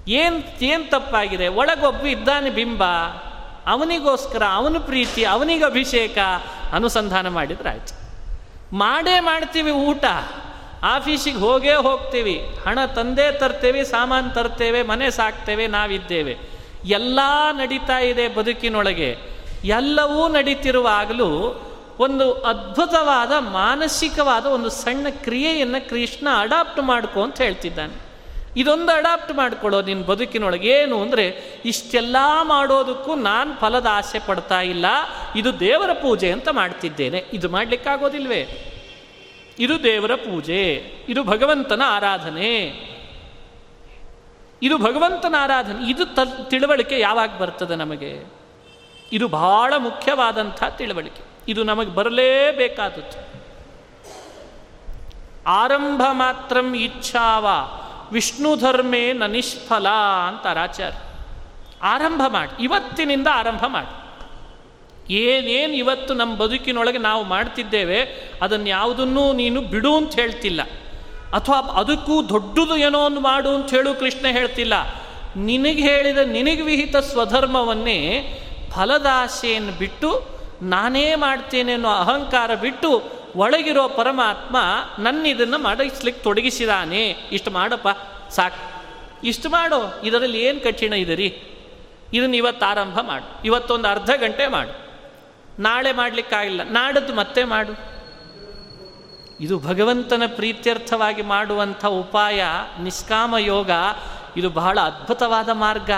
ಏನು 0.09 0.65
ಏನು 0.65 0.91
ತಪ್ಪಾಗಿದೆ? 0.91 1.49
ಒಳಗೊಬ್ಬ 1.49 2.07
ಇದ್ದಾನೆ 2.07 2.51
ಬಿಂಬ. 2.51 2.85
ಅವನಿಗೋಸ್ಕರ 3.67 4.43
ಅವನ 4.53 4.77
ಪ್ರೀತಿ, 4.79 5.25
ಅವನಿಗೆ 5.25 5.65
ಅಭಿಷೇಕ 5.65 6.19
ಅನುಸಂಧಾನ 6.73 7.29
ಮಾಡಿದ್ರೆ 7.29 7.71
ಆಯ್ತು. 7.71 8.03
ಮಾಡೇ 8.77 9.21
ಮಾಡ್ತೀವಿ 9.21 9.71
ಊಟ. 9.71 10.05
ಆಫೀಸಿಗೆ 10.83 11.39
ಹೋಗೇ 11.39 11.75
ಹೋಗ್ತೀವಿ, 11.75 12.47
ಹಣ 12.67 12.85
ತಂದೇ 12.85 13.33
ತರ್ತೇವೆ, 13.33 13.85
ಸಾಮಾನು 13.85 14.31
ತರ್ತೇವೆ, 14.35 14.83
ಮನೆ 14.83 15.11
ಸಾಕ್ತೇವೆ, 15.11 15.67
ನಾವಿದ್ದೇವೆ. 15.67 16.39
ಎಲ್ಲ 16.85 17.21
ನಡೀತಾ 17.53 17.99
ಇದೆ 17.99 18.29
ಬದುಕಿನೊಳಗೆ. 18.29 19.17
ಎಲ್ಲವೂ 19.65 20.29
ನಡೀತಿರುವಾಗಲೂ 20.29 21.63
ಒಂದು 21.99 22.33
ಅದ್ಭುತವಾದ, 22.33 23.33
ಮಾನಸಿಕವಾದ 23.39 24.47
ಒಂದು 24.47 24.71
ಸಣ್ಣ 24.71 25.07
ಕ್ರಿಯೆಯನ್ನು 25.11 25.89
ಕೃಷ್ಣ 25.89 26.29
ಅಡಾಪ್ಟ್ 26.39 26.81
ಮಾಡ್ಕೊ 26.81 27.23
ಅಂತ 27.23 27.41
ಹೇಳ್ತಿದ್ದಾನೆ. 27.41 28.13
ಇದೊಂದು 28.57 28.93
ಅಡಾಪ್ಟ್ 28.93 29.33
ಮಾಡ್ಕೊಳ್ಳೋ 29.33 29.83
ನಿನ್ನ 29.83 30.05
ಬದುಕಿನೊಳಗೆ 30.05 30.69
ಏನು 30.69 31.03
ಅಂದರೆ, 31.03 31.25
ಇಷ್ಟೆಲ್ಲ 31.65 32.17
ಮಾಡೋದಕ್ಕೂ 32.43 33.15
ನಾನು 33.15 33.61
ಫಲದ 33.61 33.87
ಆಸೆ 33.91 34.19
ಪಡ್ತಾ 34.19 34.61
ಇಲ್ಲ, 34.61 34.87
ಇದು 35.37 35.61
ದೇವರ 35.61 35.93
ಪೂಜೆ 35.93 36.31
ಅಂತ 36.31 36.49
ಮಾಡ್ತಿದ್ದೇನೆ. 36.51 37.25
ಇದು 37.33 37.49
ಮಾಡಲಿಕ್ಕಾಗೋದಿಲ್ವೇ? 37.49 38.72
ಇದು 39.59 39.83
ದೇವರ 39.83 40.15
ಪೂಜೆ, 40.15 40.93
ಇದು 41.09 41.25
ಭಗವಂತನ 41.25 41.83
ಆರಾಧನೆ. 41.87 42.57
ಇದು 44.63 44.79
ಭಗವಂತನ 44.79 45.35
ಆರಾಧನೆ. 45.39 45.91
ಇದು 45.91 46.07
ತ, 46.07 46.19
ತಿಳುವಳಿಕೆ 46.49 47.01
ಯಾವಾಗ 47.01 47.39
ಬರ್ತದೆ 47.39 47.77
ನಮಗೆ? 47.77 48.25
ಇದು 49.13 49.29
ಬಹಳ 49.29 49.75
ಮುಖ್ಯವಾದಂಥ 49.79 50.65
ತಿಳುವಳಿಕೆ. 50.65 51.23
ಇದು 51.49 51.63
ನಮಗೆ 51.63 51.91
ಬರಲೇಬೇಕಾದದ್ದು. 51.91 53.43
ಆರಂಭ 55.47 56.03
ಮಾತ್ರ 56.11 56.57
ಇಚ್ಛಾವ, 56.77 57.47
ವಿಷ್ಣು 58.13 58.57
ಧರ್ಮೇ 58.57 59.13
ನ 59.13 59.25
ನಿಷ್ಫಲ 59.27 59.89
ಅಂತಾರೆ 60.29 60.61
ಆಚಾರ್ಯ 60.61 60.99
ಆರಂಭ 61.83 62.23
ಮಾಡಿ, 62.29 62.63
ಇವತ್ತಿನಿಂದ 62.63 63.27
ಆರಂಭ 63.33 63.65
ಮಾಡಿ. 63.67 64.02
ಏನೇನು 65.11 65.73
ಇವತ್ತು 65.73 66.15
ನಮ್ಮ 66.15 66.37
ಬದುಕಿನೊಳಗೆ 66.37 66.99
ನಾವು 66.99 67.25
ಮಾಡ್ತಿದ್ದೇವೆ 67.25 68.31
ಅದನ್ನು 68.43 68.69
ಯಾವುದನ್ನೂ 68.69 69.33
ನೀನು 69.33 69.61
ಬಿಡು 69.61 69.97
ಅಂತ 69.97 70.15
ಹೇಳ್ತಿಲ್ಲ. 70.15 70.63
ಅಥವಾ 71.33 71.59
ಅದಕ್ಕೂ 71.59 72.29
ದೊಡ್ಡದು 72.29 72.77
ಏನೋ 72.77 73.07
ಒಂದು 73.07 73.21
ಮಾಡು 73.21 73.55
ಅಂತ 73.55 73.71
ಹೇಳು 73.71 73.95
ಕೃಷ್ಣ 73.95 74.27
ಹೇಳ್ತಿಲ್ಲ. 74.27 74.75
ನಿನಗೆ 75.37 75.83
ಹೇಳಿದ 75.83 76.19
ನಿನಗೆ 76.19 76.63
ವಿಹಿತ 76.63 76.97
ಸ್ವಧರ್ಮವನ್ನೇ 76.97 78.29
ಫಲದಾಸೆಯನ್ನು 78.71 79.73
ಬಿಟ್ಟು, 79.73 80.23
ನಾನೇ 80.63 81.15
ಮಾಡ್ತೇನೆ 81.15 81.73
ಅನ್ನೋ 81.73 81.89
ಅಹಂಕಾರ 81.89 82.55
ಬಿಟ್ಟು 82.55 83.03
ಒಳಗಿರೋ 83.37 83.89
ಪರಮಾತ್ಮ 83.89 84.57
ನನ್ನ 84.99 85.27
ಇದನ್ನು 85.27 85.59
ಮಾಡಿಸ್ಲಿಕ್ಕೆ 85.59 86.23
ತೊಡಗಿಸಿದಾನೆ. 86.23 87.09
ಇಷ್ಟು 87.33 87.51
ಮಾಡಪ್ಪ, 87.51 87.89
ಸಾಕು. 88.31 88.83
ಇಷ್ಟು 89.25 89.49
ಮಾಡು. 89.49 90.01
ಇದರಲ್ಲಿ 90.05 90.41
ಏನು 90.41 90.61
ಕಠಿಣ 90.61 90.93
ಇದೆ 90.93 91.15
ರೀ 91.15 91.43
ಇದನ್ನು 92.15 92.37
ಇವತ್ತು 92.37 92.67
ಆರಂಭ 92.67 93.01
ಮಾಡು. 93.01 93.47
ಇವತ್ತೊಂದು 93.47 93.89
ಅರ್ಧ 93.89 94.11
ಗಂಟೆ 94.17 94.47
ಮಾಡು. 94.47 94.82
ನಾಳೆ 95.59 95.93
ಮಾಡಲಿಕ್ಕಾಗಿಲ್ಲ. 95.93 96.63
ನಾಡದ್ದು 96.63 97.15
ಮತ್ತೆ 97.15 97.45
ಮಾಡು. 97.45 97.93
ಇದು 99.41 99.59
ಭಗವಂತನ 99.59 100.23
ಪ್ರೀತ್ಯರ್ಥವಾಗಿ 100.27 101.23
ಮಾಡುವಂಥ 101.23 101.85
ಉಪಾಯ, 101.85 102.45
ನಿಷ್ಕಾಮ 102.81 103.37
ಯೋಗ. 103.39 103.71
ಇದು 104.37 104.51
ಬಹಳ 104.51 104.81
ಅದ್ಭುತವಾದ 104.81 105.49
ಮಾರ್ಗ. 105.53 105.91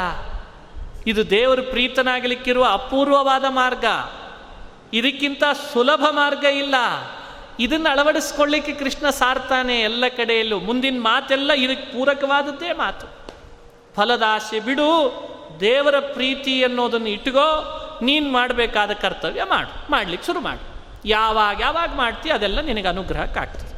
ಇದು 1.06 1.30
ದೇವರು 1.30 1.62
ಪ್ರೀತನಾಗಲಿಕ್ಕಿರುವ 1.62 2.66
ಅಪೂರ್ವವಾದ 2.72 3.44
ಮಾರ್ಗ. 3.48 3.84
ಇದಕ್ಕಿಂತ 4.92 5.42
ಸುಲಭ 5.72 6.04
ಮಾರ್ಗ 6.10 6.44
ಇಲ್ಲ. 6.44 6.74
ಇದನ್ನು 7.60 7.90
ಅಳವಡಿಸ್ಕೊಳ್ಳಿಕ್ಕೆ 7.90 8.72
ಕೃಷ್ಣ 8.72 9.10
ಸಾರ್ತಾನೆ 9.10 9.80
ಎಲ್ಲ 9.80 10.04
ಕಡೆಯಲ್ಲೂ. 10.08 10.60
ಮುಂದಿನ 10.60 11.00
ಮಾತೆಲ್ಲ 11.00 11.52
ಇದಕ್ಕೆ 11.52 11.92
ಪೂರಕವಾದದ್ದೇ 11.92 12.72
ಮಾತು. 12.72 13.06
ಫಲದಾಸೆ 13.96 14.60
ಬಿಡು. 14.60 15.24
ದೇವರ 15.60 15.94
ಪ್ರೀತಿ 15.98 16.64
ಅನ್ನೋದನ್ನು 16.64 17.08
ಇಟ್ಕೋ. 17.08 17.80
ನೀನು 18.02 18.32
ಮಾಡಬೇಕಾದ 18.32 18.90
ಕರ್ತವ್ಯ 18.90 19.42
ಮಾಡು, 19.42 19.90
ಮಾಡ್ಲಿಕ್ಕೆ 19.90 20.26
ಶುರು 20.26 20.40
ಮಾಡು. 20.40 20.74
ಯಾವಾಗ 21.04 21.60
ಯಾವಾಗ 21.60 21.90
ಮಾಡ್ತೀಯ 21.94 22.32
ಅದೆಲ್ಲ 22.32 22.60
ನಿನಗೆ 22.60 22.88
ಅನುಗ್ರಹಕ್ಕಾಗ್ತದೆ 22.88 23.74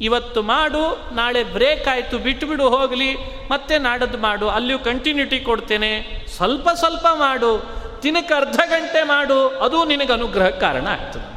ಇವತ್ತು 0.00 0.42
ಮಾಡು, 0.42 1.14
ನಾಳೆ 1.14 1.44
ಬ್ರೇಕ್ 1.44 1.88
ಆಯಿತು, 1.88 2.18
ಬಿಟ್ಟು 2.18 2.46
ಬಿಡು, 2.46 2.68
ಹೋಗಲಿ, 2.68 3.14
ಮತ್ತೆ 3.50 3.78
ನಾಡದ್ದು 3.78 4.18
ಮಾಡು, 4.18 4.48
ಅಲ್ಲಿಯೂ 4.48 4.78
ಕಂಟಿನ್ಯೂಟಿ 4.78 5.40
ಕೊಡ್ತೇನೆ. 5.40 6.24
ಸ್ವಲ್ಪ 6.36 6.68
ಸ್ವಲ್ಪ 6.74 7.06
ಮಾಡು, 7.14 7.62
ದಿನಕ್ಕೆ 8.02 8.34
ಅರ್ಧ 8.34 8.56
ಗಂಟೆ 8.56 9.02
ಮಾಡು, 9.02 9.48
ಅದು 9.48 9.84
ನಿನಗೆ 9.84 10.12
ಅನುಗ್ರಹ 10.12 10.48
ಕಾರಣ 10.48 10.86
ಆಗ್ತದೆ 10.86 11.32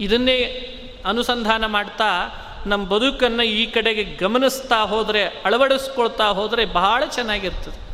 ಇದನ್ನೇ 0.00 0.38
ಅನುಸಂಧಾನ 1.06 1.66
ಮಾಡ್ತಾ 1.66 2.10
ನಮ್ಮ 2.66 2.86
ಬದುಕನ್ನು 2.86 3.42
ಈ 3.42 3.66
ಕಡೆಗೆ 3.66 4.04
ಗಮನಿಸ್ತಾ 4.04 4.80
ಹೋದರೆ, 4.80 5.26
ಅಳವಡಿಸ್ಕೊಳ್ತಾ 5.26 6.26
ಹೋದರೆ 6.28 6.64
ಬಹಳ 6.64 7.04
ಚೆನ್ನಾಗಿರ್ತದೆ. 7.04 7.87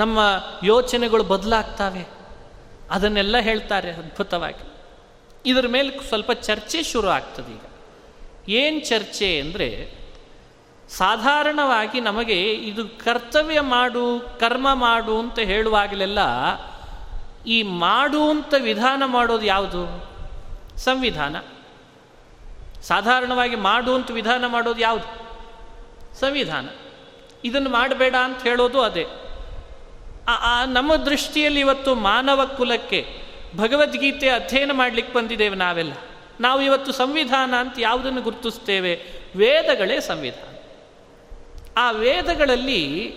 ನಮ್ಮ 0.00 0.18
ಯೋಚನೆಗಳು 0.64 1.22
ಬದಲಾಗ್ತವೆ. 1.22 2.08
ಅದನ್ನೆಲ್ಲ 2.90 3.38
ಹೇಳ್ತಾರೆ 3.38 3.92
ಅದ್ಭುತವಾಗಿ. 3.92 4.72
ಇದರ 5.46 5.66
ಮೇಲೆ 5.68 6.08
ಸ್ವಲ್ಪ 6.08 6.32
ಚರ್ಚೆ 6.32 6.82
ಶುರು 6.82 7.08
ಆಗ್ತದೆ 7.08 7.52
ಈಗ. 7.52 7.60
ಏನು 8.48 8.80
ಚರ್ಚೆ 8.80 9.40
ಅಂದರೆ, 9.40 9.98
ಸಾಧಾರಣವಾಗಿ 10.88 12.00
ನಮಗೆ 12.00 12.52
ಇದು 12.52 12.88
ಕರ್ತವ್ಯ 12.88 13.60
ಮಾಡು, 13.60 14.36
ಕರ್ಮ 14.40 14.74
ಮಾಡು 14.74 15.18
ಅಂತ 15.18 15.38
ಹೇಳುವಾಗಲೆಲ್ಲ 15.38 16.18
ಈ 17.46 17.62
ಮಾಡು 17.62 18.30
ಅಂತ 18.30 18.54
ವಿಧಾನ 18.58 19.02
ಮಾಡೋದು 19.06 19.46
ಯಾವುದು? 19.46 20.10
ಸಂವಿಧಾನ. 20.78 21.36
ಸಾಧಾರಣವಾಗಿ 22.82 23.56
ಮಾಡು 23.56 23.94
ಅಂತ 23.94 24.10
ವಿಧಾನ 24.10 24.46
ಮಾಡೋದು 24.46 24.80
ಯಾವುದು? 24.80 25.30
ಸಂವಿಧಾನ. 26.20 26.68
ಇದನ್ನು 27.44 27.70
ಮಾಡಬೇಡ 27.70 28.14
ಅಂತ 28.24 28.42
ಹೇಳೋದು 28.42 28.82
ಅದೇ. 28.82 29.06
ನಮ್ಮ 30.66 30.96
ದೃಷ್ಟಿಯಲ್ಲಿ 30.96 31.60
ಇವತ್ತು 31.60 31.94
ಮಾನವ 31.94 32.46
ಕುಲಕ್ಕೆ 32.56 33.06
ಭಗವದ್ಗೀತೆ 33.56 34.28
ಅಧ್ಯಯನ 34.28 34.72
ಮಾಡಲಿಕ್ಕೆ 34.72 35.12
ಬಂದಿದ್ದೇವೆ 35.12 35.56
ನಾವೆಲ್ಲ. 35.56 35.92
ನಾವು 36.40 36.62
ಇವತ್ತು 36.62 36.92
ಸಂವಿಧಾನ 36.92 37.54
ಅಂತ 37.54 37.74
ಯಾವುದನ್ನು 37.78 38.22
ಗುರುತಿಸ್ತೇವೆ? 38.22 39.00
ವೇದಗಳೇ 39.36 40.00
ಸಂವಿಧಾನ. 40.00 40.56
ಆ 41.76 41.90
ವೇದಗಳಲ್ಲಿ 41.90 43.14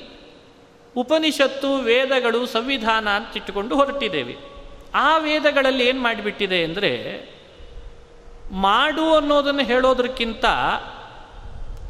ಉಪನಿಷತ್ತು, 0.95 1.75
ವೇದಗಳು, 1.75 2.45
ಸಂವಿಧಾನ 2.45 3.09
ಅಂತ 3.09 3.37
ಇಟ್ಟುಕೊಂಡು 3.37 3.75
ಹೊರಟಿದ್ದೇವೆ. 3.75 4.35
ಆ 4.95 5.17
ವೇದಗಳಲ್ಲಿ 5.17 5.87
ಏನು 5.87 6.01
ಮಾಡಿಬಿಟ್ಟಿದೆ 6.01 6.63
ಅಂದರೆ 6.63 7.23
ಮಾಡು 8.51 9.15
ಅನ್ನೋದನ್ನು 9.15 9.63
ಹೇಳೋದಕ್ಕಿಂತ 9.63 10.45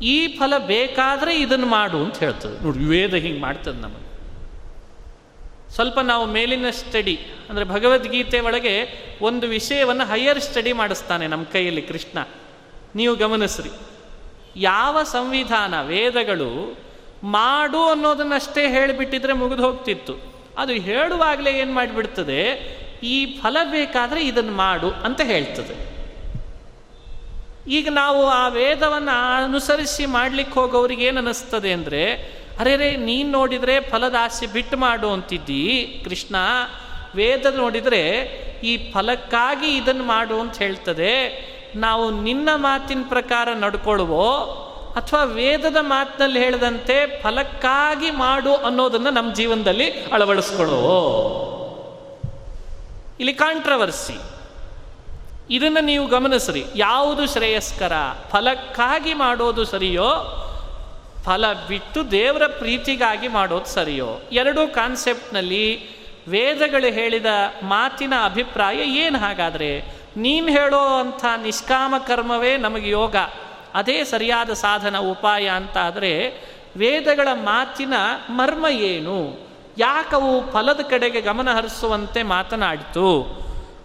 ಈ 0.02 0.28
ಫಲ 0.28 0.58
ಬೇಕಾದರೆ 0.58 1.36
ಇದನ್ನು 1.36 1.66
ಮಾಡು 1.66 1.98
ಅಂತ 1.98 2.18
ಹೇಳ್ತದೆ. 2.18 2.64
ನೋಡಿ, 2.64 2.80
ವೇದ 2.80 3.14
ಹಿಂಗೆ 3.14 3.42
ಮಾಡ್ತದೆ 3.42 3.82
ನಮಗೆ. 3.82 4.13
ಸ್ವಲ್ಪ 5.76 6.00
ನಾವು 6.12 6.26
ಮೇಲಿನ 6.36 6.70
ಸ್ಟಡಿ, 6.80 7.16
ಅಂದರೆ 7.50 7.66
ಭಗವದ್ಗೀತೆ 7.74 8.40
ಒಳಗೆ 8.48 8.74
ಒಂದು 9.28 9.46
ವಿಷಯವನ್ನು 9.56 10.06
ಹೈಯರ್ 10.12 10.42
ಸ್ಟಡಿ 10.48 10.72
ಮಾಡಿಸ್ತಾನೆ 10.82 11.26
ನಮ್ಮ 11.34 11.46
ಕೈಯಲ್ಲಿ 11.54 11.84
ಕೃಷ್ಣ. 11.92 12.18
ನೀವು 13.00 13.14
ಗಮನಿಸ್ರಿ. 13.24 13.72
ಯಾವ 14.72 14.96
ಸಂವಿಧಾನ, 15.16 15.74
ವೇದಗಳು 15.92 16.52
ಮಾಡು 17.38 17.82
ಅನ್ನೋದನ್ನಷ್ಟೇ 17.94 18.64
ಹೇಳಿಬಿಟ್ಟಿದ್ರೆ 18.76 19.34
ಮುಗಿದು 19.42 19.64
ಹೋಗ್ತಿತ್ತು. 19.68 20.14
ಅದು 20.62 20.74
ಹೇಳುವಾಗಲೇ 20.88 21.52
ಏನು 21.62 21.74
ಮಾಡಿಬಿಡ್ತದೆ? 21.80 22.40
ಈ 23.14 23.16
ಫಲ 23.40 23.58
ಬೇಕಾದರೆ 23.72 24.20
ಇದನ್ನು 24.30 24.54
ಮಾಡು 24.66 24.90
ಅಂತ 25.08 25.22
ಹೇಳ್ತದೆ. 25.32 25.76
ಈಗ 27.78 27.88
ನಾವು 28.02 28.22
ಆ 28.42 28.46
ವೇದವನ್ನು 28.60 29.16
ಅನುಸರಿಸಿ 29.44 30.06
ಮಾಡ್ಲಿಕ್ಕೆ 30.18 30.56
ಹೋಗೋರಿಗೆ 30.60 31.06
ಏನು 31.10 31.20
ಅನ್ನಿಸ್ತದೆ 31.24 31.70
ಅಂದರೆ 31.78 32.02
ಅರೆ 32.60 32.76
ರೇ 32.76 32.96
ನೀನು 32.96 33.32
ನೋಡಿದರೆ 33.32 33.80
ಫಲದ 33.80 34.16
ಬಿಟ್ಟು 34.54 34.78
ಮಾಡು 34.78 35.12
ಅಂತಿದ್ದಿ, 35.12 36.02
ಕೃಷ್ಣ. 36.06 36.36
ವೇದ 37.16 37.46
ನೋಡಿದರೆ 37.58 38.10
ಈ 38.64 38.92
ಫಲಕ್ಕಾಗಿ 38.92 39.78
ಇದನ್ನು 39.78 40.04
ಮಾಡು 40.04 40.40
ಅಂತ 40.40 40.58
ಹೇಳ್ತದೆ. 40.58 41.14
ನಾವು 41.76 42.22
ನಿನ್ನ 42.22 42.50
ಮಾತಿನ 42.56 43.04
ಪ್ರಕಾರ 43.10 43.50
ನಡ್ಕೊಳ್ಳುವೋ, 43.54 44.34
ಅಥವಾ 44.96 45.24
ವೇದದ 45.24 45.76
ಮಾತಿನಲ್ಲಿ 45.82 46.40
ಹೇಳಿದಂತೆ 46.40 47.22
ಫಲಕ್ಕಾಗಿ 47.22 48.12
ಮಾಡು 48.12 48.56
ಅನ್ನೋದನ್ನು 48.56 49.10
ನಮ್ಮ 49.10 49.34
ಜೀವನದಲ್ಲಿ 49.34 49.90
ಅಳವಡಿಸ್ಕೊಳ್ಳುವೋ? 49.90 51.00
ಇಲ್ಲಿ 53.20 53.34
ಕಾಂಟ್ರವರ್ಸಿ 53.34 54.20
ಇದನ್ನು 55.50 55.84
ನೀವು 55.84 56.08
ಗಮನಿಸ್ರಿ. 56.08 56.64
ಯಾವುದು 56.76 57.28
ಶ್ರೇಯಸ್ಕರ? 57.28 57.92
ಫಲಕ್ಕಾಗಿ 58.30 59.14
ಮಾಡೋದು 59.14 59.64
ಸರಿಯೋ 59.64 60.40
ಫಲ 61.26 61.46
ಬಿಟ್ಟು 61.68 62.12
ದೇವರ 62.12 62.48
ಪ್ರೀತಿಗಾಗಿ 62.48 63.28
ಮಾಡೋದು 63.28 63.66
ಸರಿಯೋ? 63.66 64.22
ಎರಡೂ 64.32 64.68
ಕಾನ್ಸೆಪ್ಟ್ನಲ್ಲಿ 64.68 65.94
ವೇದಗಳು 66.28 66.94
ಹೇಳಿದ 66.94 67.26
ಮಾತಿನ 67.64 68.14
ಅಭಿಪ್ರಾಯ 68.24 68.76
ಏನು 68.76 69.20
ಹಾಗಾದರೆ? 69.20 70.04
ನೀನು 70.18 70.48
ಹೇಳೋ 70.48 71.00
ಅಂಥ 71.00 71.26
ನಿಷ್ಕಾಮ 71.44 71.96
ಕರ್ಮವೇ 72.08 72.58
ನಮಗೆ 72.58 72.90
ಯೋಗ. 72.90 73.16
ಅದೇ 73.74 74.04
ಸರಿಯಾದ 74.04 74.54
ಸಾಧನ, 74.54 74.98
ಉಪಾಯ 74.98 75.48
ಅಂತ 75.48 75.78
ಆದರೆ 75.78 76.44
ವೇದಗಳ 76.78 77.28
ಮಾತಿನ 77.34 77.94
ಮರ್ಮ 78.30 78.68
ಏನು? 78.68 79.48
ಯಾಕವು 79.78 80.52
ಫಲದ 80.52 80.80
ಕಡೆಗೆ 80.90 81.22
ಗಮನ 81.22 81.54
ಹರಿಸುವಂತೆ 81.54 82.24
ಮಾತನಾಡಿತು? 82.24 83.44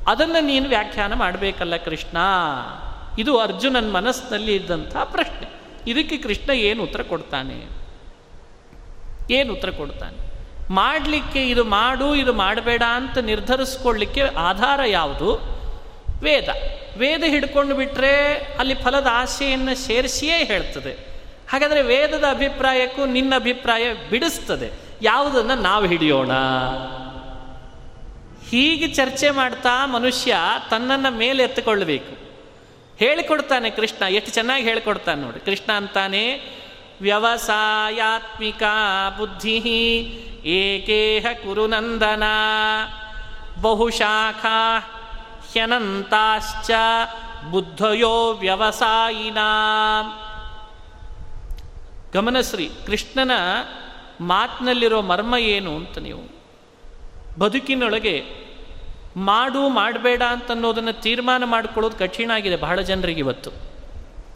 ಅದನ್ನು 0.09 0.45
ನೀನು 0.45 0.69
ವ್ಯಾಖ್ಯಾನ 0.69 1.15
ಮಾಡಬೇಕಲ್ಲ 1.15 1.77
ಕೃಷ್ಣ. 1.77 2.17
ಇದು 3.19 3.39
ಅರ್ಜುನನ 3.39 3.91
ಮನಸ್ಸಿನಲ್ಲಿ 3.91 4.55
ಇದ್ದಂಥ 4.55 4.97
ಪ್ರಶ್ನೆ. 4.97 5.58
ಇದಕ್ಕೆ 5.91 6.17
ಕೃಷ್ಣ 6.17 6.51
ಏನು 6.51 6.83
ಉತ್ತರ 6.83 7.03
ಕೊಡ್ತಾನೆ? 7.03 7.79
ಏನು 9.31 9.53
ಉತ್ತರ 9.53 9.71
ಕೊಡ್ತಾನೆ? 9.71 10.29
ಮಾಡಲಿಕ್ಕೆ 10.71 11.49
ಇದು 11.49 11.65
ಮಾಡು, 11.65 12.15
ಇದು 12.15 12.33
ಮಾಡಬೇಡ 12.33 12.83
ಅಂತ 12.83 13.19
ನಿರ್ಧರಿಸ್ಕೊಳ್ಳಿಕ್ಕೆ 13.19 14.23
ಆಧಾರ 14.23 14.81
ಯಾವುದು? 14.87 15.59
ವೇದ. 16.23 16.49
ವೇದ 16.99 17.23
ಹಿಡ್ಕೊಂಡು 17.27 17.75
ಬಿಟ್ಟರೆ 17.75 18.35
ಅಲ್ಲಿ 18.59 18.75
ಫಲದ 18.75 19.07
ಆಶೆಯನ್ನು 19.11 19.75
ಸೇರಿಸಿಯೇ 19.75 20.45
ಹೇಳ್ತದೆ. 20.45 20.93
ಹಾಗಾದರೆ 21.51 21.83
ವೇದದ 21.83 22.25
ಅಭಿಪ್ರಾಯಕ್ಕೂ 22.31 23.07
ನಿನ್ನ 23.07 23.35
ಅಭಿಪ್ರಾಯ 23.37 23.93
ಬಿಡಿಸ್ತದೆ. 24.11 24.71
ಯಾವುದನ್ನು 25.03 25.55
ನಾವು 25.55 25.87
ಹಿಡಿಯೋಣ? 25.87 26.33
ಹೀಗೆ 28.51 28.89
ಚರ್ಚೆ 28.89 29.31
ಮಾಡ್ತಾ 29.31 29.87
ಮನುಷ್ಯ 29.87 30.37
ತನ್ನನ್ನು 30.71 31.19
ಮೇಲೆ 31.19 31.43
ಎತ್ತಿಕೊಳ್ಳಬೇಕು. 31.43 32.28
ಹೇಳಿಕೊಡ್ತಾನೆ 32.99 33.71
ಕೃಷ್ಣ, 33.71 34.05
ಎಷ್ಟು 34.05 34.31
ಚೆನ್ನಾಗಿ 34.31 34.65
ಹೇಳಿಕೊಡ್ತಾನೆ 34.65 35.23
ನೋಡಿ. 35.23 35.45
ಕೃಷ್ಣ 35.45 35.73
ಅಂತಾನೆ, 35.73 36.41
ವ್ಯವಸಾಯಾತ್ಮಿಕ 37.01 38.63
ಬುದ್ಧಿ, 39.19 39.59
ಏಕೇಹ 40.45 41.27
ಕುರುನಂದನ, 41.33 42.23
ಬಹುಶಾಖಾ 43.61 44.79
ಹ್ಯನಂತಾಶ್ಚ 45.53 46.71
ಬುದ್ಧಯೋ 47.51 48.33
ವ್ಯವಸಾಯಿನ. 48.33 49.39
ಗಮನಶ್ರೀ 52.15 52.71
ಕೃಷ್ಣನ 52.87 53.31
ಮಾತಿನಲ್ಲಿರೋ 54.21 55.03
ಮರ್ಮ 55.03 55.37
ಏನು 55.37 55.77
ಅಂತ 55.77 55.99
ನೀವು 55.99 56.39
ಬದುಕಿನೊಳಗೆ 57.39 58.48
ಮಾಡು 59.19 59.69
ಮಾಡಬೇಡ 59.69 60.23
ಅಂತನ್ನೋದನ್ನು 60.23 60.93
ತೀರ್ಮಾನ 60.93 61.45
ಮಾಡಿಕೊಳ್ಳೋದು 61.45 61.97
ಕಠಿಣ 61.97 62.31
ಆಗಿದೆ 62.31 62.57
ಬಹಳ 62.57 62.81
ಜನರಿಗೆ 62.81 63.19
ಇವತ್ತು. 63.19 63.51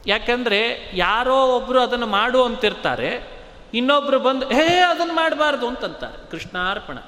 ಯಾಕಂದರೆ 0.06 0.90
ಯಾರೋ 0.94 1.56
ಒಬ್ಬರು 1.56 1.80
ಅದನ್ನು 1.80 2.06
ಮಾಡು 2.06 2.44
ಅಂತಿರ್ತಾರೆ 2.44 3.28
ಇನ್ನೊಬ್ಬರು 3.74 4.20
ಬಂದು, 4.20 4.48
ಹೇ, 4.48 4.76
ಅದನ್ನು 4.76 5.14
ಮಾಡಬಾರ್ದು 5.14 5.68
ಅಂತಂತಾರೆ. 5.68 6.30
ಕೃಷ್ಣಾರ್ಪಣ. 6.30 6.98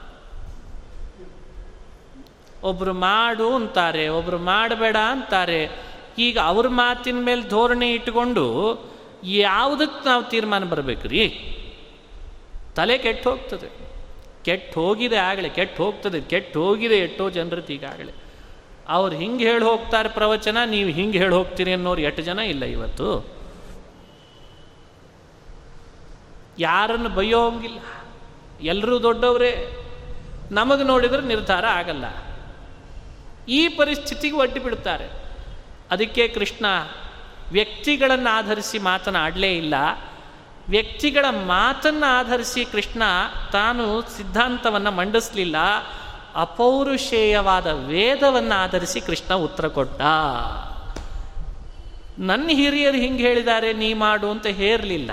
ಒಬ್ಬರು 2.63 2.93
ಮಾಡು 2.93 3.55
ಅಂತಾರೆ 3.55 4.09
ಒಬ್ಬರು 4.09 4.39
ಮಾಡಬೇಡ 4.39 4.97
ಅಂತಾರೆ. 4.97 5.69
ಈಗ 6.19 6.39
ಅವ್ರ 6.39 6.69
ಮಾತಿನ 6.69 7.25
ಮೇಲೆ 7.25 7.49
ಧೋರಣೆ 7.49 7.91
ಇಟ್ಟುಕೊಂಡು 7.91 8.79
ಯಾವುದಕ್ಕೆ 9.25 10.09
ನಾವು 10.09 10.25
ತೀರ್ಮಾನ 10.25 10.65
ಬರಬೇಕು 10.65 11.09
ರೀ 11.09 11.29
ತಲೆ 12.77 12.99
ಕೆಟ್ಟು 12.99 13.31
ಹೋಗ್ತದೆ. 13.31 13.94
ಕೆಟ್ಟು 14.45 14.81
ಹೋಗಿದೆ 14.81 15.17
ಆಗಲೇ 15.17 15.49
ಕೆಟ್ಟು 15.49 15.85
ಹೋಗ್ತದೆ 15.85 16.21
ಕೆಟ್ಟು 16.21 16.65
ಹೋಗಿದೆ 16.65 16.95
ಎಷ್ಟೋ 16.95 17.31
ಜನರದ್ದು 17.31 17.73
ಈಗಾಗಲೇ. 17.73 18.13
ಅವ್ರು 18.89 19.17
ಹಿಂಗೆ 19.17 19.51
ಹೇಳಿ 19.51 19.65
ಹೋಗ್ತಾರೆ 19.65 20.09
ಪ್ರವಚನ, 20.09 20.57
ನೀವು 20.67 20.89
ಹಿಂಗೆ 20.89 21.19
ಹೇಳಿ 21.19 21.35
ಹೋಗ್ತೀರಿ 21.35 21.73
ಅನ್ನೋರು 21.73 22.01
ಎಷ್ಟು 22.01 22.23
ಜನ 22.23 22.39
ಇಲ್ಲ 22.39 22.65
ಇವತ್ತು. 22.65 23.35
ಯಾರನ್ನು 26.59 27.09
ಬೈಯೋಂಗಿಲ್ಲ 27.09 27.79
ಎಲ್ಲರೂ 28.61 29.03
ದೊಡ್ಡವರೇ. 29.03 29.77
ನಮಗೆ 30.51 30.85
ನೋಡಿದ್ರೆ 30.85 31.23
ನಿರ್ಧಾರ 31.23 31.67
ಆಗಲ್ಲ. 31.67 32.05
ಈ 33.49 33.69
ಪರಿಸ್ಥಿತಿಗೆ 33.69 34.37
ಒಡ್ಡಿ 34.37 34.61
ಬಿಡ್ತಾರೆ. 34.61 35.09
ಅದಕ್ಕೆ 35.91 36.29
ಕೃಷ್ಣ 36.29 36.67
ವ್ಯಕ್ತಿಗಳನ್ನು 37.53 38.31
ಆಧರಿಸಿ 38.31 38.79
ಮಾತನಾಡಲೇ 38.79 39.57
ಇಲ್ಲ. 39.57 39.75
ವ್ಯಕ್ತಿಗಳ 40.69 41.25
ಮಾತನ್ನು 41.31 42.11
ಆಧರಿಸಿ 42.11 42.65
ಕೃಷ್ಣ 42.65 43.03
ತಾನು 43.53 44.03
ಸಿದ್ಧಾಂತವನ್ನು 44.03 44.91
ಮಂಡಿಸಲಿಲ್ಲ, 44.91 45.57
ಅಪೌರುಷೇಯವಾದ 46.35 47.67
ವೇದವನ್ನು 47.67 48.63
ಆಧರಿಸಿ 48.63 49.01
ಕೃಷ್ಣ 49.01 49.35
ಉತ್ತರ 49.35 49.69
ಕೊಟ್ಟ. 49.69 50.01
ನನ್ನ 52.19 52.49
ಹಿರಿಯರು 52.49 52.97
ಹಿಂಗೆ 52.97 53.23
ಹೇಳಿದ್ದಾರೆ, 53.23 53.73
ನೀ 53.73 53.95
ಮಾಡು 53.95 54.31
ಅಂತ 54.31 54.47
ಹೇರಲಿಲ್ಲ. 54.47 55.11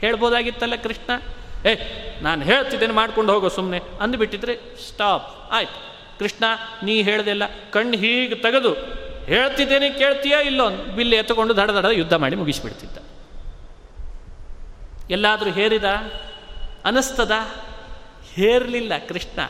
ಹೇಳ್ಬೋದಾಗಿತ್ತಲ್ಲ 0.00 0.74
ಕೃಷ್ಣ? 0.74 1.22
ಏ, 1.66 1.74
ನಾನು 2.22 2.44
ಹೇಳ್ತಿದ್ದೇನೆ 2.44 2.92
ಮಾಡ್ಕೊಂಡು 2.92 3.32
ಹೋಗೋ 3.32 3.48
ಸುಮ್ಮನೆ 3.48 3.80
ಅಂದುಬಿಟ್ಟಿದ್ರೆ, 4.00 4.56
ಸ್ಟಾಪ್, 4.88 5.52
ಆಯ್ತು. 5.52 5.90
ಕೃಷ್ಣ, 6.18 6.44
ನೀ 6.82 7.02
ಹೇಳ್ದೆಲ್ಲ 7.02 7.42
ಕಣ್ಣು 7.70 7.96
ಹೀಗೆ 7.96 8.34
ತೆಗೆದು. 8.34 8.72
ಹೇಳ್ತಿದ್ದೇನೆ 9.24 9.90
ಕೇಳ್ತೀಯಾ 9.90 10.40
ಇಲ್ಲೋ? 10.40 10.70
ಬಿಲ್ಲೆ 10.70 11.16
ಎತ್ತುಕೊಂಡು 11.16 11.56
ದಡ 11.56 11.70
ದಡ 11.70 11.84
ಯುದ್ಧ 11.84 12.12
ಮಾಡಿ 12.12 12.36
ಮುಗಿಸ್ಬಿಡ್ತಿದ್ದ. 12.36 12.96
ಎಲ್ಲಾದರೂ 15.10 15.50
ಹೇರಿದ? 15.50 15.84
ಅನಿಸ್ತದ? 16.84 17.32
ಹೇರಲಿಲ್ಲ 18.32 18.92
ಕೃಷ್ಣ. 19.08 19.40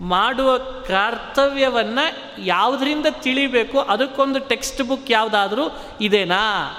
ಮಾಡುವ 0.00 0.58
ಕರ್ತವ್ಯವನ್ನು 0.58 2.04
ಯಾವುದರಿಂದ 2.44 3.06
ತಿಳಿಬೇಕು? 3.10 3.80
ಅದಕ್ಕೊಂದು 3.80 4.38
ಟೆಕ್ಸ್ಟ್ 4.38 4.82
ಬುಕ್ 4.82 5.10
ಯಾವುದಾದ್ರೂ 5.10 5.62
ಇದೇನಾ? 6.00 6.74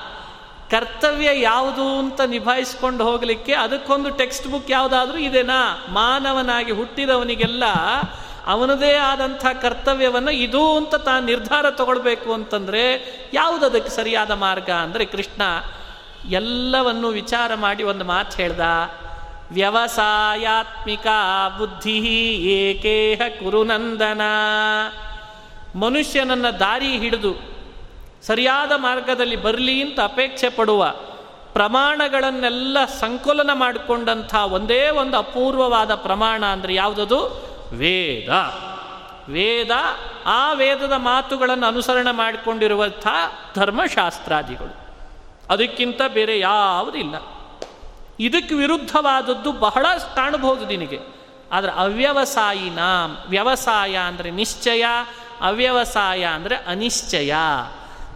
ಕರ್ತವ್ಯ 0.71 1.41
ಯಾವುದು 1.41 1.99
ಅಂತ 1.99 2.21
ನಿಭಾಯಿಸ್ಕೊಂಡು 2.21 3.03
ಹೋಗಲಿಕ್ಕೆ 3.03 3.53
ಅದಕ್ಕೊಂದು 3.53 4.09
ಟೆಕ್ಸ್ಟ್ 4.09 4.47
ಬುಕ್ 4.47 4.71
ಯಾವುದಾದ್ರೂ 4.71 5.17
ಇದೇನಾ? 5.17 5.85
ಮಾನವನಾಗಿ 5.89 6.71
ಹುಟ್ಟಿದವನಿಗೆಲ್ಲ 6.71 7.63
ಅವನದೇ 8.45 8.93
ಆದಂಥ 8.93 9.45
ಕರ್ತವ್ಯವನ್ನು 9.61 10.31
ಇದು 10.31 10.77
ಅಂತ 10.77 10.95
ತಾನು 10.95 11.25
ನಿರ್ಧಾರ 11.25 11.71
ತಗೊಳ್ಬೇಕು 11.71 12.33
ಅಂತಂದರೆ 12.33 12.85
ಯಾವುದದಕ್ಕೆ 13.33 13.89
ಸರಿಯಾದ 13.89 14.31
ಮಾರ್ಗ 14.31 14.69
ಅಂದರೆ 14.69 15.05
ಕೃಷ್ಣ 15.05 15.41
ಎಲ್ಲವನ್ನು 16.29 17.07
ವಿಚಾರ 17.07 17.55
ಮಾಡಿ 17.55 17.83
ಒಂದು 17.83 18.05
ಮಾತು 18.05 18.37
ಹೇಳ್ದ, 18.37 18.59
ವ್ಯವಸಾಯಾತ್ಮಿಕ 19.51 21.07
ಬುದ್ಧಿ 21.57 21.97
ಏಕೇಹ 22.43 23.21
ಕುರುನಂದನ. 23.29 24.21
ಮನುಷ್ಯನನ್ನು 25.79 26.59
ದಾರಿ 26.59 26.97
ಹಿಡಿದು 26.97 27.35
ಸರಿಯಾದ 28.21 28.71
ಮಾರ್ಗದಲ್ಲಿ 28.75 29.35
ಬರಲಿ 29.35 29.81
ಅಂತ 29.81 29.99
ಅಪೇಕ್ಷೆ 29.99 30.49
ಪಡುವ 30.49 30.93
ಪ್ರಮಾಣಗಳನ್ನೆಲ್ಲ 31.53 32.77
ಸಂಕಲನ 32.85 33.49
ಮಾಡಿಕೊಂಡಂಥ 33.53 34.35
ಒಂದೇ 34.35 34.89
ಒಂದು 34.89 35.17
ಅಪೂರ್ವವಾದ 35.17 35.95
ಪ್ರಮಾಣ 35.95 36.45
ಅಂದರೆ 36.45 36.75
ಯಾವುದದು? 36.75 37.19
ವೇದ. 37.73 38.29
ವೇದ, 39.29 39.71
ಆ 40.25 40.53
ವೇದದ 40.53 40.93
ಮಾತುಗಳನ್ನು 40.97 41.67
ಅನುಸರಣೆ 41.67 42.11
ಮಾಡಿಕೊಂಡಿರುವಂಥ 42.11 43.07
ಧರ್ಮಶಾಸ್ತ್ರಾದಿಗಳು. 43.55 44.84
ಅದಕ್ಕಿಂತ 45.49 46.01
ಬೇರೆ 46.07 46.39
ಯಾವುದಿಲ್ಲ 46.39 47.15
ಇದಕ್ಕೆ 48.19 48.55
ವಿರುದ್ಧವಾದದ್ದು 48.55 49.51
ಬಹಳ 49.51 49.85
ಕಾಣಬಹುದು 50.15 50.65
ನಿನಗೆ. 50.65 50.99
ಆದರೆ 51.51 51.71
ಅವ್ಯವಸಾಯಿನ 51.71 52.79
ವ್ಯವಸಾಯ 53.29 53.95
ಅಂದರೆ 53.95 54.31
ನಿಶ್ಚಯ, 54.31 54.85
ಅವ್ಯವಸಾಯ 55.41 56.23
ಅಂದರೆ 56.23 56.55
ಅನಿಶ್ಚಯ. 56.55 57.33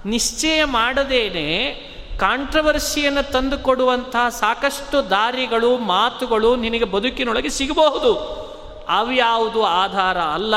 ನಿಶ್ಚಯ 0.05 0.63
ಮಾಡದೇನೆ 0.63 1.47
ಕಾಂಟ್ರವರ್ಸಿಯನ್ನು 2.19 3.31
ತಂದು 3.31 3.57
ಕೊಡುವಂತಹ 3.57 4.29
ಸಾಕಷ್ಟು 4.29 5.09
ದಾರಿಗಳು, 5.09 5.77
ಮಾತುಗಳು 5.77 6.55
ನಿನಗೆ 6.55 6.83
ಬದುಕಿನೊಳಗೆ 6.85 7.49
ಸಿಗಬಹುದು. 7.49 8.11
ಅವ್ಯಾವುದು 8.89 9.63
ಆಧಾರ 9.63 10.17
ಅಲ್ಲ, 10.17 10.55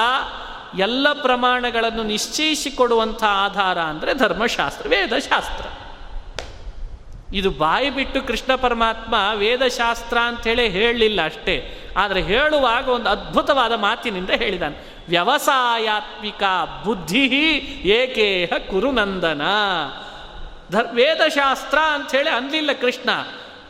ಎಲ್ಲ 0.79 1.07
ಪ್ರಮಾಣಗಳನ್ನು 1.13 2.03
ನಿಶ್ಚಯಿಸಿಕೊಡುವಂಥ 2.03 3.23
ಆಧಾರ 3.25 3.79
ಅಂದರೆ 3.81 4.15
ಧರ್ಮಶಾಸ್ತ್ರ, 4.15 4.87
ವೇದಶಾಸ್ತ್ರ. 4.89 5.67
ಇದು 7.33 7.51
ಬಾಯಿ 7.51 7.91
ಬಿಟ್ಟು 7.91 8.23
ಕೃಷ್ಣ 8.23 8.55
ಪರಮಾತ್ಮ 8.55 9.15
ವೇದಶಾಸ್ತ್ರ 9.35 10.19
ಅಂಥೇಳಿ 10.19 10.69
ಹೇಳಲಿಲ್ಲ 10.69 11.25
ಅಷ್ಟೇ. 11.25 11.79
ಆದರೆ 11.97 12.23
ಹೇಳುವಾಗ 12.23 12.89
ಒಂದು 12.89 13.11
ಅದ್ಭುತವಾದ 13.11 13.73
ಮಾತಿನಿಂದ 13.73 14.31
ಹೇಳಿದಾನೆ. 14.31 14.77
ವ್ಯವಸಾಯಾತ್ಮಿಕ 15.09 16.43
ಬುದ್ಧಿ 16.85 17.27
ಏಕೇಹ 17.85 18.49
ಕುರುನಂದನ 18.71 19.43
ಧರ್ 20.73 20.95
ವೇದಶಾಸ್ತ್ರ 20.95 21.79
ಅಂಥೇಳಿ 21.79 22.31
ಅನ್ಲಿಲ್ಲ 22.31 22.71
ಕೃಷ್ಣ. 22.73 23.11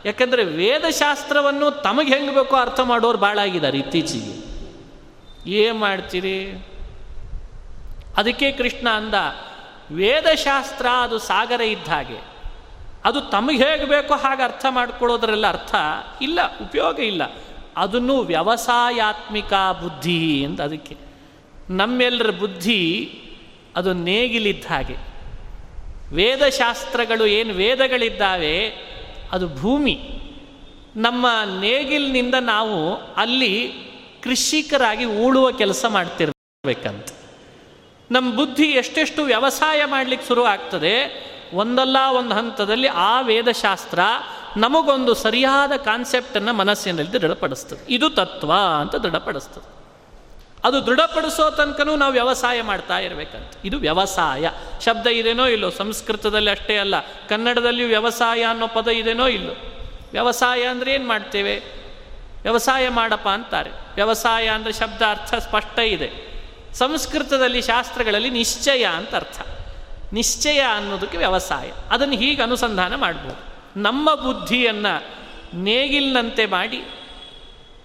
ಯಾಕಂದರೆ 0.05 0.43
ವೇದಶಾಸ್ತ್ರವನ್ನು 0.43 1.71
ತಮಗೆ 1.71 2.13
ಹೆಂಗೆ 2.13 2.35
ಬೇಕೋ 2.35 2.55
ಅರ್ಥ 2.55 2.79
ಮಾಡೋರು 2.79 3.17
ಭಾಳ 3.17 3.39
ಆಗಿದ್ದಾರೆ 3.39 3.77
ಇತ್ತೀಚೆಗೆ. 3.77 4.53
ಏನು 5.51 5.77
ಮಾಡ್ತೀರಿ? 5.77 6.67
ಅದಕ್ಕೆ 8.17 8.51
ಕೃಷ್ಣ 8.51 8.89
ಅಂದ, 8.89 9.13
ವೇದಶಾಸ್ತ್ರ 9.91 10.87
ಅದು 10.87 11.19
ಸಾಗರ 11.19 11.61
ಇದ್ದ 11.61 11.87
ಹಾಗೆ. 11.87 12.32
ಅದು 13.05 13.21
ತಮಗೆ 13.21 13.57
ಹೇಗೆ 13.57 13.85
ಬೇಕೋ 13.85 14.13
ಹಾಗೆ 14.13 14.43
ಅರ್ಥ 14.43 14.65
ಮಾಡ್ಕೊಳ್ಳೋದ್ರಲ್ಲಿ 14.69 15.47
ಅರ್ಥ 15.47 15.75
ಇಲ್ಲ, 16.21 16.39
ಉಪಯೋಗ 16.61 16.99
ಇಲ್ಲ. 16.99 17.21
ಅದನ್ನು 17.77 18.19
ವ್ಯವಸಾಯಾತ್ಮಿಕ 18.19 19.53
ಬುದ್ಧಿ 19.81 20.45
ಅಂತ 20.45 20.61
ಅದಕ್ಕೆ. 20.61 20.97
ನಮ್ಮೆಲ್ಲರ 21.69 22.29
ಬುದ್ಧಿ 22.29 23.09
ಅದು 23.75 23.93
ನೇಗಿಲಿದ್ದ 23.93 24.65
ಹಾಗೆ. 24.65 24.95
ವೇದಶಾಸ್ತ್ರಗಳು 26.15 27.25
ಏನು 27.25 27.53
ವೇದಗಳಿದ್ದಾವೆ, 27.53 28.67
ಅದು 29.31 29.47
ಭೂಮಿ. 29.47 29.99
ನಮ್ಮ 30.95 31.27
ನೇಗಿಲಿನಿಂದ 31.59 32.35
ನಾವು 32.39 32.95
ಅಲ್ಲಿ 33.13 33.73
ಕೃಷಿಕರಾಗಿ 34.23 35.05
ಊಳುವ 35.05 35.51
ಕೆಲಸ 35.51 35.85
ಮಾಡ್ತಿರ್ಬೇಕಂತ. 35.89 37.07
ನಮ್ಮ 38.11 38.35
ಬುದ್ಧಿ 38.35 38.63
ಎಷ್ಟೆಷ್ಟು 38.63 39.23
ವ್ಯವಸಾಯ 39.23 39.85
ಮಾಡಲಿಕ್ಕೆ 39.85 40.27
ಶುರು 40.27 40.43
ಆಗ್ತದೆ 40.43 41.32
ಒಂದಲ್ಲ 41.53 41.97
ಒಂದು 42.17 42.35
ಹಂತದಲ್ಲಿ 42.35 42.87
ಆ 42.87 43.21
ವೇದಶಾಸ್ತ್ರ 43.21 43.99
ನಮಗೊಂದು 44.57 45.13
ಸರಿಯಾದ 45.13 45.71
ಕಾನ್ಸೆಪ್ಟನ್ನು 45.71 46.53
ಮನಸ್ಸಿನಲ್ಲಿ 46.53 47.13
ದೃಢಪಡಿಸ್ತದೆ. 47.13 47.93
ಇದು 47.93 48.09
ತತ್ವ 48.09 48.53
ಅಂತ 48.79 48.95
ದೃಢಪಡಿಸ್ತದೆ. 48.95 49.83
ಅದು 50.63 50.85
ದೃಢಪಡಿಸೋ 50.85 51.49
ತನಕನೂ 51.49 51.95
ನಾವು 51.95 52.13
ವ್ಯವಸಾಯ 52.13 52.61
ಮಾಡ್ತಾ 52.61 52.99
ಇರಬೇಕಂತ. 52.99 53.65
ಇದು 53.65 53.77
ವ್ಯವಸಾಯ. 53.77 54.51
ಶಬ್ದ 54.85 55.07
ಇದೇನೋ 55.07 55.45
ಇಲ್ಲೋ, 55.45 55.69
ಸಂಸ್ಕೃತದಲ್ಲಿ 55.69 56.49
ಅಷ್ಟೇ 56.49 56.77
ಅಲ್ಲ, 56.77 56.95
ಕನ್ನಡದಲ್ಲಿಯೂ 57.29 57.87
ವ್ಯವಸಾಯ 57.87 58.43
ಅನ್ನೋ 58.43 58.67
ಪದ 58.67 58.87
ಇದೇನೋ 58.87 59.27
ಇಲ್ಲೋ. 59.27 59.53
ವ್ಯವಸಾಯ 60.11 60.63
ಅಂದರೆ 60.63 60.93
ಏನು 60.93 61.07
ಮಾಡ್ತೇವೆ? 61.07 61.83
ವ್ಯವಸಾಯ 62.41 62.89
ಮಾಡಪ್ಪ 62.89 63.29
ಅಂತಾರೆ. 63.29 63.69
ವ್ಯವಸಾಯ 63.69 64.47
ಅಂದರೆ 64.47 64.73
ಶಬ್ದ 64.73 65.01
ಅರ್ಥ 65.09 65.35
ಸ್ಪಷ್ಟ 65.35 65.79
ಇದೆ. 65.79 66.33
ಸಂಸ್ಕೃತದಲ್ಲಿ 66.73 67.61
ಶಾಸ್ತ್ರಗಳಲ್ಲಿ 67.61 68.29
ನಿಶ್ಚಯ 68.29 68.83
ಅಂತ 68.83 69.15
ಅರ್ಥ. 69.15 69.41
ನಿಶ್ಚಯ 70.13 70.59
ಅನ್ನೋದಕ್ಕೆ 70.59 71.17
ವ್ಯವಸಾಯ. 71.17 71.71
ಅದನ್ನು 71.91 72.13
ಹೀಗೆ 72.13 72.43
ಅನುಸಂಧಾನ 72.43 72.95
ಮಾಡ್ಬೋದು. 72.95 73.53
ನಮ್ಮ 73.81 74.15
ಬುದ್ಧಿಯನ್ನು 74.15 75.23
ನೇಗಿಲಿನಂತೆ 75.57 76.45
ಮಾಡಿ 76.45 76.83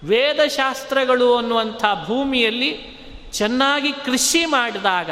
ವೇದಶಾಸ್ತ್ರಗಳು 0.03 1.37
ಅನ್ನುವಂಥ 1.37 1.85
ಭೂಮಿಯಲ್ಲಿ 2.05 2.99
ಚೆನ್ನಾಗಿ 3.31 3.91
ಕೃಷಿ 3.91 4.45
ಮಾಡಿದಾಗ 4.45 5.09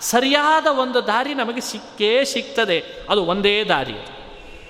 ಸರಿಯಾದ 0.00 0.66
ಒಂದು 0.66 1.06
ದಾರಿ 1.06 1.34
ನಮಗೆ 1.34 1.60
ಸಿಕ್ಕೇ 1.60 2.24
ಸಿಗ್ತದೆ. 2.24 2.84
ಅದು 3.10 3.24
ಒಂದೇ 3.24 3.64
ದಾರಿ 3.64 3.94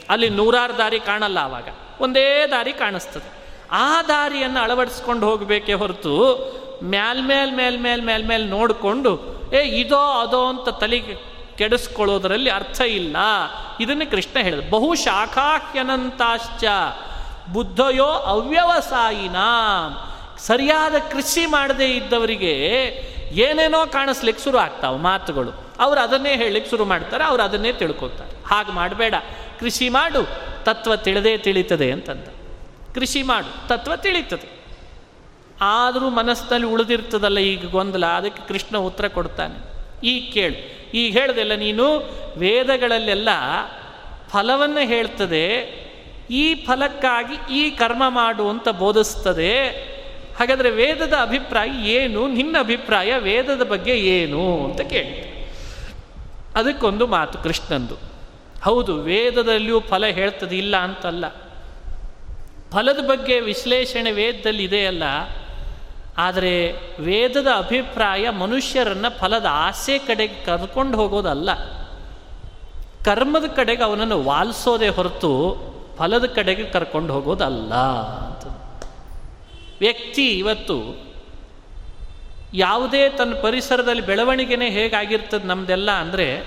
ಅಲ್ಲಿ 0.09 0.31
ನೂರಾರು 0.31 0.79
ದಾರಿ 0.79 1.01
ಕಾಣಲ್ಲ 1.01 1.39
ಆವಾಗ. 1.39 1.69
ಒಂದೇ 2.01 2.47
ದಾರಿ 2.47 2.73
ಕಾಣಿಸ್ತದೆ. 2.73 3.45
ಆ 3.71 4.03
ದಾರಿಯನ್ನು 4.03 4.61
ಅಳವಡಿಸ್ಕೊಂಡು 4.61 5.27
ಹೋಗಬೇಕೇ 5.27 5.73
ಹೊರತು 5.73 6.15
ಮೇಲ್ಮೇಲ್ 6.83 7.57
ಮೇಲ್ 7.57 8.03
ಮೇಲ್ 8.03 8.27
ಮೇಲ್ 8.27 8.47
ನೋಡಿಕೊಂಡು, 8.47 9.21
ಏ, 9.55 9.81
ಇದೋ, 9.81 9.97
ಅದೋ 9.97 10.45
ಅಂತ 10.45 10.69
ತಲೆಗೆ 10.69 11.34
ಕೆಡಿಸ್ಕೊಳ್ಳೋದರಲ್ಲಿ 11.59 12.51
ಅರ್ಥ 12.51 12.81
ಇಲ್ಲ. 12.81 13.17
ಇದನ್ನು 13.81 14.11
ಕೃಷ್ಣ 14.11 14.39
ಹೇಳಿದ. 14.43 14.71
ಬಹುಶಾಖಾಹ್ಯನಂತಾಶ್ಚ 14.71 16.65
ಬುದ್ಧಯೋ 17.53 18.05
ಅವ್ಯವಸಾಯಿನ. 18.05 19.37
ಸರಿಯಾದ 20.39 20.95
ಕೃಷಿ 21.13 21.47
ಮಾಡದೇ 21.47 21.87
ಇದ್ದವರಿಗೆ 21.87 22.51
ಏನೇನೋ 23.33 23.87
ಕಾಣಿಸ್ಲಿಕ್ಕೆ 23.87 24.45
ಶುರು 24.45 24.59
ಆಗ್ತಾವೆ 24.59 24.99
ಮಾತುಗಳು. 24.99 25.51
ಅವರು 25.81 26.01
ಅದನ್ನೇ 26.01 26.37
ಹೇಳಲಿಕ್ಕೆ 26.37 26.71
ಶುರು 26.71 26.85
ಮಾಡ್ತಾರೆ, 26.85 27.25
ಅವರು 27.25 27.43
ಅದನ್ನೇ 27.43 27.73
ತಿಳ್ಕೊತಾರೆ. 27.73 28.45
ಹಾಗೆ 28.47 28.73
ಮಾಡಬೇಡ. 28.73 29.15
ಕೃಷಿ 29.61 29.89
ಮಾಡು, 29.89 30.29
ತತ್ವ 30.65 30.97
ತಿಳಿದೇ 30.97 31.39
ತಿಳಿತದೆ 31.39 31.93
ಅಂತಂದ. 31.93 32.25
ಕೃಷಿ 32.95 33.23
ಮಾಡು, 33.23 33.69
ತತ್ವ 33.69 33.97
ತಿಳಿತದೆ. 33.97 34.65
ಆದರೂ 35.61 36.11
ಮನಸ್ಸಿನಲ್ಲಿ 36.11 36.67
ಉಳಿದಿರ್ತದಲ್ಲ 36.67 37.39
ಈಗ 37.39 37.71
ಗೊಂದಲ, 37.71 38.07
ಅದಕ್ಕೆ 38.07 38.49
ಕೃಷ್ಣ 38.49 38.79
ಉತ್ತರ 38.79 39.09
ಕೊಡ್ತಾನೆ. 39.09 39.75
ಈಗ 40.07 40.33
ಕೇಳು. 40.33 40.74
ಈಗ 40.95 41.19
ಹೇಳ್ದೆಲ್ಲ 41.19 41.55
ನೀನು 41.55 41.87
ವೇದಗಳಲ್ಲೆಲ್ಲ 42.37 43.29
ಫಲವನ್ನು 44.29 44.83
ಹೇಳ್ತದೆ, 44.87 45.47
ಈ 46.31 46.55
ಫಲಕ್ಕಾಗಿ 46.55 47.37
ಈ 47.55 47.71
ಕರ್ಮ 47.71 48.03
ಮಾಡು 48.09 48.49
ಅಂತ 48.49 48.69
ಬೋಧಿಸ್ತದೆ. 48.69 49.55
ಹಾಗಾದರೆ 50.39 50.71
ವೇದದ 50.71 51.13
ಅಭಿಪ್ರಾಯ 51.21 51.71
ಏನು? 51.91 52.29
ನಿನ್ನ 52.29 52.57
ಅಭಿಪ್ರಾಯ 52.59 53.19
ವೇದದ 53.19 53.63
ಬಗ್ಗೆ 53.63 53.95
ಏನು 53.97 54.65
ಅಂತ 54.65 54.81
ಕೇಳಿ. 54.81 55.15
ಅದಕ್ಕೊಂದು 56.57 57.07
ಮಾತು 57.07 57.39
ಕೃಷ್ಣಂದು. 57.39 57.97
ಹೌದು, 58.63 58.93
ವೇದದಲ್ಲಿಯೂ 58.97 59.81
ಫಲ 59.81 60.07
ಹೇಳ್ತದೆ 60.07 60.57
ಇಲ್ಲ 60.59 60.77
ಅಂತಲ್ಲ. 60.77 61.29
ಫಲದ 62.73 63.01
ಬಗ್ಗೆ 63.07 63.41
ವಿಶ್ಲೇಷಣೆ 63.41 64.11
ವೇದದಲ್ಲಿ 64.11 64.65
ಇದೆಯಲ್ಲ 64.65 65.05
ಆದರೆ 66.19 66.73
ವೇದದ 67.01 67.47
ಅಭಿಪ್ರಾಯ 67.57 68.31
ಮನುಷ್ಯರನ್ನು 68.31 69.19
ಫಲದ 69.19 69.47
ಆಸೆ 69.51 69.99
ಕಡೆಗೆ 69.99 70.45
ಕರ್ಕೊಂಡು 70.45 70.97
ಹೋಗೋದಲ್ಲ. 70.97 71.55
ಕರ್ಮದ 73.05 73.45
ಕಡೆಗೆ 73.57 73.83
ಅವನನ್ನು 73.83 74.23
ವಾಲಿಸೋದೇ 74.23 74.89
ಹೊರತು 74.89 75.57
ಫಲದ 75.99 76.25
ಕಡೆಗೆ 76.25 76.65
ಕರ್ಕೊಂಡು 76.65 77.13
ಹೋಗೋದಲ್ಲ 77.13 77.75
ಅಂತ. 77.75 78.47
ವ್ಯಕ್ತಿ 79.81 80.39
ಇವತ್ತು 80.39 81.07
ಯಾವುದೇ 82.55 83.09
ತನ್ನ 83.09 83.35
ಪರಿಸರದಲ್ಲಿ 83.43 84.07
ಬೆಳವಣಿಗೆನೇ 84.07 84.71
ಹೇಗಾಗಿರ್ತದೆ 84.71 85.47
ನಮ್ಮದೆಲ್ಲ 85.47 85.91
ಅಂದರೆ 85.91 86.45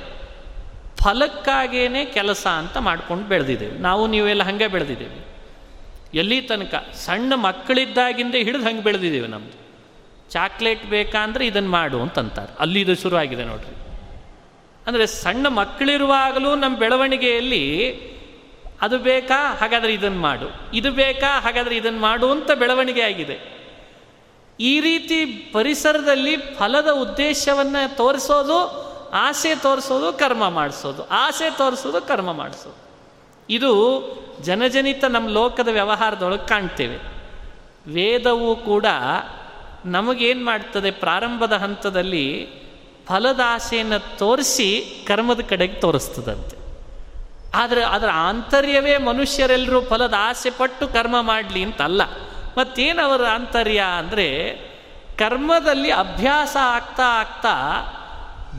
ಫಲಕ್ಕಾಗೇನೆ 1.03 2.05
ಕೆಲಸ 2.05 2.47
ಅಂತ 2.47 2.77
ಮಾಡ್ಕೊಂಡು 2.77 3.27
ಬೆಳೆದಿದ್ದೇವೆ. 3.27 3.77
ನಾವು 3.77 4.07
ನೀವೆಲ್ಲ 4.07 4.43
ಹಾಗೆ 4.43 4.67
ಬೆಳೆದಿದ್ದೇವೆ. 4.67 5.36
ಎಲ್ಲಿ 6.13 6.41
ತನಕ 6.41 6.75
ಸಣ್ಣ 6.93 7.33
ಮಕ್ಕಳಿದ್ದಾಗಿಂದ 7.35 8.35
ಹಿಡಿದು 8.35 8.63
ಹಂಗೆ 8.63 8.83
ಬೆಳೆದಿದ್ದೀವಿ 8.83 9.27
ನಮ್ಮದು 9.27 9.67
ಚಾಕ್ಲೇಟ್ 10.29 10.85
ಬೇಕಾ 10.85 11.23
ಅಂದರೆ 11.23 11.47
ಇದನ್ನು 11.47 11.69
ಮಾಡು 11.69 12.01
ಅಂತಂತಾರೆ. 12.01 12.55
ಅಲ್ಲಿ 12.59 12.81
ಇದು 12.81 12.95
ಶುರುವಾಗಿದೆ 12.95 13.43
ನೋಡ್ರಿ. 13.43 13.75
ಅಂದರೆ 14.87 15.07
ಸಣ್ಣ 15.07 15.47
ಮಕ್ಕಳಿರುವಾಗಲೂ 15.47 16.55
ನಮ್ಮ 16.55 16.77
ಬೆಳವಣಿಗೆಯಲ್ಲಿ 16.77 17.91
ಅದು 18.81 18.99
ಬೇಕಾ? 18.99 19.53
ಹಾಗಾದರೆ 19.53 19.93
ಇದನ್ನು 19.93 20.19
ಮಾಡು. 20.19 20.71
ಇದು 20.73 20.91
ಬೇಕಾ? 20.91 21.39
ಹಾಗಾದರೆ 21.39 21.77
ಇದನ್ನು 21.77 21.99
ಮಾಡು 21.99 22.31
ಅಂತ 22.31 22.51
ಬೆಳವಣಿಗೆ 22.51 23.01
ಆಗಿದೆ. 23.01 23.57
ಈ 24.59 24.79
ರೀತಿ 24.79 25.25
ಪರಿಸರದಲ್ಲಿ 25.25 26.37
ಫಲದ 26.37 26.87
ಉದ್ದೇಶವನ್ನು 26.91 27.97
ತೋರಿಸೋದು, 27.97 28.87
ಆಸೆ 29.09 29.55
ತೋರಿಸೋದು, 29.55 30.13
ಕರ್ಮ 30.13 30.49
ಮಾಡಿಸೋದು. 30.49 31.07
ಆಸೆ 31.07 31.57
ತೋರಿಸೋದು, 31.57 32.01
ಕರ್ಮ 32.01 32.31
ಮಾಡಿಸೋದು. 32.31 32.86
ಇದು 33.49 33.71
ಜನಜನಿತ 34.41 35.03
ನಮ್ಮ 35.03 35.29
ಲೋಕದ 35.29 35.67
ವ್ಯವಹಾರದೊಳಗೆ 35.67 36.47
ಕಾಣ್ತೇವೆ. 36.47 36.97
ವೇದವು 37.93 38.55
ಕೂಡ 38.55 38.85
ನಮಗೇನು 39.85 40.45
ಮಾಡ್ತದೆ? 40.45 40.91
ಪ್ರಾರಂಭದ 40.91 41.53
ಹಂತದಲ್ಲಿ 41.53 42.47
ಫಲದಾಸೆಯನ್ನು 43.07 44.17
ತೋರಿಸಿ 44.17 44.85
ಕರ್ಮದ 45.07 45.41
ಕಡೆಗೆ 45.41 45.73
ತೋರಿಸ್ತದಂತೆ. 45.73 46.57
ಆದರೆ 47.55 47.83
ಅದರ 47.83 48.09
ಆಂತರ್ಯವೇ 48.13 48.97
ಮನುಷ್ಯರೆಲ್ಲರೂ 48.97 49.81
ಫಲದ 49.81 50.13
ಆಸೆ 50.17 50.49
ಪಟ್ಟು 50.49 50.87
ಕರ್ಮ 50.87 51.21
ಮಾಡಲಿ 51.21 51.63
ಅಂತಲ್ಲ. 51.63 52.01
ಮತ್ತೇನು 52.57 53.05
ಅವರ 53.05 53.25
ಆಂತರ್ಯ 53.25 53.83
ಅಂದರೆ 53.97 54.53
ಕರ್ಮದಲ್ಲಿ 55.17 55.91
ಅಭ್ಯಾಸ 55.91 56.57
ಆಗ್ತಾ 56.61 57.19
ಆಗ್ತಾ 57.19 57.53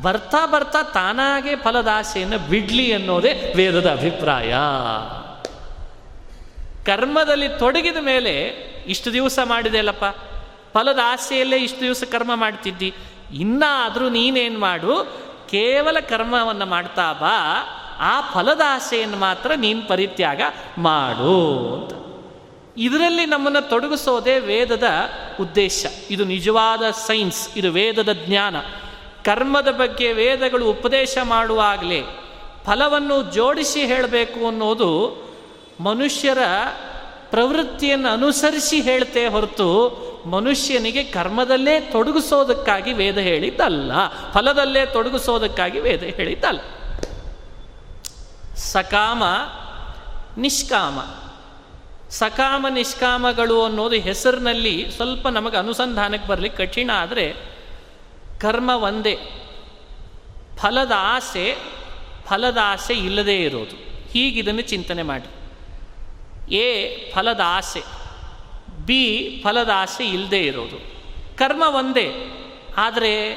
ಬರ್ತಾ 0.02 0.46
ಬರ್ತಾ 0.46 0.82
ತಾನಾಗೆ 0.82 1.56
ಫಲದಾಸೆಯನ್ನು 1.56 2.38
ಬಿಡ್ಲಿ 2.38 2.92
ಅನ್ನೋದೇ 2.92 3.52
ವೇದದ 3.56 3.90
ಅಭಿಪ್ರಾಯ. 3.90 4.54
ಕರ್ಮದಲ್ಲಿ 6.86 7.48
ತೊಡಗಿದ 7.48 7.96
ಮೇಲೆ 8.00 8.40
ಇಷ್ಟು 8.86 9.12
ದಿವಸ 9.12 9.38
ಮಾಡಿದೆ 9.44 9.78
ಅಲ್ಲಪ್ಪ. 9.78 10.04
ಫಲದ 10.74 10.98
ಆಸೆಯಲ್ಲೇ 11.04 11.56
ಇಷ್ಟು 11.56 11.80
ದಿವಸ 11.80 12.04
ಕರ್ಮ 12.12 12.34
ಮಾಡ್ತಿದ್ದಿ. 12.34 12.94
ಇನ್ನಾದರೂ 13.34 14.08
ನೀನೇನು 14.08 14.60
ಮಾಡು, 14.60 15.04
ಕೇವಲ 15.50 16.00
ಕರ್ಮವನ್ನು 16.00 16.66
ಮಾಡ್ತಾ 16.66 17.12
ಬಾ, 17.12 17.62
ಆ 17.98 18.20
ಫಲದ 18.20 18.60
ಆಸೆಯನ್ನು 18.66 19.16
ಮಾತ್ರ 19.16 19.50
ನೀನು 19.56 19.88
ಪರಿತ್ಯಾಗ 19.88 20.40
ಮಾಡು 20.78 21.74
ಅಂತ. 21.74 21.92
ಇದರಲ್ಲಿ 22.76 23.26
ನಮ್ಮನ್ನು 23.26 23.68
ತೊಡಗಿಸೋದೇ 23.68 24.38
ವೇದದ 24.38 24.84
ಉದ್ದೇಶ. 25.40 25.86
ಇದು 26.10 26.24
ನಿಜವಾದ 26.24 26.90
ಸೈನ್ಸ್. 26.90 27.48
ಇದು 27.56 27.72
ವೇದದ 27.72 28.12
ಜ್ಞಾನ. 28.12 28.56
ಕರ್ಮದ 29.28 29.68
ಬಗ್ಗೆ 29.68 30.12
ವೇದಗಳು 30.12 30.70
ಉಪದೇಶ 30.70 31.18
ಮಾಡುವಾಗಲೇ 31.22 32.02
ಫಲವನ್ನು 32.66 33.34
ಜೋಡಿಸಿ 33.34 33.86
ಹೇಳಬೇಕು 33.86 34.46
ಅನ್ನೋದು 34.46 35.16
ಮನುಷ್ಯರ 35.80 36.38
ಪ್ರವೃತ್ತಿಯನ್ನು 37.30 38.08
ಅನುಸರಿಸಿ 38.08 38.80
ಹೇಳ್ತೇ 38.80 39.26
ಹೊರತು 39.26 39.98
ಮನುಷ್ಯನಿಗೆ 40.26 41.04
ಕರ್ಮದಲ್ಲೇ 41.04 41.80
ತೊಡಗಿಸೋದಕ್ಕಾಗಿ 41.80 42.92
ವೇದ 42.92 43.18
ಹೇಳಿದ್ದಲ್ಲ. 43.18 43.92
ಫಲದಲ್ಲೇ 44.32 44.86
ತೊಡಗಿಸೋದಕ್ಕಾಗಿ 44.86 45.80
ವೇದ 45.80 46.02
ಹೇಳಿದ್ದಲ್ಲ. 46.02 46.60
ಸಕಾಮ, 48.56 49.24
ನಿಷ್ಕಾಮ. 50.40 50.98
ಸಕಾಮ, 52.10 52.66
ನಿಷ್ಕಾಮಗಳು 52.68 53.64
ಅನ್ನೋದು 53.64 53.96
ಹೆಸರಿನಲ್ಲಿ 53.96 54.90
ಸ್ವಲ್ಪ 54.96 55.28
ನಮಗೆ 55.28 55.56
ಅನುಸಂಧಾನಕ್ಕೆ 55.56 56.28
ಬರಲಿಕ್ಕೆ 56.28 56.66
ಕಠಿಣ 56.66 56.90
ಆದರೆ 56.94 57.57
ಕರ್ಮ 58.40 58.70
ಒಂದೇ. 58.70 59.18
ಫಲದ 60.58 60.92
ಆಸೆ 60.96 61.56
ಫಲದ 62.26 62.58
ಆಸೆ 62.62 62.94
ಇಲ್ಲದೇ 62.94 63.36
ಇರೋದು. 63.36 63.76
ಹೀಗಿದನ್ನು 64.12 64.60
ಚಿಂತನೆ 64.60 65.02
ಮಾಡಿ. 65.02 65.28
ಎ, 66.54 66.96
ಫಲದ 67.12 67.40
ಆಸೆ. 67.44 67.82
ಬಿ, 68.86 69.40
ಫಲದ 69.44 69.70
ಆಸೆ 69.74 70.04
ಇಲ್ಲದೇ 70.08 70.40
ಇರೋದು. 70.40 70.98
ಕರ್ಮ 71.36 71.62
ಒಂದೇ. 71.66 72.12
ಆದರೆ 72.76 73.34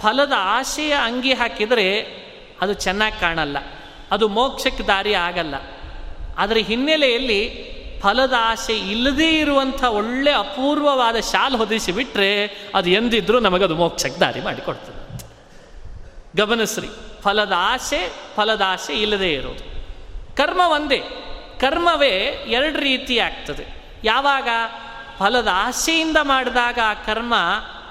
ಫಲದ 0.00 0.32
ಆಸೆಯ 0.36 0.92
ಅಂಗಿ 0.92 1.32
ಹಾಕಿದರೆ 1.32 2.00
ಅದು 2.60 2.74
ಚೆನ್ನಾಗಿ 2.74 3.20
ಕಾಣಲ್ಲ. 3.20 3.56
ಅದು 4.10 4.28
ಮೋಕ್ಷಕ್ಕೆ 4.28 4.82
ದಾರಿ 4.82 5.14
ಆಗಲ್ಲ. 5.14 5.54
ಅದರ 6.38 6.56
ಹಿನ್ನೆಲೆಯಲ್ಲಿ 6.56 7.75
ಫಲದ 8.00 8.34
ಆಸೆ 8.38 8.78
ಇಲ್ಲದೇ 8.78 9.30
ಇರುವಂಥ 9.38 9.84
ಒಳ್ಳೆ 9.84 10.32
ಅಪೂರ್ವವಾದ 10.32 11.16
ಶಾಲ್ 11.20 11.56
ಹೊದಿಸಿ 11.56 11.92
ಬಿಟ್ಟರೆ 11.92 12.30
ಅದು 12.74 12.90
ಎಂದಿದ್ರೂ 12.90 13.40
ನಮಗದು 13.40 13.74
ಮೋಕ್ಷಕ್ಕೆ 13.74 14.20
ದಾರಿ 14.20 14.40
ಮಾಡಿಕೊಡ್ತದೆ. 14.40 14.96
ಗಮನಿಸ್ರಿ, 16.36 16.88
ಫಲದ 17.22 17.52
ಆಸೆ 17.56 18.00
ಫಲದ 18.36 18.62
ಆಸೆ 18.66 18.94
ಇಲ್ಲದೇ 18.94 19.30
ಇರೋದು. 19.32 19.64
ಕರ್ಮ 20.36 20.60
ಒಂದೇ, 20.66 21.02
ಕರ್ಮವೇ 21.60 22.14
ಎರಡು 22.48 22.78
ರೀತಿ 22.78 23.18
ಆಗ್ತದೆ. 23.18 23.66
ಯಾವಾಗ? 24.04 24.48
ಫಲದ 25.18 25.48
ಆಸೆಯಿಂದ 25.52 26.16
ಮಾಡಿದಾಗ 26.22 26.78
ಆ 26.84 26.94
ಕರ್ಮ 26.94 27.34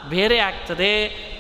ಬೇರೆ 0.10 0.38
ಆಗ್ತದೆ, 0.40 0.94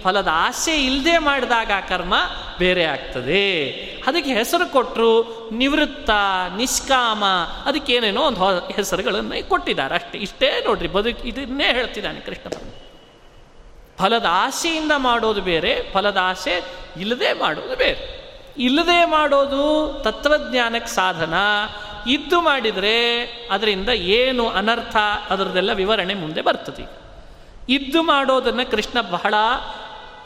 ಫಲದ 0.03 0.29
ಆಸೆ 0.31 0.75
ಇಲ್ಲದೆ 0.85 1.17
ಮಾಡಿದಾಗ 1.17 1.71
ಆ 1.75 1.79
ಕರ್ಮ 1.79 2.13
ಬೇರೆ 2.57 2.83
ಆಗ್ತದೆ. 2.83 3.69
ಅದಕ್ಕೆ 4.07 4.33
ಹೆಸರು 4.33 4.71
ಕೊಟ್ಟರು 4.71 5.49
ನಿವೃತ್ತ, 5.53 6.09
ನಿಷ್ಕಾಮ, 6.57 7.23
ಅದಕ್ಕೇನೇನೋ 7.65 8.21
ಒಂದು 8.21 8.67
ಹೆಸರುಗಳನ್ನು 8.67 9.49
ಕೊಟ್ಟಿದ್ದಾರೆ 9.49 9.95
ಅಷ್ಟೇ. 9.95 10.17
ಇಷ್ಟೇ 10.17 10.63
ನೋಡ್ರಿ, 10.65 10.87
ಬದುಕು, 10.87 11.27
ಇದನ್ನೇ 11.27 11.63
ಹೇಳ್ತಿದ್ದಾನೆ 11.63 12.19
ಕೃಷ್ಣ 12.19 12.49
ಫಲದ 13.97 14.25
ಆಸೆಯಿಂದ 14.29 14.91
ಮಾಡೋದು 14.97 15.41
ಬೇರೆ, 15.41 15.91
ಫಲದ 15.93 16.17
ಆಸೆ 16.21 16.65
ಇಲ್ಲದೆ 16.97 17.33
ಮಾಡೋದು 17.33 17.75
ಬೇರೆ. 17.75 18.25
ಇಲ್ಲದೆ 18.57 19.05
ಮಾಡೋದು 19.05 19.93
ತತ್ವಜ್ಞಾನಕ್ಕೆ 20.03 20.91
ಸಾಧನ. 20.91 21.33
ಇದ್ದು 22.07 22.41
ಮಾಡಿದರೆ 22.41 23.23
ಅದರಿಂದ 23.51 23.89
ಏನು 23.89 24.49
ಅನರ್ಥ 24.49 24.95
ಅದರದೆಲ್ಲ 25.29 25.73
ವಿವರಣೆ 25.73 26.13
ಮುಂದೆ 26.13 26.41
ಬರ್ತದೆ. 26.41 27.05
ಇದ್ದು 27.69 28.03
ಮಾಡೋದನ್ನು 28.03 28.71
ಕೃಷ್ಣ 28.71 29.01
ಬಹಳ 29.01 29.33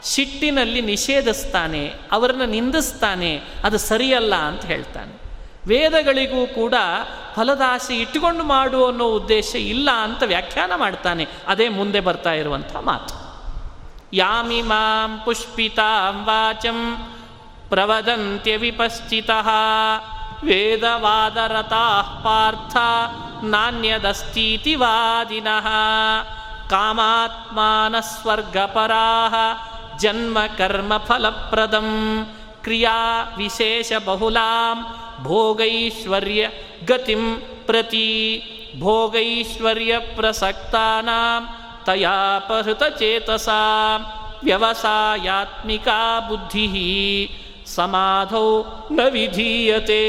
ಸಿಟ್ಟಿನಲ್ಲಿ 0.02 0.80
ನಿಷೇಧಿಸ್ತಾನೆ, 0.80 1.94
ಅವರನ್ನು 2.12 2.46
ನಿಂದಿಸ್ತಾನೆ, 2.46 3.42
ಅದು 3.64 3.78
ಸರಿಯಲ್ಲ 3.78 4.34
ಅಂತ 4.34 4.64
ಹೇಳ್ತಾನೆ. 4.64 5.20
ವೇದಗಳಿಗೂ 5.66 6.46
ಕೂಡ 6.46 6.74
ಫಲದಾಸೆ 7.34 7.96
ಇಟ್ಟುಕೊಂಡು 7.96 8.44
ಮಾಡು 8.44 8.86
ಅನ್ನೋ 8.86 9.04
ಉದ್ದೇಶ 9.04 9.54
ಇಲ್ಲ 9.54 9.90
ಅಂತ 9.90 10.22
ವ್ಯಾಖ್ಯಾನ 10.22 10.72
ಮಾಡ್ತಾನೆ. 10.76 11.26
ಅದೇ 11.48 11.68
ಮುಂದೆ 11.68 12.00
ಬರ್ತಾ 12.00 12.32
ಇರುವಂಥ 12.32 12.76
ಮಾತು. 12.76 13.30
ಯಾಮಿ 14.12 14.62
ಮಾಂ 14.62 15.22
ಪುಷ್ಪಿತಾಂ 15.24 16.24
ವಾಚಂ 16.24 16.96
ಪ್ರವದಂತ್ಯ 17.68 18.56
ವಿಪಶ್ಚಿತ. 18.56 19.30
ವೇದವಾದರತಾ 20.44 22.02
ಪಾರ್ಥ 22.24 22.76
ನಾಣ್ಯದಸ್ತೀತಿ 23.44 24.74
ವಾದಿನಃ 24.74 25.66
ಕಾಮಾತ್ಮಾನಸ್ವರ್ಗಪರಾ. 26.68 27.76
ಜನ್ಮ 30.00 30.38
ಕರ್ಮ 30.58 30.92
ಫಲಪ್ರದಂ 30.96 31.88
ಕ್ರಿಯಾ 32.62 32.96
ವಿಶೇಷ 33.36 33.92
ಬಹುಲಾಂ 34.06 34.78
ಭೋಗೈಶ್ವರ್ಯ 35.24 36.48
ಗತಿಂ 36.86 37.22
ಪ್ರತಿ 37.66 38.08
ಭೋಗೈಶ್ವರ್ಯ 38.78 39.98
ಪ್ರಸಕ್ತಾನಾಂ 39.98 41.42
ತಯಾಪಹೃತ 41.86 42.82
ಚೇತಸಾ 42.98 43.60
ವ್ಯವಸಾಯಾತ್ಮಿಕಾ 44.44 46.20
ಬುದ್ಧಿ 46.20 46.66
ಸಮಾಧೌ 47.66 48.64
ನ 48.92 49.00
ವಿಧೀಯತೆ 49.10 50.02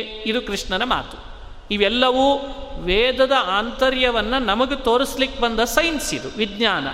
ಇದು 0.00 0.40
ಕೃಷ್ಣನ 0.42 0.82
ಮಾತು. 0.84 1.16
ಇವೆಲ್ಲವೂ 1.70 2.26
ವೇದದ 2.84 3.32
ಆಂತರ್ಯವನ್ನು 3.58 4.38
ನಮಗೆ 4.44 4.76
ತೋರಿಸ್ಲಿಕ್ಕೆ 4.76 5.40
ಬಂದ 5.40 5.60
ಸೈನ್ಸ್ 5.60 6.14
ಇದು, 6.14 6.28
ವಿಜ್ಞಾನ. 6.36 6.86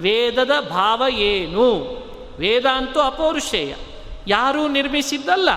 ವೇದದ 0.00 0.50
ಭಾವ 0.70 1.02
ಏನು? 1.10 2.00
ವೇದ 2.38 2.66
ಅಂತೂ 2.66 3.00
ಅಪೌರುಷೇಯ. 3.00 3.74
ಯಾರೂ 4.28 4.68
ನಿರ್ಮಿಸಿದ್ದಲ್ಲ. 4.68 5.50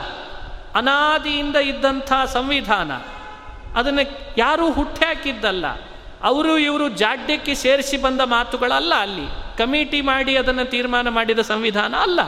ಅನಾದಿಯಿಂದ 0.75 1.55
ಇದ್ದಂಥ 1.55 2.13
ಸಂವಿಧಾನ. 2.25 2.91
ಅದನ್ನು 3.79 4.33
ಯಾರೂ 4.37 4.71
ಹುಟ್ಟಾಕಿದ್ದಲ್ಲ 4.71 5.65
ಅವರು 6.23 6.57
ಇವರು 6.57 6.89
ಜಾಡ್ಯಕ್ಕೆ 6.89 7.55
ಸೇರಿಸಿ 7.55 7.97
ಬಂದ 7.97 8.21
ಮಾತುಗಳಲ್ಲ 8.21 8.93
ಅಲ್ಲಿ. 8.95 9.57
ಕಮಿಟಿ 9.57 10.01
ಮಾಡಿ 10.01 10.37
ಅದನ್ನು 10.37 10.65
ತೀರ್ಮಾನ 10.65 11.09
ಮಾಡಿದ 11.09 11.39
ಸಂವಿಧಾನ 11.39 11.95
ಅಲ್ಲ. 11.95 12.19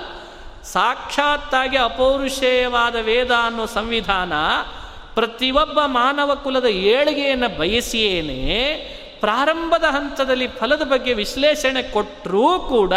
ಸಾಕ್ಷಾತ್ತಾಗಿ 0.63 1.78
ಅಪೌರುಷೇಯವಾದ 1.78 2.95
ವೇದ 2.95 3.32
ಅನ್ನೋ 3.32 3.66
ಸಂವಿಧಾನ 3.66 4.34
ಪ್ರತಿಯೊಬ್ಬ 5.16 5.80
ಮಾನವ 5.86 6.36
ಕುಲದ 6.36 6.66
ಏಳಿಗೆಯನ್ನು 6.66 7.57
ಬಯಸಿಯೇನೆ 7.59 8.94
ಪ್ರಾರಂಭದ 9.20 9.84
ಹಂತದಲ್ಲಿ 9.84 10.47
ಫಲದ 10.47 10.82
ಬಗ್ಗೆ 10.82 11.13
ವಿಶ್ಲೇಷಣೆ 11.13 11.84
ಕೊಟ್ಟರೂ 11.84 12.59
ಕೂಡ 12.59 12.93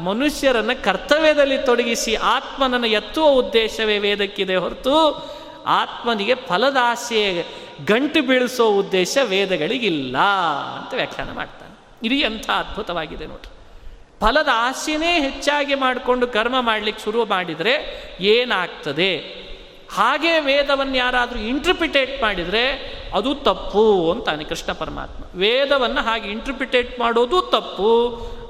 ಮನುಷ್ಯರನ್ನು 0.00 0.84
ಕರ್ತವ್ಯದಲ್ಲಿ 0.84 1.58
ತೊಡಗಿಸಿ 1.58 2.14
ಆತ್ಮನನ್ನು 2.14 2.86
ಎತ್ತುವ 2.86 3.26
ಉದ್ದೇಶವೇ 3.26 3.98
ವೇದಕ್ಕಿದೆ 3.98 4.56
ಹೊರತು 4.56 5.26
ಆತ್ಮನಿಗೆ 5.66 6.34
ಫಲದ 6.34 6.76
ಆಸೆ 6.82 7.46
ಗಂಟು 7.86 8.22
ಬೀಳಿಸೋ 8.22 8.68
ಉದ್ದೇಶ 8.68 9.18
ವೇದಗಳಿಗಿಲ್ಲ 9.24 10.18
ಅಂತ 10.76 10.94
ವ್ಯಾಖ್ಯಾನ 10.94 11.32
ಮಾಡ್ತಾನೆ. 11.32 12.06
ಇದು 12.06 12.14
ಎಂಥ 12.14 12.50
ಅದ್ಭುತವಾಗಿದೆ 12.50 13.26
ನೋಡ್ರಿ. 13.26 13.52
ಫಲದ 14.20 14.48
ಆಸೆಯೇ 14.52 15.20
ಹೆಚ್ಚಾಗಿ 15.20 15.74
ಮಾಡಿಕೊಂಡು 15.74 16.26
ಕರ್ಮ 16.26 16.60
ಮಾಡಲಿಕ್ಕೆ 16.60 17.04
ಶುರು 17.04 17.24
ಮಾಡಿದರೆ 17.24 18.04
ಏನಾಗ್ತದೆ? 18.20 19.41
ಹಾಗೆ 19.92 20.40
ವೇದವನ್ನು 20.40 20.96
ಯಾರಾದರೂ 20.96 21.38
ಇಂಟರ್ಪ್ರಿಟೇಟ್ 21.38 22.22
ಮಾಡಿದರೆ 22.22 22.64
ಅದು 23.14 23.34
ತಪ್ಪು 23.34 24.12
ಅಂತಾನೆ 24.12 24.44
ಕೃಷ್ಣ 24.44 24.72
ಪರಮಾತ್ಮ. 24.72 25.38
ವೇದವನ್ನು 25.38 26.00
ಹಾಗೆ 26.00 26.28
ಇಂಟರ್ಪ್ರಿಟೇಟ್ 26.28 27.00
ಮಾಡೋದು 27.00 27.40
ತಪ್ಪು. 27.42 27.90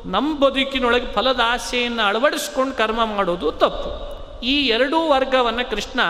ನಮ್ಮ 0.07 0.39
ಬದುಕಿನೊಳಗೆ 0.39 1.07
ಫಲದ 1.13 1.41
ಆಸೆಯನ್ನು 1.45 2.03
ಅಳವಡಿಸ್ಕೊಂಡು 2.03 2.75
ಕರ್ಮ 2.75 3.05
ಮಾಡೋದು 3.05 3.53
ತಪ್ಪು. 3.53 3.91
ಈ 4.47 4.55
ಎರಡೂ 4.67 4.99
ವರ್ಗವನ್ನು 5.09 5.71
ಕೃಷ್ಣ 5.71 6.01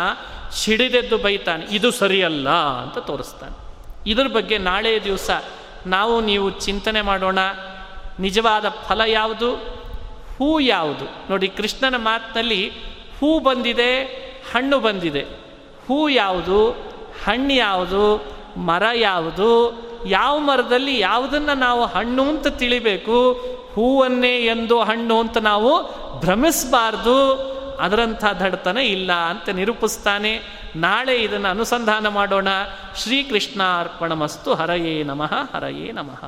ಸಿಡಿದೆದ್ದು 0.53 1.19
ಬೈತಾನೆ, 1.19 1.65
ಇದು 1.71 1.91
ಸರಿಯಲ್ಲ 1.91 2.49
ಅಂತ 2.83 2.99
ತೋರಿಸ್ತಾನೆ. 2.99 3.57
ಇದ್ರ 4.11 4.27
ಬಗ್ಗೆ 4.27 4.59
ನಾಳೆ 4.59 5.05
ದಿವಸ 5.05 5.31
ನಾವು 5.87 6.21
ನೀವು 6.21 6.51
ಚಿಂತನೆ 6.51 7.01
ಮಾಡೋಣ. 7.01 7.39
ನಿಜವಾದ 8.21 8.67
ಫಲ 8.89 9.01
ಯಾವುದು? 9.07 9.55
ಹೂ 10.37 10.61
ಯಾವುದು? 10.61 11.07
ನೋಡಿ 11.31 11.49
ಕೃಷ್ಣನ 11.49 11.97
ಮಾತಿನಲ್ಲಿ 11.97 12.63
ಹೂ 13.21 13.39
ಬಂದಿದೆ 13.39 13.93
ಹಣ್ಣು 14.55 14.81
ಬಂದಿದೆ. 14.81 15.21
ಹೂ 15.89 16.09
ಯಾವುದು? 16.09 16.71
ಹಣ್ಣು 17.25 17.53
ಯಾವುದು? 17.53 18.25
ಮರ 18.57 18.83
ಯಾವುದು? 18.95 19.83
ಯಾವ 20.07 20.39
ಮರದಲ್ಲಿ 20.39 21.01
ಯಾವುದನ್ನು 21.01 21.55
ನಾವು 21.55 21.87
ಹಣ್ಣು 21.87 22.23
ಅಂತ 22.23 22.47
ತಿಳಿಬೇಕು? 22.47 23.33
ಹೂವನ್ನೇ 23.75 24.39
ಎಂದು 24.39 24.81
ಹಣ್ಣು 24.81 25.21
ಅಂತ 25.21 25.39
ನಾವು 25.39 25.83
ಭ್ರಮಿಸಬಾರ್ದು. 26.21 27.35
ಅದರಂಥ 27.81 28.25
ದಡ್ತನ 28.25 28.79
ಇಲ್ಲ 28.79 29.13
ಅಂತ 29.13 29.49
ನಿರೂಪಿಸ್ತಾನೆ. 29.49 30.41
ನಾಳೆ 30.77 31.17
ಇದನ್ನು 31.17 31.49
ಅನುಸಂಧಾನ 31.49 32.09
ಮಾಡೋಣ. 32.09 32.49
ಶ್ರೀಕೃಷ್ಣ 32.97 33.63
ಅರ್ಪಣಮಸ್ತು 33.81 34.55
ಹರಯೇ 34.55 35.03
ನಮಃ. 35.03 35.57
ಹರಯೇ 35.57 35.93
ನಮಃ. 35.93 36.25